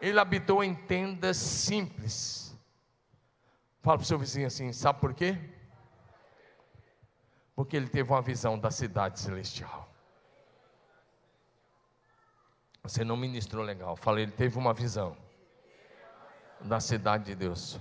ele 0.00 0.18
habitou 0.18 0.62
em 0.62 0.74
tendas 0.74 1.36
simples. 1.36 2.56
Fala 3.80 3.98
para 3.98 4.04
o 4.04 4.06
seu 4.06 4.18
vizinho 4.18 4.46
assim: 4.46 4.72
sabe 4.72 5.00
por 5.00 5.14
quê? 5.14 5.38
Porque 7.54 7.76
ele 7.76 7.88
teve 7.88 8.10
uma 8.10 8.22
visão 8.22 8.58
da 8.58 8.70
cidade 8.70 9.18
celestial. 9.18 9.88
Você 12.82 13.04
não 13.04 13.16
ministrou 13.16 13.64
legal. 13.64 13.96
Falei, 13.96 14.24
ele 14.24 14.32
teve 14.32 14.56
uma 14.56 14.72
visão 14.72 15.16
da 16.60 16.80
cidade 16.80 17.24
de 17.24 17.34
Deus. 17.34 17.78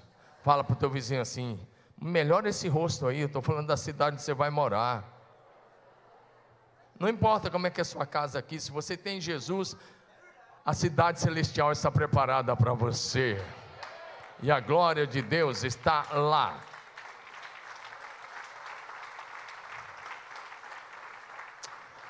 Fala 0.47 0.63
para 0.63 0.71
o 0.71 0.77
teu 0.77 0.89
vizinho 0.89 1.19
assim: 1.19 1.59
melhora 2.01 2.47
esse 2.47 2.69
rosto 2.69 3.05
aí. 3.05 3.19
Eu 3.19 3.27
estou 3.27 3.41
falando 3.41 3.67
da 3.67 3.75
cidade 3.75 4.13
onde 4.13 4.23
você 4.23 4.33
vai 4.33 4.49
morar. 4.49 5.03
Não 6.97 7.09
importa 7.09 7.51
como 7.51 7.67
é 7.67 7.69
que 7.69 7.81
é 7.81 7.83
a 7.83 7.85
sua 7.85 8.05
casa 8.05 8.39
aqui, 8.39 8.57
se 8.57 8.71
você 8.71 8.95
tem 8.95 9.19
Jesus, 9.19 9.75
a 10.63 10.73
cidade 10.73 11.19
celestial 11.19 11.73
está 11.73 11.91
preparada 11.91 12.55
para 12.55 12.71
você. 12.71 13.43
E 14.41 14.49
a 14.49 14.61
glória 14.61 15.05
de 15.05 15.21
Deus 15.21 15.65
está 15.65 16.05
lá. 16.13 16.63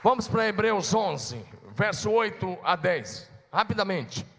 Vamos 0.03 0.27
para 0.27 0.47
Hebreus 0.47 0.93
11, 0.93 1.43
verso 1.71 2.11
8 2.11 2.59
a 2.63 2.75
10. 2.75 3.31
Rapidamente. 3.51 4.36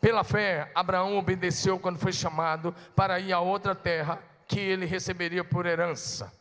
Pela 0.00 0.22
fé, 0.22 0.70
Abraão 0.74 1.16
obedeceu 1.18 1.78
quando 1.78 1.98
foi 1.98 2.12
chamado 2.12 2.74
para 2.94 3.18
ir 3.18 3.32
a 3.32 3.40
outra 3.40 3.74
terra 3.74 4.22
que 4.46 4.60
ele 4.60 4.86
receberia 4.86 5.42
por 5.42 5.66
herança. 5.66 6.32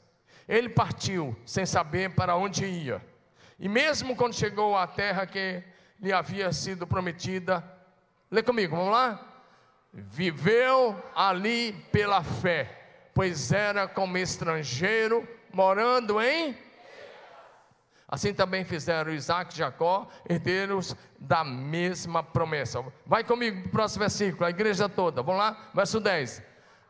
Ele 0.47 0.69
partiu 0.69 1.35
sem 1.45 1.65
saber 1.65 2.11
para 2.11 2.35
onde 2.35 2.65
ia. 2.65 3.01
E 3.59 3.67
mesmo 3.67 4.15
quando 4.15 4.35
chegou 4.35 4.77
à 4.77 4.85
terra 4.85 5.25
que 5.25 5.63
lhe 5.99 6.13
havia 6.13 6.51
sido 6.53 6.85
prometida. 6.85 7.63
Lê 8.29 8.43
comigo, 8.43 8.75
vamos 8.75 8.91
lá? 8.91 9.19
Viveu 9.91 10.95
ali 11.15 11.73
pela 11.91 12.23
fé, 12.23 13.09
pois 13.13 13.51
era 13.51 13.87
como 13.87 14.17
estrangeiro, 14.17 15.27
morando 15.51 16.21
em. 16.21 16.55
Assim 18.07 18.33
também 18.33 18.63
fizeram 18.63 19.11
Isaac 19.11 19.53
e 19.53 19.57
Jacó, 19.57 20.07
herdeiros 20.29 20.95
da 21.19 21.43
mesma 21.43 22.23
promessa. 22.23 22.83
Vai 23.05 23.23
comigo, 23.23 23.67
próximo 23.69 23.99
versículo, 23.99 24.45
a 24.45 24.49
igreja 24.49 24.87
toda. 24.87 25.21
Vamos 25.21 25.41
lá, 25.41 25.69
verso 25.73 25.99
10. 25.99 26.41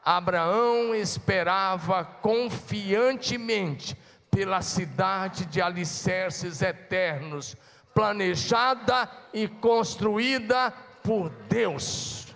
Abraão 0.06 0.94
esperava 0.94 2.06
confiantemente 2.06 3.98
pela 4.30 4.62
cidade 4.62 5.46
de 5.48 5.60
alicerces 5.60 6.62
eternos, 6.62 7.58
planejada 7.96 9.10
e 9.34 9.48
construída 9.48 10.72
por 11.02 11.30
Deus. 11.50 12.28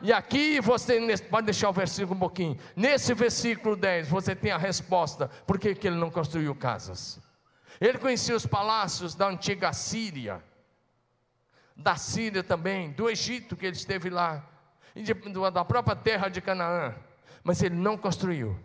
E 0.00 0.10
aqui 0.10 0.58
você 0.58 0.98
pode 1.30 1.44
deixar 1.44 1.68
o 1.68 1.72
versículo 1.72 2.16
um 2.16 2.18
pouquinho. 2.18 2.58
Nesse 2.74 3.12
versículo 3.12 3.76
10 3.76 4.08
você 4.08 4.34
tem 4.34 4.50
a 4.50 4.58
resposta 4.58 5.28
por 5.46 5.58
que, 5.58 5.74
que 5.74 5.86
ele 5.86 5.96
não 5.96 6.10
construiu 6.10 6.54
casas. 6.54 7.20
Ele 7.80 7.98
conhecia 7.98 8.36
os 8.36 8.46
palácios 8.46 9.14
da 9.14 9.28
antiga 9.28 9.72
Síria, 9.72 10.42
da 11.76 11.96
Síria 11.96 12.42
também, 12.42 12.92
do 12.92 13.08
Egito 13.08 13.56
que 13.56 13.66
ele 13.66 13.76
esteve 13.76 14.10
lá, 14.10 14.48
e 14.94 15.02
de, 15.02 15.14
da 15.52 15.64
própria 15.64 15.96
terra 15.96 16.28
de 16.28 16.40
Canaã, 16.40 16.94
mas 17.42 17.62
ele 17.62 17.74
não 17.74 17.96
construiu. 17.96 18.58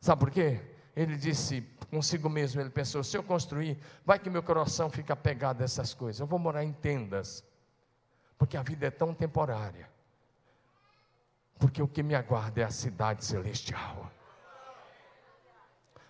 Sabe 0.00 0.20
por 0.20 0.30
quê? 0.30 0.60
Ele 0.94 1.16
disse: 1.16 1.62
consigo 1.90 2.28
mesmo, 2.28 2.60
ele 2.60 2.70
pensou: 2.70 3.02
se 3.02 3.16
eu 3.16 3.22
construir, 3.22 3.78
vai 4.04 4.18
que 4.18 4.30
meu 4.30 4.42
coração 4.42 4.90
fica 4.90 5.16
pegado 5.16 5.62
a 5.62 5.64
essas 5.64 5.94
coisas. 5.94 6.20
Eu 6.20 6.26
vou 6.26 6.38
morar 6.38 6.64
em 6.64 6.72
tendas, 6.72 7.44
porque 8.38 8.56
a 8.56 8.62
vida 8.62 8.86
é 8.86 8.90
tão 8.90 9.14
temporária. 9.14 9.88
Porque 11.58 11.82
o 11.82 11.88
que 11.88 12.02
me 12.02 12.14
aguarda 12.14 12.60
é 12.60 12.64
a 12.64 12.70
cidade 12.70 13.24
celestial. 13.24 14.10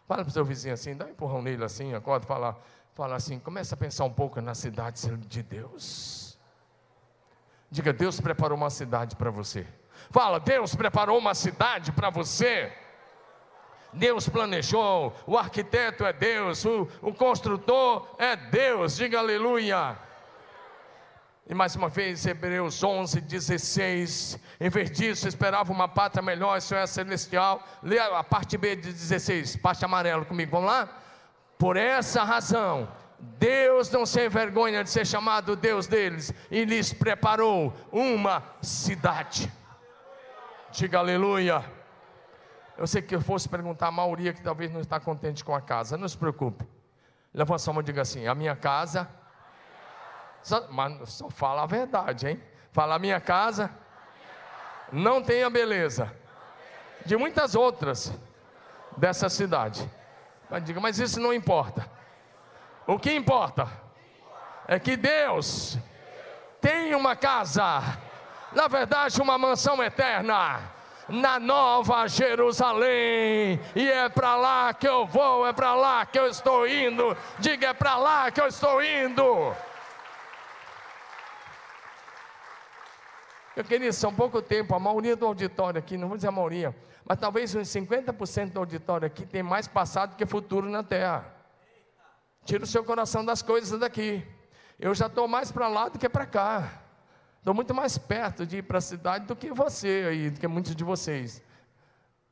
Fala 0.06 0.22
para 0.22 0.30
o 0.30 0.32
seu 0.32 0.44
vizinho 0.44 0.72
assim, 0.72 0.94
dá 0.94 1.04
um 1.04 1.10
empurrão 1.10 1.42
nele 1.42 1.64
assim, 1.64 1.92
acorda, 1.92 2.26
fala, 2.26 2.56
fala 2.94 3.16
assim, 3.16 3.38
começa 3.40 3.74
a 3.74 3.78
pensar 3.78 4.04
um 4.04 4.12
pouco 4.12 4.40
na 4.40 4.54
cidade 4.54 5.16
de 5.16 5.42
Deus. 5.42 6.38
Diga, 7.68 7.92
Deus 7.92 8.20
preparou 8.20 8.56
uma 8.56 8.70
cidade 8.70 9.16
para 9.16 9.30
você. 9.30 9.66
Fala, 10.10 10.38
Deus 10.38 10.76
preparou 10.76 11.18
uma 11.18 11.34
cidade 11.34 11.90
para 11.90 12.08
você. 12.10 12.72
Deus 13.92 14.28
planejou, 14.28 15.12
o 15.26 15.36
arquiteto 15.36 16.04
é 16.04 16.12
Deus, 16.12 16.64
o, 16.64 16.86
o 17.02 17.12
construtor 17.12 18.06
é 18.18 18.36
Deus, 18.36 18.96
diga 18.96 19.18
aleluia. 19.18 19.98
E 21.48 21.54
mais 21.54 21.76
uma 21.76 21.88
vez, 21.88 22.26
Hebreus 22.26 22.82
11, 22.82 23.20
16. 23.20 24.40
Em 24.58 24.68
vez 24.68 24.90
disso, 24.90 25.28
esperava 25.28 25.72
uma 25.72 25.86
pátria 25.86 26.20
melhor, 26.20 26.58
isso 26.58 26.74
é 26.74 26.84
celestial. 26.88 27.62
Lê 27.84 28.00
a 28.00 28.24
parte 28.24 28.58
B 28.58 28.74
de 28.74 28.92
16, 28.92 29.54
parte 29.56 29.84
amarela 29.84 30.24
comigo, 30.24 30.50
vamos 30.50 30.66
lá? 30.68 30.88
Por 31.56 31.76
essa 31.76 32.24
razão, 32.24 32.88
Deus 33.38 33.88
não 33.90 34.04
se 34.04 34.26
envergonha 34.26 34.82
de 34.82 34.90
ser 34.90 35.06
chamado 35.06 35.54
Deus 35.54 35.86
deles 35.86 36.34
e 36.50 36.64
lhes 36.64 36.92
preparou 36.92 37.72
uma 37.92 38.42
cidade. 38.60 39.50
Diga 40.72 40.98
aleluia. 40.98 41.64
Eu 42.76 42.88
sei 42.88 43.00
que 43.00 43.14
eu 43.14 43.20
fosse 43.20 43.48
perguntar 43.48 43.86
a 43.86 43.92
maioria 43.92 44.32
que 44.32 44.42
talvez 44.42 44.72
não 44.72 44.80
está 44.80 44.98
contente 44.98 45.44
com 45.44 45.54
a 45.54 45.60
casa, 45.60 45.96
não 45.96 46.08
se 46.08 46.18
preocupe. 46.18 46.66
Levanta 47.32 47.60
sua 47.60 47.72
mão 47.72 47.82
e 47.82 47.84
diga 47.84 48.02
assim: 48.02 48.26
a 48.26 48.34
minha 48.34 48.56
casa 48.56 49.08
mas 50.70 51.10
só 51.10 51.30
fala 51.30 51.62
a 51.62 51.66
verdade, 51.66 52.28
hein? 52.28 52.42
Fala 52.72 52.98
minha 52.98 53.20
casa 53.20 53.70
não 54.92 55.22
tem 55.22 55.42
a 55.42 55.50
beleza 55.50 56.12
de 57.04 57.16
muitas 57.16 57.54
outras 57.54 58.12
dessa 58.96 59.28
cidade. 59.28 59.88
Mas 60.50 60.64
diga, 60.64 60.80
mas 60.80 60.98
isso 60.98 61.20
não 61.20 61.32
importa. 61.32 61.88
O 62.86 62.98
que 62.98 63.12
importa 63.12 63.68
é 64.66 64.78
que 64.78 64.96
Deus 64.96 65.78
tem 66.60 66.94
uma 66.94 67.16
casa, 67.16 67.98
na 68.52 68.68
verdade, 68.68 69.20
uma 69.20 69.36
mansão 69.36 69.82
eterna 69.82 70.60
na 71.08 71.38
Nova 71.38 72.08
Jerusalém, 72.08 73.60
e 73.76 73.88
é 73.88 74.08
para 74.08 74.34
lá 74.34 74.74
que 74.74 74.88
eu 74.88 75.06
vou, 75.06 75.46
é 75.46 75.52
para 75.52 75.72
lá 75.76 76.04
que 76.04 76.18
eu 76.18 76.26
estou 76.26 76.66
indo. 76.66 77.16
Diga, 77.38 77.68
é 77.68 77.74
para 77.74 77.96
lá 77.96 78.30
que 78.30 78.40
eu 78.40 78.48
estou 78.48 78.82
indo. 78.82 79.54
Eu 83.56 83.64
queria, 83.64 83.90
são 83.90 84.14
pouco 84.14 84.42
tempo, 84.42 84.74
a 84.74 84.78
maioria 84.78 85.16
do 85.16 85.24
auditório 85.24 85.78
aqui, 85.78 85.96
não 85.96 86.08
vou 86.08 86.18
dizer 86.18 86.28
a 86.28 86.32
maioria, 86.32 86.76
mas 87.02 87.18
talvez 87.18 87.54
uns 87.54 87.68
50% 87.68 88.52
do 88.52 88.60
auditório 88.60 89.06
aqui 89.06 89.24
tem 89.24 89.42
mais 89.42 89.66
passado 89.66 90.14
que 90.14 90.26
futuro 90.26 90.68
na 90.68 90.82
terra. 90.82 91.34
Tira 92.44 92.64
o 92.64 92.66
seu 92.66 92.84
coração 92.84 93.24
das 93.24 93.40
coisas 93.40 93.80
daqui. 93.80 94.22
Eu 94.78 94.94
já 94.94 95.06
estou 95.06 95.26
mais 95.26 95.50
para 95.50 95.68
lá 95.68 95.88
do 95.88 95.98
que 95.98 96.06
para 96.06 96.26
cá. 96.26 96.82
Estou 97.38 97.54
muito 97.54 97.74
mais 97.74 97.96
perto 97.96 98.44
de 98.44 98.58
ir 98.58 98.62
para 98.62 98.76
a 98.76 98.80
cidade 98.80 99.24
do 99.24 99.34
que 99.34 99.50
você 99.50 100.04
aí, 100.06 100.30
do 100.30 100.38
que 100.38 100.46
muitos 100.46 100.76
de 100.76 100.84
vocês. 100.84 101.42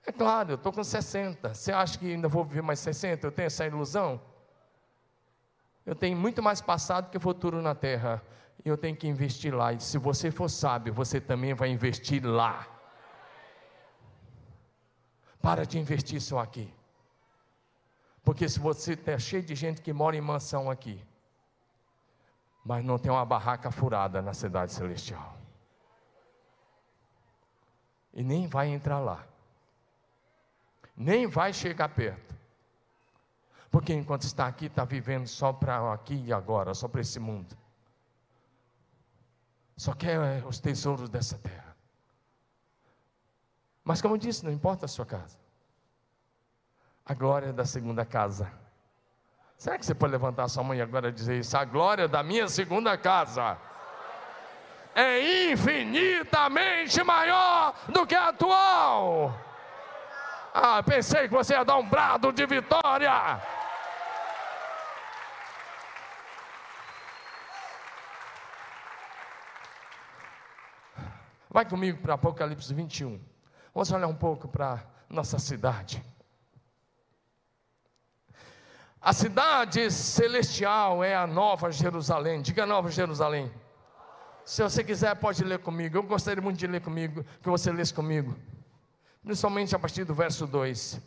É 0.04 0.12
claro, 0.12 0.52
eu 0.52 0.56
estou 0.56 0.72
com 0.72 0.84
60. 0.84 1.54
Você 1.54 1.72
acha 1.72 1.98
que 1.98 2.12
ainda 2.12 2.28
vou 2.28 2.44
viver 2.44 2.62
mais 2.62 2.80
60? 2.80 3.26
Eu 3.26 3.32
tenho 3.32 3.46
essa 3.46 3.64
ilusão? 3.64 4.20
Eu 5.86 5.94
tenho 5.94 6.16
muito 6.16 6.42
mais 6.42 6.60
passado 6.60 7.10
que 7.10 7.18
futuro 7.18 7.62
na 7.62 7.74
terra. 7.74 8.22
Eu 8.64 8.78
tenho 8.78 8.96
que 8.96 9.06
investir 9.06 9.54
lá. 9.54 9.72
E 9.72 9.80
se 9.80 9.98
você 9.98 10.30
for 10.30 10.48
sábio, 10.48 10.92
você 10.92 11.20
também 11.20 11.52
vai 11.52 11.68
investir 11.68 12.24
lá. 12.24 12.66
Para 15.42 15.66
de 15.66 15.78
investir 15.78 16.20
só 16.20 16.38
aqui. 16.38 16.72
Porque 18.24 18.48
se 18.48 18.58
você 18.58 18.94
está 18.94 19.18
cheio 19.18 19.42
de 19.42 19.54
gente 19.54 19.82
que 19.82 19.92
mora 19.92 20.16
em 20.16 20.20
mansão 20.20 20.70
aqui, 20.70 21.04
mas 22.64 22.82
não 22.82 22.98
tem 22.98 23.12
uma 23.12 23.26
barraca 23.26 23.70
furada 23.70 24.22
na 24.22 24.32
cidade 24.32 24.72
celestial. 24.72 25.36
E 28.14 28.22
nem 28.22 28.48
vai 28.48 28.68
entrar 28.68 29.00
lá. 29.00 29.26
Nem 30.96 31.26
vai 31.26 31.52
chegar 31.52 31.90
perto. 31.90 32.34
Porque 33.70 33.92
enquanto 33.92 34.22
está 34.22 34.46
aqui, 34.46 34.66
está 34.66 34.84
vivendo 34.84 35.26
só 35.26 35.52
para 35.52 35.92
aqui 35.92 36.14
e 36.24 36.32
agora, 36.32 36.72
só 36.72 36.88
para 36.88 37.02
esse 37.02 37.20
mundo. 37.20 37.54
Só 39.76 39.92
quer 39.92 40.20
é, 40.20 40.42
os 40.46 40.60
tesouros 40.60 41.08
dessa 41.08 41.38
terra. 41.38 41.76
Mas 43.82 44.00
como 44.00 44.14
eu 44.14 44.18
disse, 44.18 44.44
não 44.44 44.52
importa 44.52 44.86
a 44.86 44.88
sua 44.88 45.04
casa. 45.04 45.36
A 47.04 47.12
glória 47.12 47.52
da 47.52 47.66
segunda 47.66 48.04
casa. 48.04 48.50
Será 49.58 49.78
que 49.78 49.84
você 49.84 49.94
pode 49.94 50.12
levantar 50.12 50.48
sua 50.48 50.62
mão 50.62 50.74
e 50.74 50.80
agora 50.80 51.12
dizer 51.12 51.38
isso? 51.38 51.56
A 51.56 51.64
glória 51.64 52.08
da 52.08 52.22
minha 52.22 52.48
segunda 52.48 52.96
casa 52.96 53.58
é 54.94 55.50
infinitamente 55.52 57.02
maior 57.02 57.74
do 57.88 58.06
que 58.06 58.14
a 58.14 58.28
atual. 58.28 59.38
Ah, 60.54 60.82
pensei 60.82 61.28
que 61.28 61.34
você 61.34 61.54
ia 61.54 61.64
dar 61.64 61.76
um 61.76 61.88
brado 61.88 62.32
de 62.32 62.46
vitória. 62.46 63.42
Vai 71.54 71.64
comigo 71.64 72.00
para 72.02 72.14
Apocalipse 72.14 72.74
21. 72.74 73.20
Vamos 73.72 73.92
olhar 73.92 74.08
um 74.08 74.14
pouco 74.16 74.48
para 74.48 74.84
nossa 75.08 75.38
cidade. 75.38 76.04
A 79.00 79.12
cidade 79.12 79.88
celestial 79.88 81.04
é 81.04 81.14
a 81.14 81.28
Nova 81.28 81.70
Jerusalém. 81.70 82.42
Diga 82.42 82.66
Nova 82.66 82.90
Jerusalém. 82.90 83.52
Se 84.44 84.64
você 84.64 84.82
quiser, 84.82 85.14
pode 85.14 85.44
ler 85.44 85.60
comigo. 85.60 85.96
Eu 85.96 86.02
gostaria 86.02 86.42
muito 86.42 86.58
de 86.58 86.66
ler 86.66 86.80
comigo, 86.80 87.24
que 87.40 87.48
você 87.48 87.70
lesse 87.70 87.94
comigo. 87.94 88.36
Principalmente 89.22 89.76
a 89.76 89.78
partir 89.78 90.02
do 90.02 90.12
verso 90.12 90.48
2. 90.48 91.00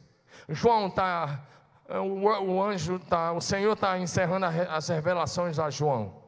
João 0.48 0.88
está, 0.88 1.46
o, 1.90 2.24
o, 2.24 2.64
anjo 2.64 2.96
está, 2.96 3.34
o 3.34 3.42
Senhor 3.42 3.74
está 3.74 4.00
encerrando 4.00 4.46
as 4.46 4.88
revelações 4.88 5.60
a 5.60 5.70
João. 5.70 6.24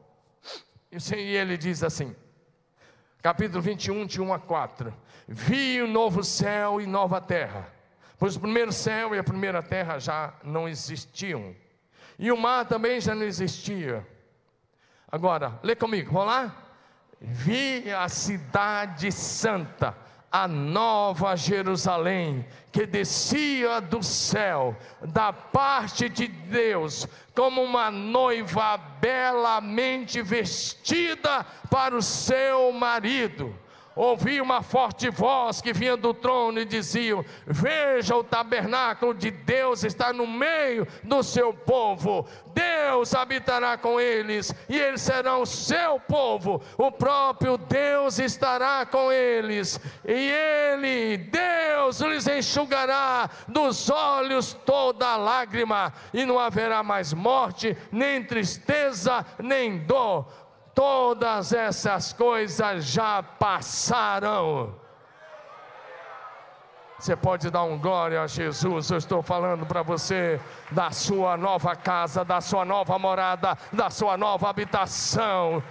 E 0.92 1.16
ele 1.16 1.56
diz 1.56 1.82
assim: 1.82 2.14
capítulo 3.22 3.60
21, 3.60 4.06
de 4.06 4.20
1 4.20 4.32
a 4.32 4.38
4. 4.38 4.94
Vi 5.28 5.80
o 5.82 5.86
novo 5.86 6.24
céu 6.24 6.80
e 6.80 6.86
nova 6.86 7.20
terra, 7.20 7.72
pois 8.18 8.36
o 8.36 8.40
primeiro 8.40 8.72
céu 8.72 9.14
e 9.14 9.18
a 9.18 9.24
primeira 9.24 9.62
terra 9.62 9.98
já 9.98 10.32
não 10.42 10.68
existiam, 10.68 11.54
e 12.18 12.32
o 12.32 12.36
mar 12.36 12.66
também 12.66 13.00
já 13.00 13.14
não 13.14 13.24
existia. 13.24 14.06
Agora, 15.10 15.58
lê 15.62 15.74
comigo, 15.74 16.12
vamos 16.12 16.28
lá? 16.28 16.54
Vi 17.20 17.90
a 17.92 18.08
cidade 18.08 19.12
santa 19.12 19.96
a 20.30 20.46
nova 20.46 21.36
Jerusalém, 21.36 22.46
que 22.70 22.86
descia 22.86 23.80
do 23.80 24.02
céu, 24.02 24.76
da 25.02 25.32
parte 25.32 26.08
de 26.08 26.28
Deus, 26.28 27.08
como 27.34 27.62
uma 27.62 27.90
noiva 27.90 28.76
belamente 29.00 30.22
vestida 30.22 31.44
para 31.68 31.96
o 31.96 32.02
seu 32.02 32.72
marido 32.72 33.54
ouvi 34.00 34.40
uma 34.40 34.62
forte 34.62 35.10
voz 35.10 35.60
que 35.60 35.74
vinha 35.74 35.96
do 35.96 36.14
trono 36.14 36.58
e 36.58 36.64
dizia: 36.64 37.24
Veja, 37.46 38.16
o 38.16 38.24
tabernáculo 38.24 39.12
de 39.12 39.30
Deus 39.30 39.84
está 39.84 40.12
no 40.12 40.26
meio 40.26 40.86
do 41.04 41.22
seu 41.22 41.52
povo. 41.52 42.26
Deus 42.54 43.14
habitará 43.14 43.76
com 43.76 44.00
eles 44.00 44.54
e 44.68 44.78
eles 44.78 45.02
serão 45.02 45.42
o 45.42 45.46
seu 45.46 46.00
povo. 46.00 46.62
O 46.78 46.90
próprio 46.90 47.58
Deus 47.58 48.18
estará 48.18 48.86
com 48.86 49.12
eles 49.12 49.78
e 50.04 50.30
ele, 50.30 51.18
Deus, 51.18 52.00
lhes 52.00 52.26
enxugará 52.26 53.28
dos 53.46 53.90
olhos 53.90 54.54
toda 54.64 55.16
lágrima 55.16 55.92
e 56.14 56.24
não 56.24 56.38
haverá 56.38 56.82
mais 56.82 57.12
morte, 57.12 57.76
nem 57.92 58.24
tristeza, 58.24 59.24
nem 59.38 59.78
dor 59.78 60.26
todas 60.74 61.52
essas 61.52 62.12
coisas 62.12 62.84
já 62.84 63.22
passaram. 63.22 64.74
Você 66.98 67.16
pode 67.16 67.50
dar 67.50 67.62
um 67.62 67.78
glória 67.78 68.20
a 68.20 68.26
Jesus. 68.26 68.90
Eu 68.90 68.98
estou 68.98 69.22
falando 69.22 69.64
para 69.64 69.82
você 69.82 70.38
da 70.70 70.90
sua 70.90 71.34
nova 71.34 71.74
casa, 71.74 72.22
da 72.22 72.42
sua 72.42 72.62
nova 72.62 72.98
morada, 72.98 73.56
da 73.72 73.88
sua 73.88 74.18
nova 74.18 74.50
habitação. 74.50 75.62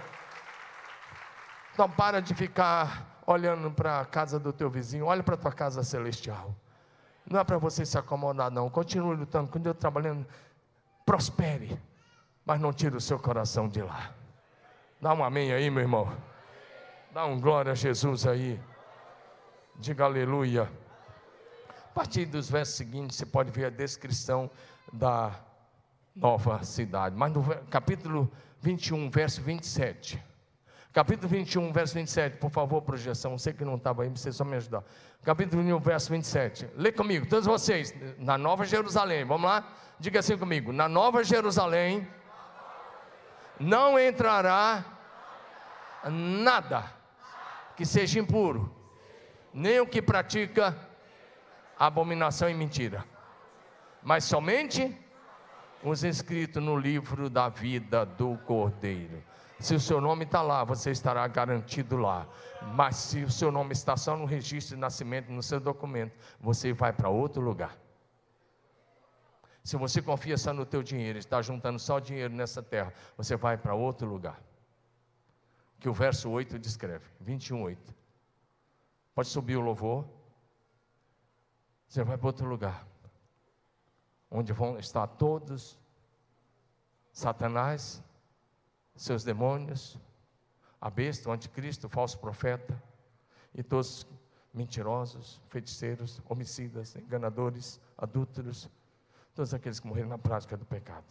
Então 1.72 1.88
para 1.88 2.20
de 2.20 2.34
ficar 2.34 3.22
olhando 3.24 3.70
para 3.70 4.00
a 4.00 4.04
casa 4.04 4.40
do 4.40 4.52
teu 4.52 4.68
vizinho, 4.68 5.06
olha 5.06 5.22
para 5.22 5.36
a 5.36 5.38
tua 5.38 5.52
casa 5.52 5.84
celestial. 5.84 6.52
Não 7.24 7.38
é 7.38 7.44
para 7.44 7.58
você 7.58 7.86
se 7.86 7.96
acomodar, 7.96 8.50
não. 8.50 8.68
Continue 8.68 9.14
lutando, 9.14 9.48
continue 9.48 9.74
trabalhando. 9.74 10.26
Prospere, 11.06 11.80
mas 12.44 12.60
não 12.60 12.72
tire 12.72 12.96
o 12.96 13.00
seu 13.00 13.20
coração 13.20 13.68
de 13.68 13.82
lá. 13.82 14.19
Dá 15.00 15.14
um 15.14 15.24
amém 15.24 15.50
aí, 15.50 15.70
meu 15.70 15.80
irmão. 15.80 16.12
Dá 17.10 17.24
um 17.24 17.40
glória 17.40 17.72
a 17.72 17.74
Jesus 17.74 18.26
aí. 18.26 18.60
Diga 19.76 20.04
aleluia. 20.04 20.70
A 21.86 21.88
partir 21.94 22.26
dos 22.26 22.50
versos 22.50 22.74
seguintes, 22.74 23.16
você 23.16 23.24
pode 23.24 23.50
ver 23.50 23.64
a 23.64 23.70
descrição 23.70 24.50
da 24.92 25.32
nova 26.14 26.62
cidade. 26.64 27.16
Mas 27.16 27.32
no 27.32 27.42
capítulo 27.70 28.30
21, 28.60 29.08
verso 29.08 29.40
27. 29.40 30.22
Capítulo 30.92 31.28
21, 31.28 31.72
verso 31.72 31.94
27, 31.94 32.36
por 32.36 32.50
favor, 32.50 32.82
projeção. 32.82 33.38
Sei 33.38 33.54
que 33.54 33.64
não 33.64 33.76
estava 33.76 34.02
aí, 34.02 34.10
você 34.10 34.30
só 34.30 34.44
me 34.44 34.56
ajudar. 34.56 34.84
Capítulo 35.22 35.62
21, 35.62 35.78
verso 35.80 36.10
27. 36.10 36.68
Lê 36.76 36.92
comigo, 36.92 37.26
todos 37.26 37.46
vocês, 37.46 37.94
na 38.18 38.36
Nova 38.36 38.66
Jerusalém. 38.66 39.24
Vamos 39.24 39.48
lá? 39.48 39.66
Diga 39.98 40.20
assim 40.20 40.36
comigo: 40.36 40.74
Na 40.74 40.90
Nova 40.90 41.24
Jerusalém 41.24 42.06
não 43.60 43.98
entrará 43.98 44.82
nada 46.10 46.90
que 47.76 47.84
seja 47.84 48.18
impuro, 48.18 48.74
nem 49.52 49.78
o 49.80 49.86
que 49.86 50.00
pratica 50.00 50.76
abominação 51.78 52.48
e 52.48 52.54
mentira, 52.54 53.04
mas 54.02 54.24
somente 54.24 54.98
os 55.84 56.02
inscritos 56.04 56.62
no 56.62 56.76
livro 56.76 57.28
da 57.28 57.50
vida 57.50 58.04
do 58.06 58.38
Cordeiro. 58.38 59.22
Se 59.58 59.74
o 59.74 59.80
seu 59.80 60.00
nome 60.00 60.24
está 60.24 60.40
lá, 60.40 60.64
você 60.64 60.90
estará 60.90 61.26
garantido 61.28 61.98
lá. 61.98 62.26
Mas 62.74 62.96
se 62.96 63.22
o 63.22 63.30
seu 63.30 63.52
nome 63.52 63.72
está 63.72 63.94
só 63.94 64.16
no 64.16 64.24
registro 64.24 64.74
de 64.74 64.80
nascimento, 64.80 65.30
no 65.30 65.42
seu 65.42 65.60
documento, 65.60 66.16
você 66.40 66.72
vai 66.72 66.94
para 66.94 67.10
outro 67.10 67.42
lugar. 67.42 67.76
Se 69.70 69.76
você 69.76 70.02
confia 70.02 70.36
só 70.36 70.52
no 70.52 70.66
teu 70.66 70.82
dinheiro, 70.82 71.16
está 71.16 71.40
juntando 71.40 71.78
só 71.78 72.00
dinheiro 72.00 72.34
nessa 72.34 72.60
terra, 72.60 72.92
você 73.16 73.36
vai 73.36 73.56
para 73.56 73.72
outro 73.72 74.04
lugar. 74.04 74.42
Que 75.78 75.88
o 75.88 75.92
verso 75.92 76.28
8 76.28 76.58
descreve, 76.58 77.06
21, 77.20 77.62
8. 77.62 77.94
Pode 79.14 79.28
subir 79.28 79.54
o 79.54 79.60
louvor. 79.60 80.04
Você 81.86 82.02
vai 82.02 82.18
para 82.18 82.26
outro 82.26 82.48
lugar. 82.48 82.84
Onde 84.28 84.52
vão 84.52 84.76
estar 84.76 85.06
todos 85.06 85.78
Satanás, 87.12 88.02
seus 88.96 89.22
demônios, 89.22 89.96
a 90.80 90.90
besta, 90.90 91.28
o 91.28 91.32
anticristo, 91.32 91.86
o 91.86 91.90
falso 91.90 92.18
profeta, 92.18 92.82
e 93.54 93.62
todos 93.62 94.04
mentirosos, 94.52 95.40
feiticeiros, 95.46 96.20
homicidas, 96.28 96.96
enganadores, 96.96 97.80
adúlteros, 97.96 98.68
todos 99.40 99.54
aqueles 99.54 99.80
que 99.80 99.86
morreram 99.86 100.10
na 100.10 100.18
prática 100.18 100.54
do 100.54 100.66
pecado. 100.66 101.06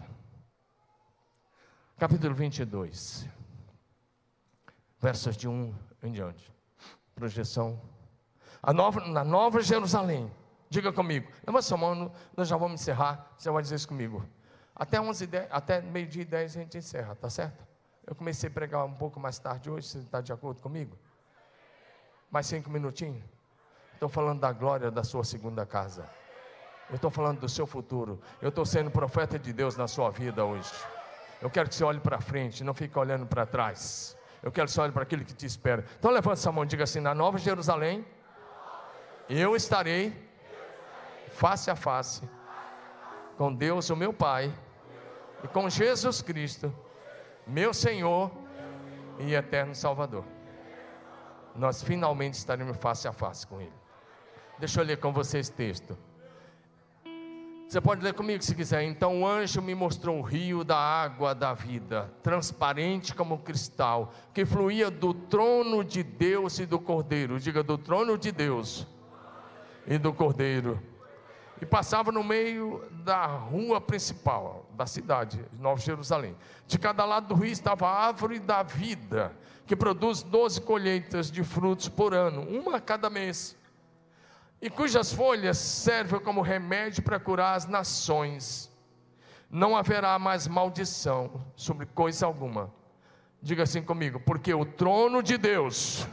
Capítulo 1.97 2.35
22, 2.35 3.27
versos 4.99 5.35
de 5.35 5.47
1 5.47 5.73
em 6.03 6.11
diante. 6.11 6.53
Projeção. 7.15 7.81
A 8.61 8.71
nova, 8.71 8.99
na 9.07 9.23
Nova 9.23 9.63
Jerusalém, 9.63 10.31
diga 10.69 10.93
comigo, 10.93 11.27
levanta 11.43 11.63
sua 11.63 11.77
mão, 11.79 12.11
nós 12.37 12.47
já 12.47 12.55
vamos 12.55 12.79
encerrar, 12.79 13.33
você 13.35 13.49
vai 13.49 13.63
dizer 13.63 13.77
isso 13.77 13.87
comigo. 13.87 14.23
Até, 14.75 15.01
11, 15.01 15.25
10, 15.25 15.47
até 15.49 15.81
meio-dia 15.81 16.21
e 16.21 16.25
10 16.25 16.55
a 16.55 16.59
gente 16.59 16.77
encerra, 16.77 17.15
tá 17.15 17.31
certo? 17.31 17.65
Eu 18.05 18.13
comecei 18.13 18.47
a 18.47 18.53
pregar 18.53 18.85
um 18.85 18.93
pouco 18.93 19.19
mais 19.19 19.39
tarde 19.39 19.71
hoje, 19.71 19.87
você 19.87 19.97
está 19.97 20.21
de 20.21 20.31
acordo 20.31 20.61
comigo? 20.61 20.95
Mais 22.29 22.45
cinco 22.45 22.69
minutinhos? 22.69 23.23
Estou 23.95 24.07
falando 24.07 24.39
da 24.39 24.51
glória 24.51 24.91
da 24.91 25.03
sua 25.03 25.23
segunda 25.23 25.65
casa. 25.65 26.18
Eu 26.89 26.95
estou 26.95 27.11
falando 27.11 27.39
do 27.39 27.49
seu 27.49 27.67
futuro. 27.67 28.19
Eu 28.41 28.49
estou 28.49 28.65
sendo 28.65 28.89
profeta 28.89 29.37
de 29.37 29.53
Deus 29.53 29.77
na 29.77 29.87
sua 29.87 30.09
vida 30.09 30.43
hoje. 30.43 30.71
Eu 31.41 31.49
quero 31.49 31.69
que 31.69 31.75
você 31.75 31.83
olhe 31.83 31.99
para 31.99 32.19
frente, 32.19 32.63
não 32.63 32.73
fique 32.73 32.97
olhando 32.97 33.25
para 33.25 33.45
trás. 33.45 34.17
Eu 34.41 34.51
quero 34.51 34.67
que 34.67 34.73
você 34.73 34.81
olhe 34.81 34.91
para 34.91 35.03
aquilo 35.03 35.23
que 35.23 35.33
te 35.33 35.45
espera. 35.45 35.85
Então 35.97 36.11
levante 36.11 36.39
essa 36.39 36.51
mão 36.51 36.63
e 36.63 36.67
diga 36.67 36.83
assim: 36.83 36.99
na 36.99 37.13
Nova 37.13 37.37
Jerusalém, 37.37 38.05
eu 39.29 39.55
estarei 39.55 40.13
face 41.29 41.69
a 41.69 41.75
face 41.75 42.27
com 43.37 43.53
Deus, 43.53 43.89
o 43.89 43.95
meu 43.95 44.11
Pai, 44.11 44.53
e 45.43 45.47
com 45.47 45.69
Jesus 45.69 46.21
Cristo, 46.21 46.73
meu 47.47 47.73
Senhor 47.73 48.31
e 49.19 49.33
eterno 49.33 49.75
Salvador. 49.75 50.25
Nós 51.55 51.81
finalmente 51.81 52.33
estaremos 52.33 52.75
face 52.77 53.07
a 53.07 53.13
face 53.13 53.45
com 53.45 53.61
Ele. 53.61 53.73
Deixa 54.57 54.81
eu 54.81 54.85
ler 54.85 54.97
com 54.97 55.13
vocês 55.13 55.49
texto. 55.49 55.97
Você 57.69 57.79
pode 57.79 58.01
ler 58.01 58.15
comigo 58.15 58.43
se 58.43 58.55
quiser. 58.55 58.81
Então 58.81 59.21
o 59.21 59.27
anjo 59.27 59.61
me 59.61 59.75
mostrou 59.75 60.17
o 60.17 60.23
rio 60.23 60.63
da 60.63 60.75
água 60.75 61.35
da 61.35 61.53
vida, 61.53 62.11
transparente 62.23 63.13
como 63.13 63.37
cristal, 63.37 64.11
que 64.33 64.43
fluía 64.43 64.89
do 64.89 65.13
trono 65.13 65.83
de 65.83 66.01
Deus 66.01 66.57
e 66.57 66.65
do 66.65 66.79
Cordeiro. 66.79 67.39
Diga 67.39 67.61
do 67.61 67.77
trono 67.77 68.17
de 68.17 68.31
Deus 68.31 68.87
e 69.85 69.99
do 69.99 70.11
Cordeiro. 70.11 70.81
E 71.61 71.65
passava 71.65 72.11
no 72.11 72.23
meio 72.23 72.83
da 73.03 73.27
rua 73.27 73.79
principal 73.79 74.65
da 74.73 74.87
cidade, 74.87 75.39
Nova 75.59 75.79
Jerusalém. 75.79 76.35
De 76.65 76.79
cada 76.79 77.05
lado 77.05 77.27
do 77.27 77.35
rio 77.35 77.51
estava 77.51 77.87
a 77.87 78.07
árvore 78.07 78.39
da 78.39 78.63
vida, 78.63 79.31
que 79.67 79.75
produz 79.75 80.23
doze 80.23 80.59
colheitas 80.59 81.29
de 81.29 81.43
frutos 81.43 81.87
por 81.87 82.15
ano, 82.15 82.41
uma 82.49 82.77
a 82.77 82.81
cada 82.81 83.11
mês 83.11 83.58
e 84.61 84.69
cujas 84.69 85.13
folhas 85.13 85.57
servem 85.57 86.19
como 86.19 86.41
remédio 86.41 87.01
para 87.03 87.19
curar 87.19 87.55
as 87.55 87.65
nações. 87.65 88.69
Não 89.49 89.75
haverá 89.75 90.19
mais 90.19 90.47
maldição 90.47 91.45
sobre 91.55 91.85
coisa 91.85 92.25
alguma. 92.25 92.73
Diga 93.41 93.63
assim 93.63 93.81
comigo, 93.81 94.19
porque 94.19 94.53
o 94.53 94.65
trono 94.65 95.23
de 95.23 95.37
Deus, 95.37 96.05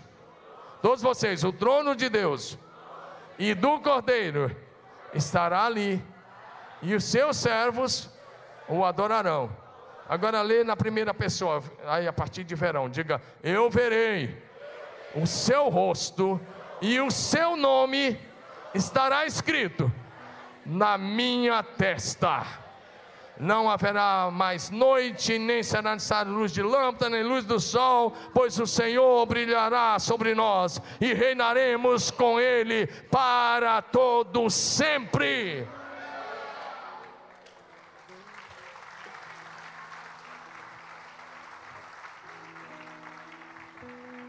todos 0.81 1.03
vocês, 1.03 1.43
o 1.43 1.53
trono 1.53 1.97
de 1.97 2.09
Deus 2.09 2.57
e 3.39 3.53
do 3.53 3.81
Cordeiro 3.81 4.55
estará 5.13 5.65
ali, 5.65 6.03
e 6.81 6.95
os 6.95 7.05
seus 7.05 7.37
servos 7.37 8.09
o 8.69 8.85
adorarão. 8.85 9.51
Agora 10.09 10.41
lê 10.41 10.63
na 10.63 10.77
primeira 10.77 11.13
pessoa, 11.13 11.63
aí 11.85 12.07
a 12.07 12.13
partir 12.13 12.45
de 12.45 12.55
verão, 12.55 12.89
diga: 12.89 13.21
Eu 13.43 13.69
verei 13.69 14.41
o 15.17 15.27
seu 15.27 15.69
rosto 15.69 16.41
e 16.81 17.01
o 17.01 17.11
seu 17.11 17.57
nome 17.57 18.17
estará 18.77 19.27
escrito 19.27 19.93
na 20.65 20.97
minha 20.97 21.63
testa. 21.63 22.47
Não 23.39 23.69
haverá 23.69 24.31
mais 24.31 24.71
noite, 24.71 25.39
nem 25.39 25.63
será 25.63 25.93
necessária 25.93 26.33
luz 26.33 26.53
de 26.53 26.63
lâmpada, 26.63 27.11
nem 27.11 27.23
luz 27.23 27.45
do 27.45 27.61
sol, 27.61 28.15
pois 28.33 28.59
o 28.59 28.67
Senhor 28.67 29.27
brilhará 29.27 29.99
sobre 29.99 30.35
nós 30.35 30.81
e 31.01 31.13
reinaremos 31.13 32.11
com 32.11 32.41
Ele 32.41 32.87
para 33.11 33.83
todo 33.83 34.49
sempre. 34.49 35.69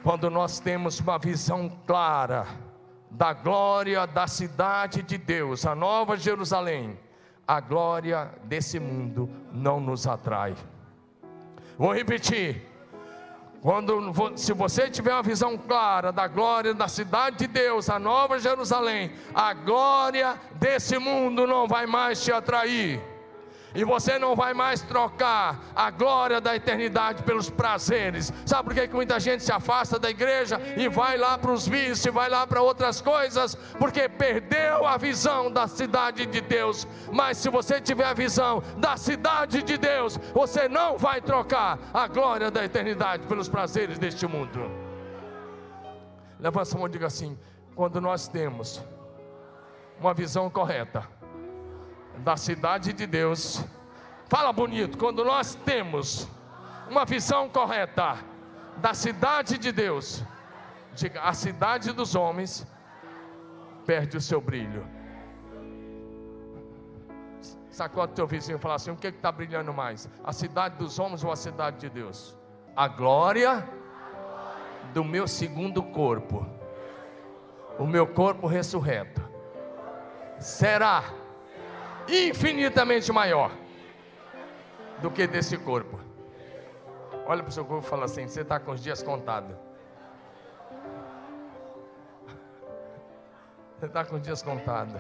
Quando 0.04 0.30
nós 0.30 0.60
temos 0.60 1.00
uma 1.00 1.18
visão 1.18 1.70
clara, 1.86 2.46
da 3.18 3.34
glória 3.34 4.06
da 4.06 4.28
cidade 4.28 5.02
de 5.02 5.18
Deus, 5.18 5.66
a 5.66 5.74
nova 5.74 6.16
Jerusalém, 6.16 7.00
a 7.48 7.60
glória 7.60 8.30
desse 8.44 8.80
mundo 8.80 9.28
não 9.52 9.80
nos 9.80 10.06
atrai. 10.06 10.56
Vou 11.80 11.92
repetir. 11.92 12.64
Quando, 13.60 14.14
se 14.38 14.54
você 14.54 14.88
tiver 14.88 15.12
uma 15.12 15.24
visão 15.24 15.58
clara 15.58 16.12
da 16.12 16.28
glória 16.28 16.76
da 16.76 16.88
cidade 16.88 17.38
de 17.38 17.48
Deus, 17.48 17.90
a 17.90 17.98
nova 17.98 18.38
Jerusalém, 18.38 19.12
a 19.34 19.52
glória 19.52 20.40
desse 20.54 21.00
mundo 21.00 21.48
não 21.48 21.68
vai 21.68 21.88
mais 21.88 22.24
te 22.24 22.32
atrair 22.32 23.02
e 23.74 23.84
você 23.84 24.18
não 24.18 24.36
vai 24.36 24.54
mais 24.54 24.82
trocar 24.82 25.60
a 25.76 25.92
glória 25.92 26.40
da 26.42 26.56
eternidade 26.56 27.24
pelos 27.24 27.50
prazeres. 27.50 28.34
Sabe 28.46 28.64
por 28.64 28.74
que, 28.74 28.94
muita 28.94 29.20
gente 29.20 29.44
se 29.44 29.52
afasta 29.52 30.00
da 30.00 30.10
igreja 30.10 30.60
e 30.76 30.88
vai 30.88 31.18
lá 31.18 31.38
para 31.38 31.52
os 31.52 31.68
vícios, 31.68 32.14
vai 32.14 32.30
lá 32.30 32.46
para 32.48 32.62
outras 32.62 33.02
coisas? 33.02 33.56
Porque 33.78 34.08
perdeu 34.08 34.86
a 34.86 34.98
visão 34.98 35.52
da 35.52 35.68
cidade 35.68 36.26
de 36.26 36.42
Deus. 36.42 36.88
Mas 37.12 37.38
se 37.38 37.50
você 37.50 37.80
tiver 37.82 38.06
a 38.06 38.14
visão 38.14 38.64
da 38.78 38.98
cidade 38.98 39.62
de 39.62 39.78
Deus, 39.78 40.18
você 40.34 40.68
não 40.68 40.98
vai 40.98 41.22
trocar 41.22 41.78
a 41.94 42.08
glória 42.08 42.50
da 42.50 42.64
eternidade 42.64 43.28
pelos 43.28 43.50
prazeres 43.50 44.00
deste 44.00 44.26
mundo. 44.26 44.88
Levanta 46.40 46.76
a 46.76 46.78
mão 46.78 46.88
e 46.88 46.92
diga 46.92 47.08
assim: 47.08 47.38
quando 47.76 48.00
nós 48.00 48.28
temos 48.28 48.84
uma 50.00 50.14
visão 50.14 50.50
correta, 50.50 51.08
da 52.20 52.36
cidade 52.38 52.94
de 52.94 53.06
Deus. 53.06 53.64
Fala 54.28 54.52
bonito, 54.52 54.98
quando 54.98 55.24
nós 55.24 55.56
temos 55.56 56.28
uma 56.90 57.06
visão 57.06 57.50
correta 57.50 58.18
da 58.78 58.94
cidade 58.94 59.58
de 59.58 59.72
Deus, 59.72 60.24
diga, 60.94 61.22
a 61.22 61.34
cidade 61.34 61.92
dos 61.92 62.16
homens 62.16 62.66
perde 63.86 64.18
o 64.18 64.22
seu 64.22 64.42
brilho. 64.42 64.86
Sacode 67.70 68.14
teu 68.14 68.26
vizinho 68.26 68.58
e 68.58 68.60
fala 68.60 68.76
assim: 68.76 68.92
o 68.92 68.96
que 68.96 69.08
está 69.08 69.32
brilhando 69.32 69.74
mais? 69.74 70.10
A 70.24 70.34
cidade 70.34 70.76
dos 70.78 70.98
homens 70.98 71.24
ou 71.24 71.32
a 71.32 71.36
cidade 71.36 71.78
de 71.78 71.90
Deus? 71.90 72.36
A 72.76 72.88
glória 72.88 73.68
do 74.94 75.04
meu 75.04 75.28
segundo 75.28 75.84
corpo, 75.84 76.46
o 77.78 77.86
meu 77.86 78.08
corpo 78.08 78.48
ressurreto, 78.48 79.22
será 80.40 81.04
infinitamente 82.08 83.12
maior 83.12 83.52
do 85.02 85.12
que 85.12 85.28
desse 85.28 85.58
corpo. 85.58 86.00
Olha 87.26 87.44
para 87.44 87.50
o 87.50 87.52
seu 87.52 87.66
corpo 87.66 87.86
e 87.86 87.90
fala 87.90 88.06
assim: 88.06 88.28
você 88.28 88.42
está 88.42 88.60
com 88.60 88.72
os 88.72 88.82
dias 88.82 89.04
contados. 89.04 89.56
Você 93.78 93.86
está 93.86 94.04
com 94.04 94.16
os 94.16 94.22
dias 94.24 94.42
contados. 94.42 95.00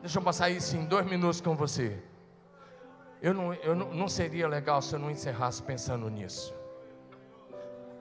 Deixa 0.00 0.18
eu 0.18 0.22
passar 0.22 0.48
isso 0.48 0.74
em 0.76 0.86
dois 0.86 1.04
minutos 1.04 1.42
com 1.42 1.54
você. 1.54 2.02
Eu 3.20 3.34
não, 3.34 3.52
eu 3.52 3.74
não, 3.74 3.92
não 3.92 4.08
seria 4.08 4.48
legal 4.48 4.80
se 4.80 4.94
eu 4.94 4.98
não 4.98 5.10
encerrasse 5.10 5.62
pensando 5.62 6.08
nisso. 6.08 6.54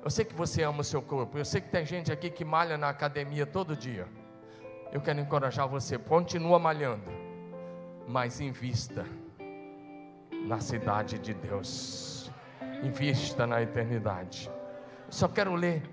Eu 0.02 0.10
sei 0.10 0.24
que 0.24 0.34
você 0.34 0.64
ama 0.64 0.80
o 0.80 0.84
seu 0.84 1.02
corpo. 1.02 1.38
Eu 1.38 1.44
sei 1.44 1.60
que 1.60 1.68
tem 1.68 1.86
gente 1.86 2.10
aqui 2.10 2.30
que 2.30 2.46
malha 2.46 2.78
na 2.78 2.88
academia 2.88 3.46
todo 3.46 3.76
dia. 3.76 4.08
Eu 4.94 5.02
quero 5.02 5.20
encorajar 5.20 5.68
você. 5.68 5.98
Continua 5.98 6.58
malhando. 6.58 7.12
Mas 8.10 8.42
invista 8.42 9.06
na 10.48 10.60
cidade 10.60 11.20
de 11.20 11.32
Deus. 11.32 12.32
Invista 12.84 13.46
na 13.46 13.62
eternidade. 13.62 14.50
Só 15.10 15.28
quero 15.28 15.54
ler 15.54 15.84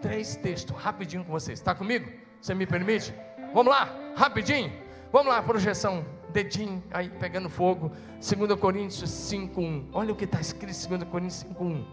três 0.00 0.34
textos 0.34 0.74
rapidinho 0.74 1.22
com 1.22 1.30
vocês. 1.30 1.58
Está 1.58 1.74
comigo? 1.74 2.10
Você 2.40 2.54
me 2.54 2.64
permite? 2.64 3.14
Vamos 3.52 3.70
lá, 3.70 3.94
rapidinho. 4.16 4.72
Vamos 5.12 5.28
lá, 5.30 5.42
projeção. 5.42 6.06
Dedinho 6.30 6.82
aí 6.90 7.10
pegando 7.10 7.50
fogo. 7.50 7.92
2 8.18 8.58
Coríntios 8.58 9.10
5:1. 9.10 9.90
Olha 9.92 10.14
o 10.14 10.16
que 10.16 10.24
está 10.24 10.40
escrito 10.40 10.86
em 10.86 10.96
2 10.96 11.04
Coríntios 11.10 11.44
5:1. 11.44 11.84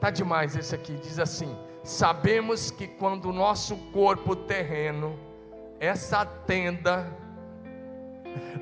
Tá 0.00 0.08
demais 0.08 0.56
esse 0.56 0.74
aqui, 0.74 0.94
diz 0.94 1.18
assim: 1.18 1.54
Sabemos 1.84 2.70
que 2.70 2.86
quando 2.86 3.26
o 3.26 3.32
nosso 3.34 3.76
corpo 3.92 4.34
terreno, 4.34 5.18
essa 5.78 6.24
tenda, 6.24 7.14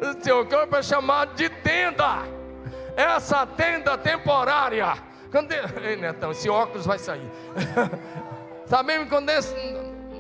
o 0.01 0.23
seu 0.23 0.47
corpo 0.47 0.77
é 0.77 0.83
chamado 0.83 1.35
de 1.35 1.49
tenda, 1.49 2.25
essa 2.97 3.47
tenda 3.47 3.97
temporária. 3.99 4.95
Quando, 5.31 5.53
ei, 5.53 5.97
Netão, 5.97 6.31
esse 6.31 6.49
óculos 6.49 6.87
vai 6.87 6.99
sair. 6.99 7.29
Sabemos 8.67 9.09
quando 9.09 9.31
esse 9.31 9.55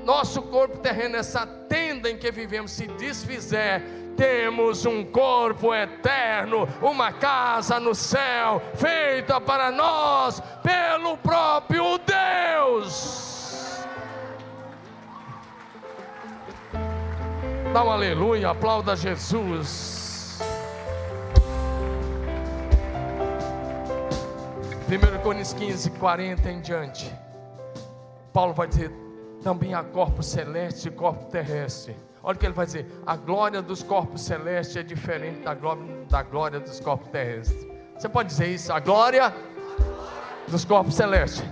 nosso 0.04 0.42
corpo 0.42 0.78
terreno, 0.78 1.16
essa 1.16 1.46
tenda 1.46 2.10
em 2.10 2.16
que 2.16 2.30
vivemos, 2.30 2.72
se 2.72 2.86
desfizer, 2.86 3.82
temos 4.16 4.84
um 4.84 5.04
corpo 5.04 5.74
eterno, 5.74 6.68
uma 6.80 7.12
casa 7.12 7.78
no 7.78 7.94
céu, 7.94 8.60
feita 8.74 9.40
para 9.40 9.70
nós 9.70 10.42
pelo 10.62 11.16
próprio 11.18 11.98
Deus. 11.98 13.27
Dá 17.72 17.84
um 17.84 17.90
aleluia, 17.90 18.50
aplauda 18.50 18.96
Jesus. 18.96 20.38
1 24.88 25.22
Coríntios 25.22 25.52
15, 25.52 25.90
40 25.90 26.50
em 26.50 26.60
diante. 26.60 27.14
Paulo 28.32 28.54
vai 28.54 28.66
dizer: 28.66 28.90
também 29.42 29.74
há 29.74 29.82
corpo 29.82 30.22
celeste 30.22 30.88
e 30.88 30.90
corpo 30.90 31.26
terrestre 31.26 31.94
Olha 32.22 32.36
o 32.36 32.38
que 32.38 32.46
ele 32.46 32.54
vai 32.54 32.66
dizer: 32.66 32.86
a 33.06 33.16
glória 33.16 33.62
dos 33.62 33.82
corpos 33.82 34.22
celestes 34.22 34.76
é 34.76 34.82
diferente 34.82 35.40
da 35.40 35.54
glória, 35.54 35.82
da 36.10 36.22
glória 36.22 36.60
dos 36.60 36.80
corpos 36.80 37.08
terrestres. 37.08 37.66
Você 37.96 38.08
pode 38.08 38.28
dizer 38.28 38.48
isso? 38.48 38.72
A 38.72 38.80
glória 38.80 39.34
dos 40.46 40.64
corpos 40.64 40.94
celestes 40.94 41.44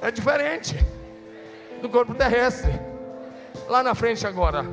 é 0.00 0.10
diferente 0.10 0.76
do 1.80 1.88
corpo 1.88 2.14
terrestre. 2.14 2.70
Lá 3.68 3.82
na 3.82 3.94
frente 3.94 4.26
agora, 4.26 4.64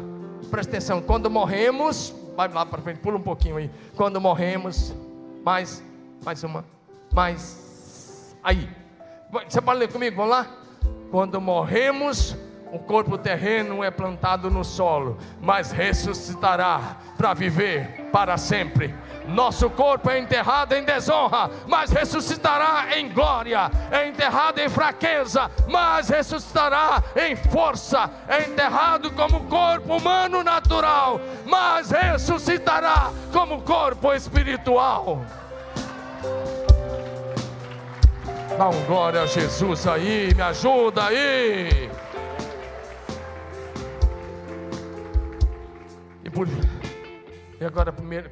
presta 0.46 0.72
atenção: 0.72 1.02
quando 1.02 1.30
morremos, 1.30 2.14
vai 2.36 2.48
lá 2.48 2.66
para 2.66 2.82
frente, 2.82 3.00
pula 3.00 3.18
um 3.18 3.22
pouquinho 3.22 3.58
aí. 3.58 3.70
Quando 3.96 4.20
morremos, 4.20 4.94
mais, 5.44 5.84
mais 6.24 6.44
uma, 6.44 6.66
mais, 7.14 8.36
aí. 8.44 8.70
Você 9.50 9.62
pode 9.62 9.80
ler 9.80 9.92
comigo? 9.92 10.16
Vamos 10.16 10.32
lá? 10.32 10.48
Quando 11.12 11.40
morremos, 11.42 12.36
o 12.72 12.80
corpo 12.80 13.18
terreno 13.18 13.84
é 13.84 13.92
plantado 13.92 14.50
no 14.50 14.64
solo, 14.64 15.18
mas 15.42 15.72
ressuscitará 15.72 16.98
para 17.18 17.34
viver 17.34 18.10
para 18.12 18.38
sempre. 18.38 18.94
Nosso 19.28 19.70
corpo 19.70 20.10
é 20.10 20.20
enterrado 20.20 20.74
em 20.74 20.84
desonra, 20.84 21.50
mas 21.68 21.92
ressuscitará 21.92 22.98
em 22.98 23.10
glória. 23.10 23.72
É 23.92 24.08
enterrado 24.08 24.60
em 24.60 24.70
fraqueza, 24.70 25.50
mas 25.68 26.10
ressuscitará 26.10 27.04
em 27.16 27.36
força. 27.36 28.10
É 28.28 28.44
enterrado 28.44 29.12
como 29.12 29.42
corpo 29.46 29.98
humano 29.98 30.44
natural, 30.44 31.20
mas 31.46 31.92
ressuscitará 31.92 33.12
como 33.32 33.62
corpo 33.62 34.14
espiritual. 34.14 35.22
Dá 38.58 38.70
um 38.70 38.86
glória 38.86 39.24
a 39.24 39.26
Jesus 39.26 39.86
aí, 39.88 40.34
me 40.34 40.42
ajuda 40.42 41.08
aí. 41.08 41.90
por. 46.36 46.48
E 47.60 47.66
agora, 47.66 47.94
primeiro, 47.94 48.30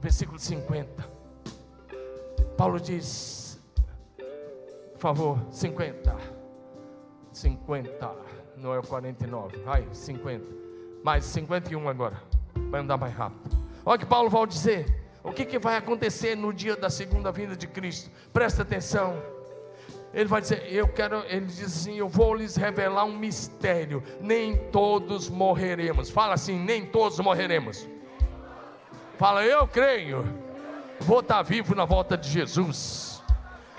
versículo 0.00 0.38
50. 0.38 1.08
Paulo 2.56 2.80
diz, 2.80 3.60
por 4.92 5.00
favor, 5.00 5.38
50. 5.50 6.16
50, 7.32 8.16
não 8.56 8.74
é 8.74 8.78
o 8.78 8.82
49. 8.82 9.62
Ai, 9.66 9.86
50. 9.92 10.44
Mais 11.02 11.24
51 11.24 11.88
agora. 11.88 12.22
Vai 12.70 12.80
andar 12.80 12.96
mais 12.96 13.14
rápido. 13.14 13.56
Olha 13.84 13.96
o 13.96 13.98
que 13.98 14.06
Paulo 14.06 14.28
vai 14.28 14.46
dizer. 14.46 14.86
O 15.22 15.32
que, 15.32 15.44
que 15.44 15.58
vai 15.58 15.76
acontecer 15.76 16.34
no 16.34 16.52
dia 16.52 16.76
da 16.76 16.88
segunda 16.88 17.30
vinda 17.30 17.54
de 17.54 17.66
Cristo? 17.66 18.10
Presta 18.32 18.62
atenção. 18.62 19.22
Ele 20.12 20.28
vai 20.28 20.40
dizer, 20.40 20.72
eu 20.72 20.88
quero, 20.88 21.22
ele 21.26 21.46
diz 21.46 21.62
assim, 21.62 21.96
eu 21.96 22.08
vou 22.08 22.34
lhes 22.34 22.56
revelar 22.56 23.04
um 23.04 23.16
mistério. 23.16 24.02
Nem 24.20 24.56
todos 24.70 25.28
morreremos. 25.28 26.10
Fala 26.10 26.34
assim, 26.34 26.58
nem 26.58 26.84
todos 26.84 27.18
morreremos. 27.20 27.86
Fala, 29.20 29.44
eu 29.44 29.68
creio. 29.68 30.26
Vou 31.00 31.20
estar 31.20 31.42
vivo 31.42 31.74
na 31.74 31.84
volta 31.84 32.16
de 32.16 32.26
Jesus. 32.26 33.22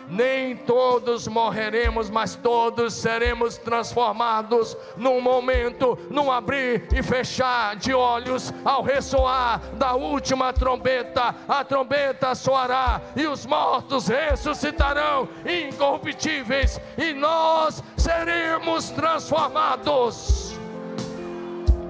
Nem 0.08 0.56
todos 0.56 1.28
morreremos, 1.28 2.12
mas 2.12 2.36
todos 2.36 2.94
seremos 2.94 3.58
transformados 3.58 4.78
num 4.96 5.20
momento, 5.20 5.98
num 6.12 6.32
abrir 6.32 6.88
e 6.94 7.02
fechar 7.02 7.76
de 7.76 7.92
olhos, 7.92 8.54
ao 8.64 8.84
ressoar 8.84 9.60
da 9.80 9.96
última 9.96 10.54
trombeta, 10.54 11.34
a 11.48 11.64
trombeta 11.64 12.36
soará 12.36 13.02
e 13.16 13.26
os 13.26 13.44
mortos 13.44 14.08
ressuscitarão 14.08 15.28
incorruptíveis 15.44 16.80
e 17.00 17.14
nós 17.14 17.84
seremos 17.98 18.92
transformados 18.92 20.41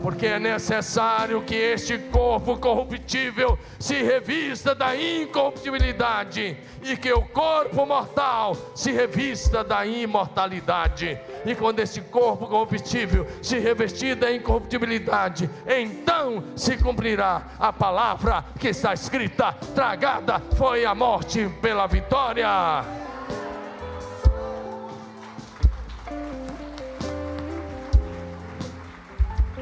porque 0.02 0.26
é 0.26 0.40
necessário 0.40 1.42
que 1.42 1.56
este 1.56 1.98
corpo 1.98 2.58
corruptível 2.58 3.58
se 3.80 4.02
revista 4.02 4.74
da 4.74 4.96
incorruptibilidade 4.96 6.58
e 6.84 6.98
que 6.98 7.12
o 7.14 7.22
corpo 7.22 7.86
mortal 7.86 8.56
se 8.76 8.92
revista 8.92 9.64
da 9.64 9.86
imortalidade. 9.86 11.20
E 11.46 11.56
quando 11.56 11.80
este 11.80 12.02
corpo 12.02 12.48
corruptível 12.48 13.28
se 13.42 13.60
revestir 13.60 14.16
da 14.16 14.32
incorruptibilidade, 14.32 15.50
então 15.68 16.44
se 16.56 16.78
cumprirá 16.78 17.44
a 17.60 17.72
palavra 17.72 18.44
que 18.60 18.70
está 18.70 18.94
escrita: 18.94 19.54
tragada 19.76 20.42
foi 20.58 20.86
a 20.86 20.96
morte 20.96 21.48
pela 21.62 21.88
vitória. 21.88 23.02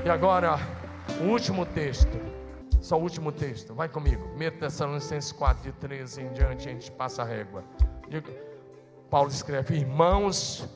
E 0.10 0.12
agora, 0.12 0.58
o 1.22 1.26
último 1.26 1.68
texto. 1.68 2.20
Só 2.82 2.98
o 2.98 3.02
último 3.04 3.32
texto. 3.32 3.76
Vai 3.76 3.88
comigo. 3.88 4.28
1 4.36 4.58
Tessalonicenses 4.58 5.32
4, 5.32 5.62
de 5.62 5.72
13 5.74 6.24
em 6.24 6.34
diante, 6.34 6.68
a 6.68 6.72
gente 6.72 6.92
passa 6.92 7.22
a 7.22 7.26
régua. 7.26 7.64
Paulo 9.08 9.30
escreve: 9.30 9.76
Irmãos, 9.76 10.68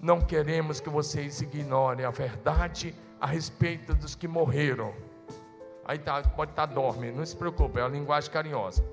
não 0.00 0.20
queremos 0.20 0.80
que 0.80 0.90
vocês 0.90 1.40
ignorem 1.40 2.04
a 2.04 2.10
verdade 2.10 2.92
a 3.20 3.26
respeito 3.28 3.94
dos 3.94 4.16
que 4.16 4.26
morreram. 4.26 4.92
Aí 5.84 6.00
tá, 6.00 6.20
pode 6.20 6.50
estar 6.50 6.66
tá 6.66 6.74
dorme, 6.74 7.12
não 7.12 7.24
se 7.24 7.36
preocupe, 7.36 7.78
é 7.78 7.84
uma 7.84 7.88
linguagem 7.88 8.32
carinhosa. 8.32 8.84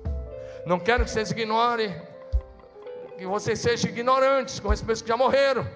Não 0.64 0.78
quero 0.78 1.02
que 1.02 1.10
vocês 1.10 1.32
ignorem, 1.32 2.00
que 3.18 3.26
vocês 3.26 3.58
sejam 3.58 3.90
ignorantes 3.90 4.60
com 4.60 4.68
respeito 4.68 4.90
aos 4.90 5.02
que 5.02 5.08
já 5.08 5.16
morreram 5.16 5.66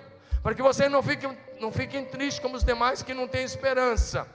para 0.45 0.55
que 0.55 0.61
vocês 0.61 0.93
não 0.93 1.03
fiquem, 1.03 1.35
não 1.59 1.73
fiquem 1.73 2.05
tristes 2.05 2.39
como 2.39 2.55
os 2.55 2.63
demais 2.63 3.03
que 3.03 3.15
não 3.15 3.27
têm 3.27 3.45
esperança. 3.45 4.29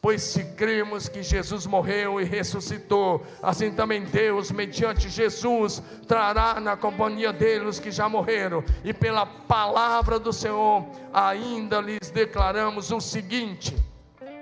Pois 0.00 0.22
se 0.22 0.44
cremos 0.54 1.08
que 1.08 1.20
Jesus 1.20 1.66
morreu 1.66 2.20
e 2.20 2.24
ressuscitou, 2.24 3.26
assim 3.42 3.72
também 3.72 4.04
Deus, 4.04 4.52
mediante 4.52 5.08
Jesus, 5.08 5.82
trará 6.06 6.60
na 6.60 6.76
companhia 6.76 7.32
deles 7.32 7.80
que 7.80 7.90
já 7.90 8.08
morreram. 8.08 8.62
E 8.84 8.94
pela 8.94 9.26
palavra 9.26 10.16
do 10.20 10.32
Senhor, 10.32 10.86
ainda 11.12 11.80
lhes 11.80 12.08
declaramos 12.10 12.92
o 12.92 13.00
seguinte: 13.00 13.76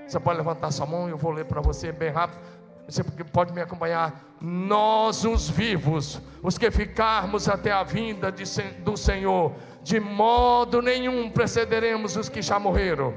você 0.07 0.21
pode 0.21 0.37
levantar 0.37 0.71
sua 0.71 0.85
mão, 0.85 1.09
eu 1.09 1.17
vou 1.17 1.31
ler 1.31 1.47
para 1.47 1.63
você 1.63 1.91
bem 1.93 2.11
rápido. 2.11 2.41
Você 2.87 3.05
pode 3.05 3.53
me 3.53 3.61
acompanhar. 3.63 4.21
Nós, 4.41 5.25
os 5.25 5.49
vivos, 5.49 6.21
os 6.43 6.59
que 6.59 6.71
ficarmos 6.71 7.49
até 7.49 7.71
a 7.71 7.85
vinda 7.85 8.33
de, 8.33 8.45
do 8.81 8.97
Senhor, 8.97 9.55
de 9.91 9.99
modo 9.99 10.81
nenhum 10.81 11.29
precederemos 11.29 12.17
os 12.17 12.29
que 12.29 12.41
já 12.41 12.61
morreram, 12.61 13.13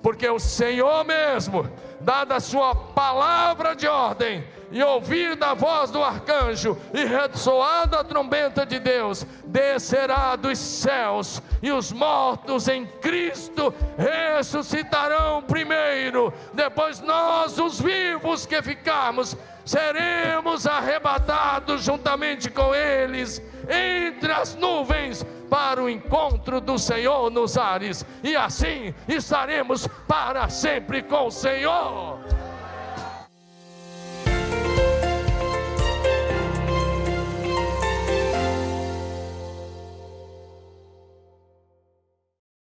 porque 0.00 0.28
o 0.28 0.38
Senhor 0.38 1.04
mesmo 1.04 1.68
dada 2.00 2.36
a 2.36 2.40
sua 2.40 2.76
palavra 2.76 3.74
de 3.74 3.88
ordem, 3.88 4.44
e 4.70 4.80
ouvir 4.84 5.34
da 5.34 5.52
voz 5.52 5.90
do 5.90 6.00
arcanjo, 6.00 6.78
e 6.94 7.04
ressoada 7.04 7.98
a 7.98 8.04
trombeta 8.04 8.64
de 8.64 8.78
Deus, 8.78 9.26
descerá 9.44 10.36
dos 10.36 10.58
céus, 10.58 11.42
e 11.60 11.72
os 11.72 11.90
mortos 11.90 12.68
em 12.68 12.86
Cristo 12.86 13.74
ressuscitarão 13.98 15.42
primeiro, 15.42 16.32
depois 16.54 17.00
nós, 17.00 17.58
os 17.58 17.80
vivos 17.80 18.46
que 18.46 18.62
ficarmos, 18.62 19.36
seremos 19.64 20.68
arrebatados 20.68 21.82
juntamente 21.82 22.48
com 22.48 22.72
eles 22.72 23.42
entre 23.68 24.30
as 24.30 24.54
nuvens 24.54 25.26
para 25.52 25.82
o 25.82 25.90
encontro 25.90 26.62
do 26.62 26.78
Senhor 26.78 27.30
nos 27.30 27.58
ares, 27.58 28.06
e 28.24 28.34
assim 28.34 28.94
estaremos 29.06 29.86
para 30.08 30.48
sempre 30.48 31.02
com 31.02 31.26
o 31.26 31.30
Senhor. 31.30 32.20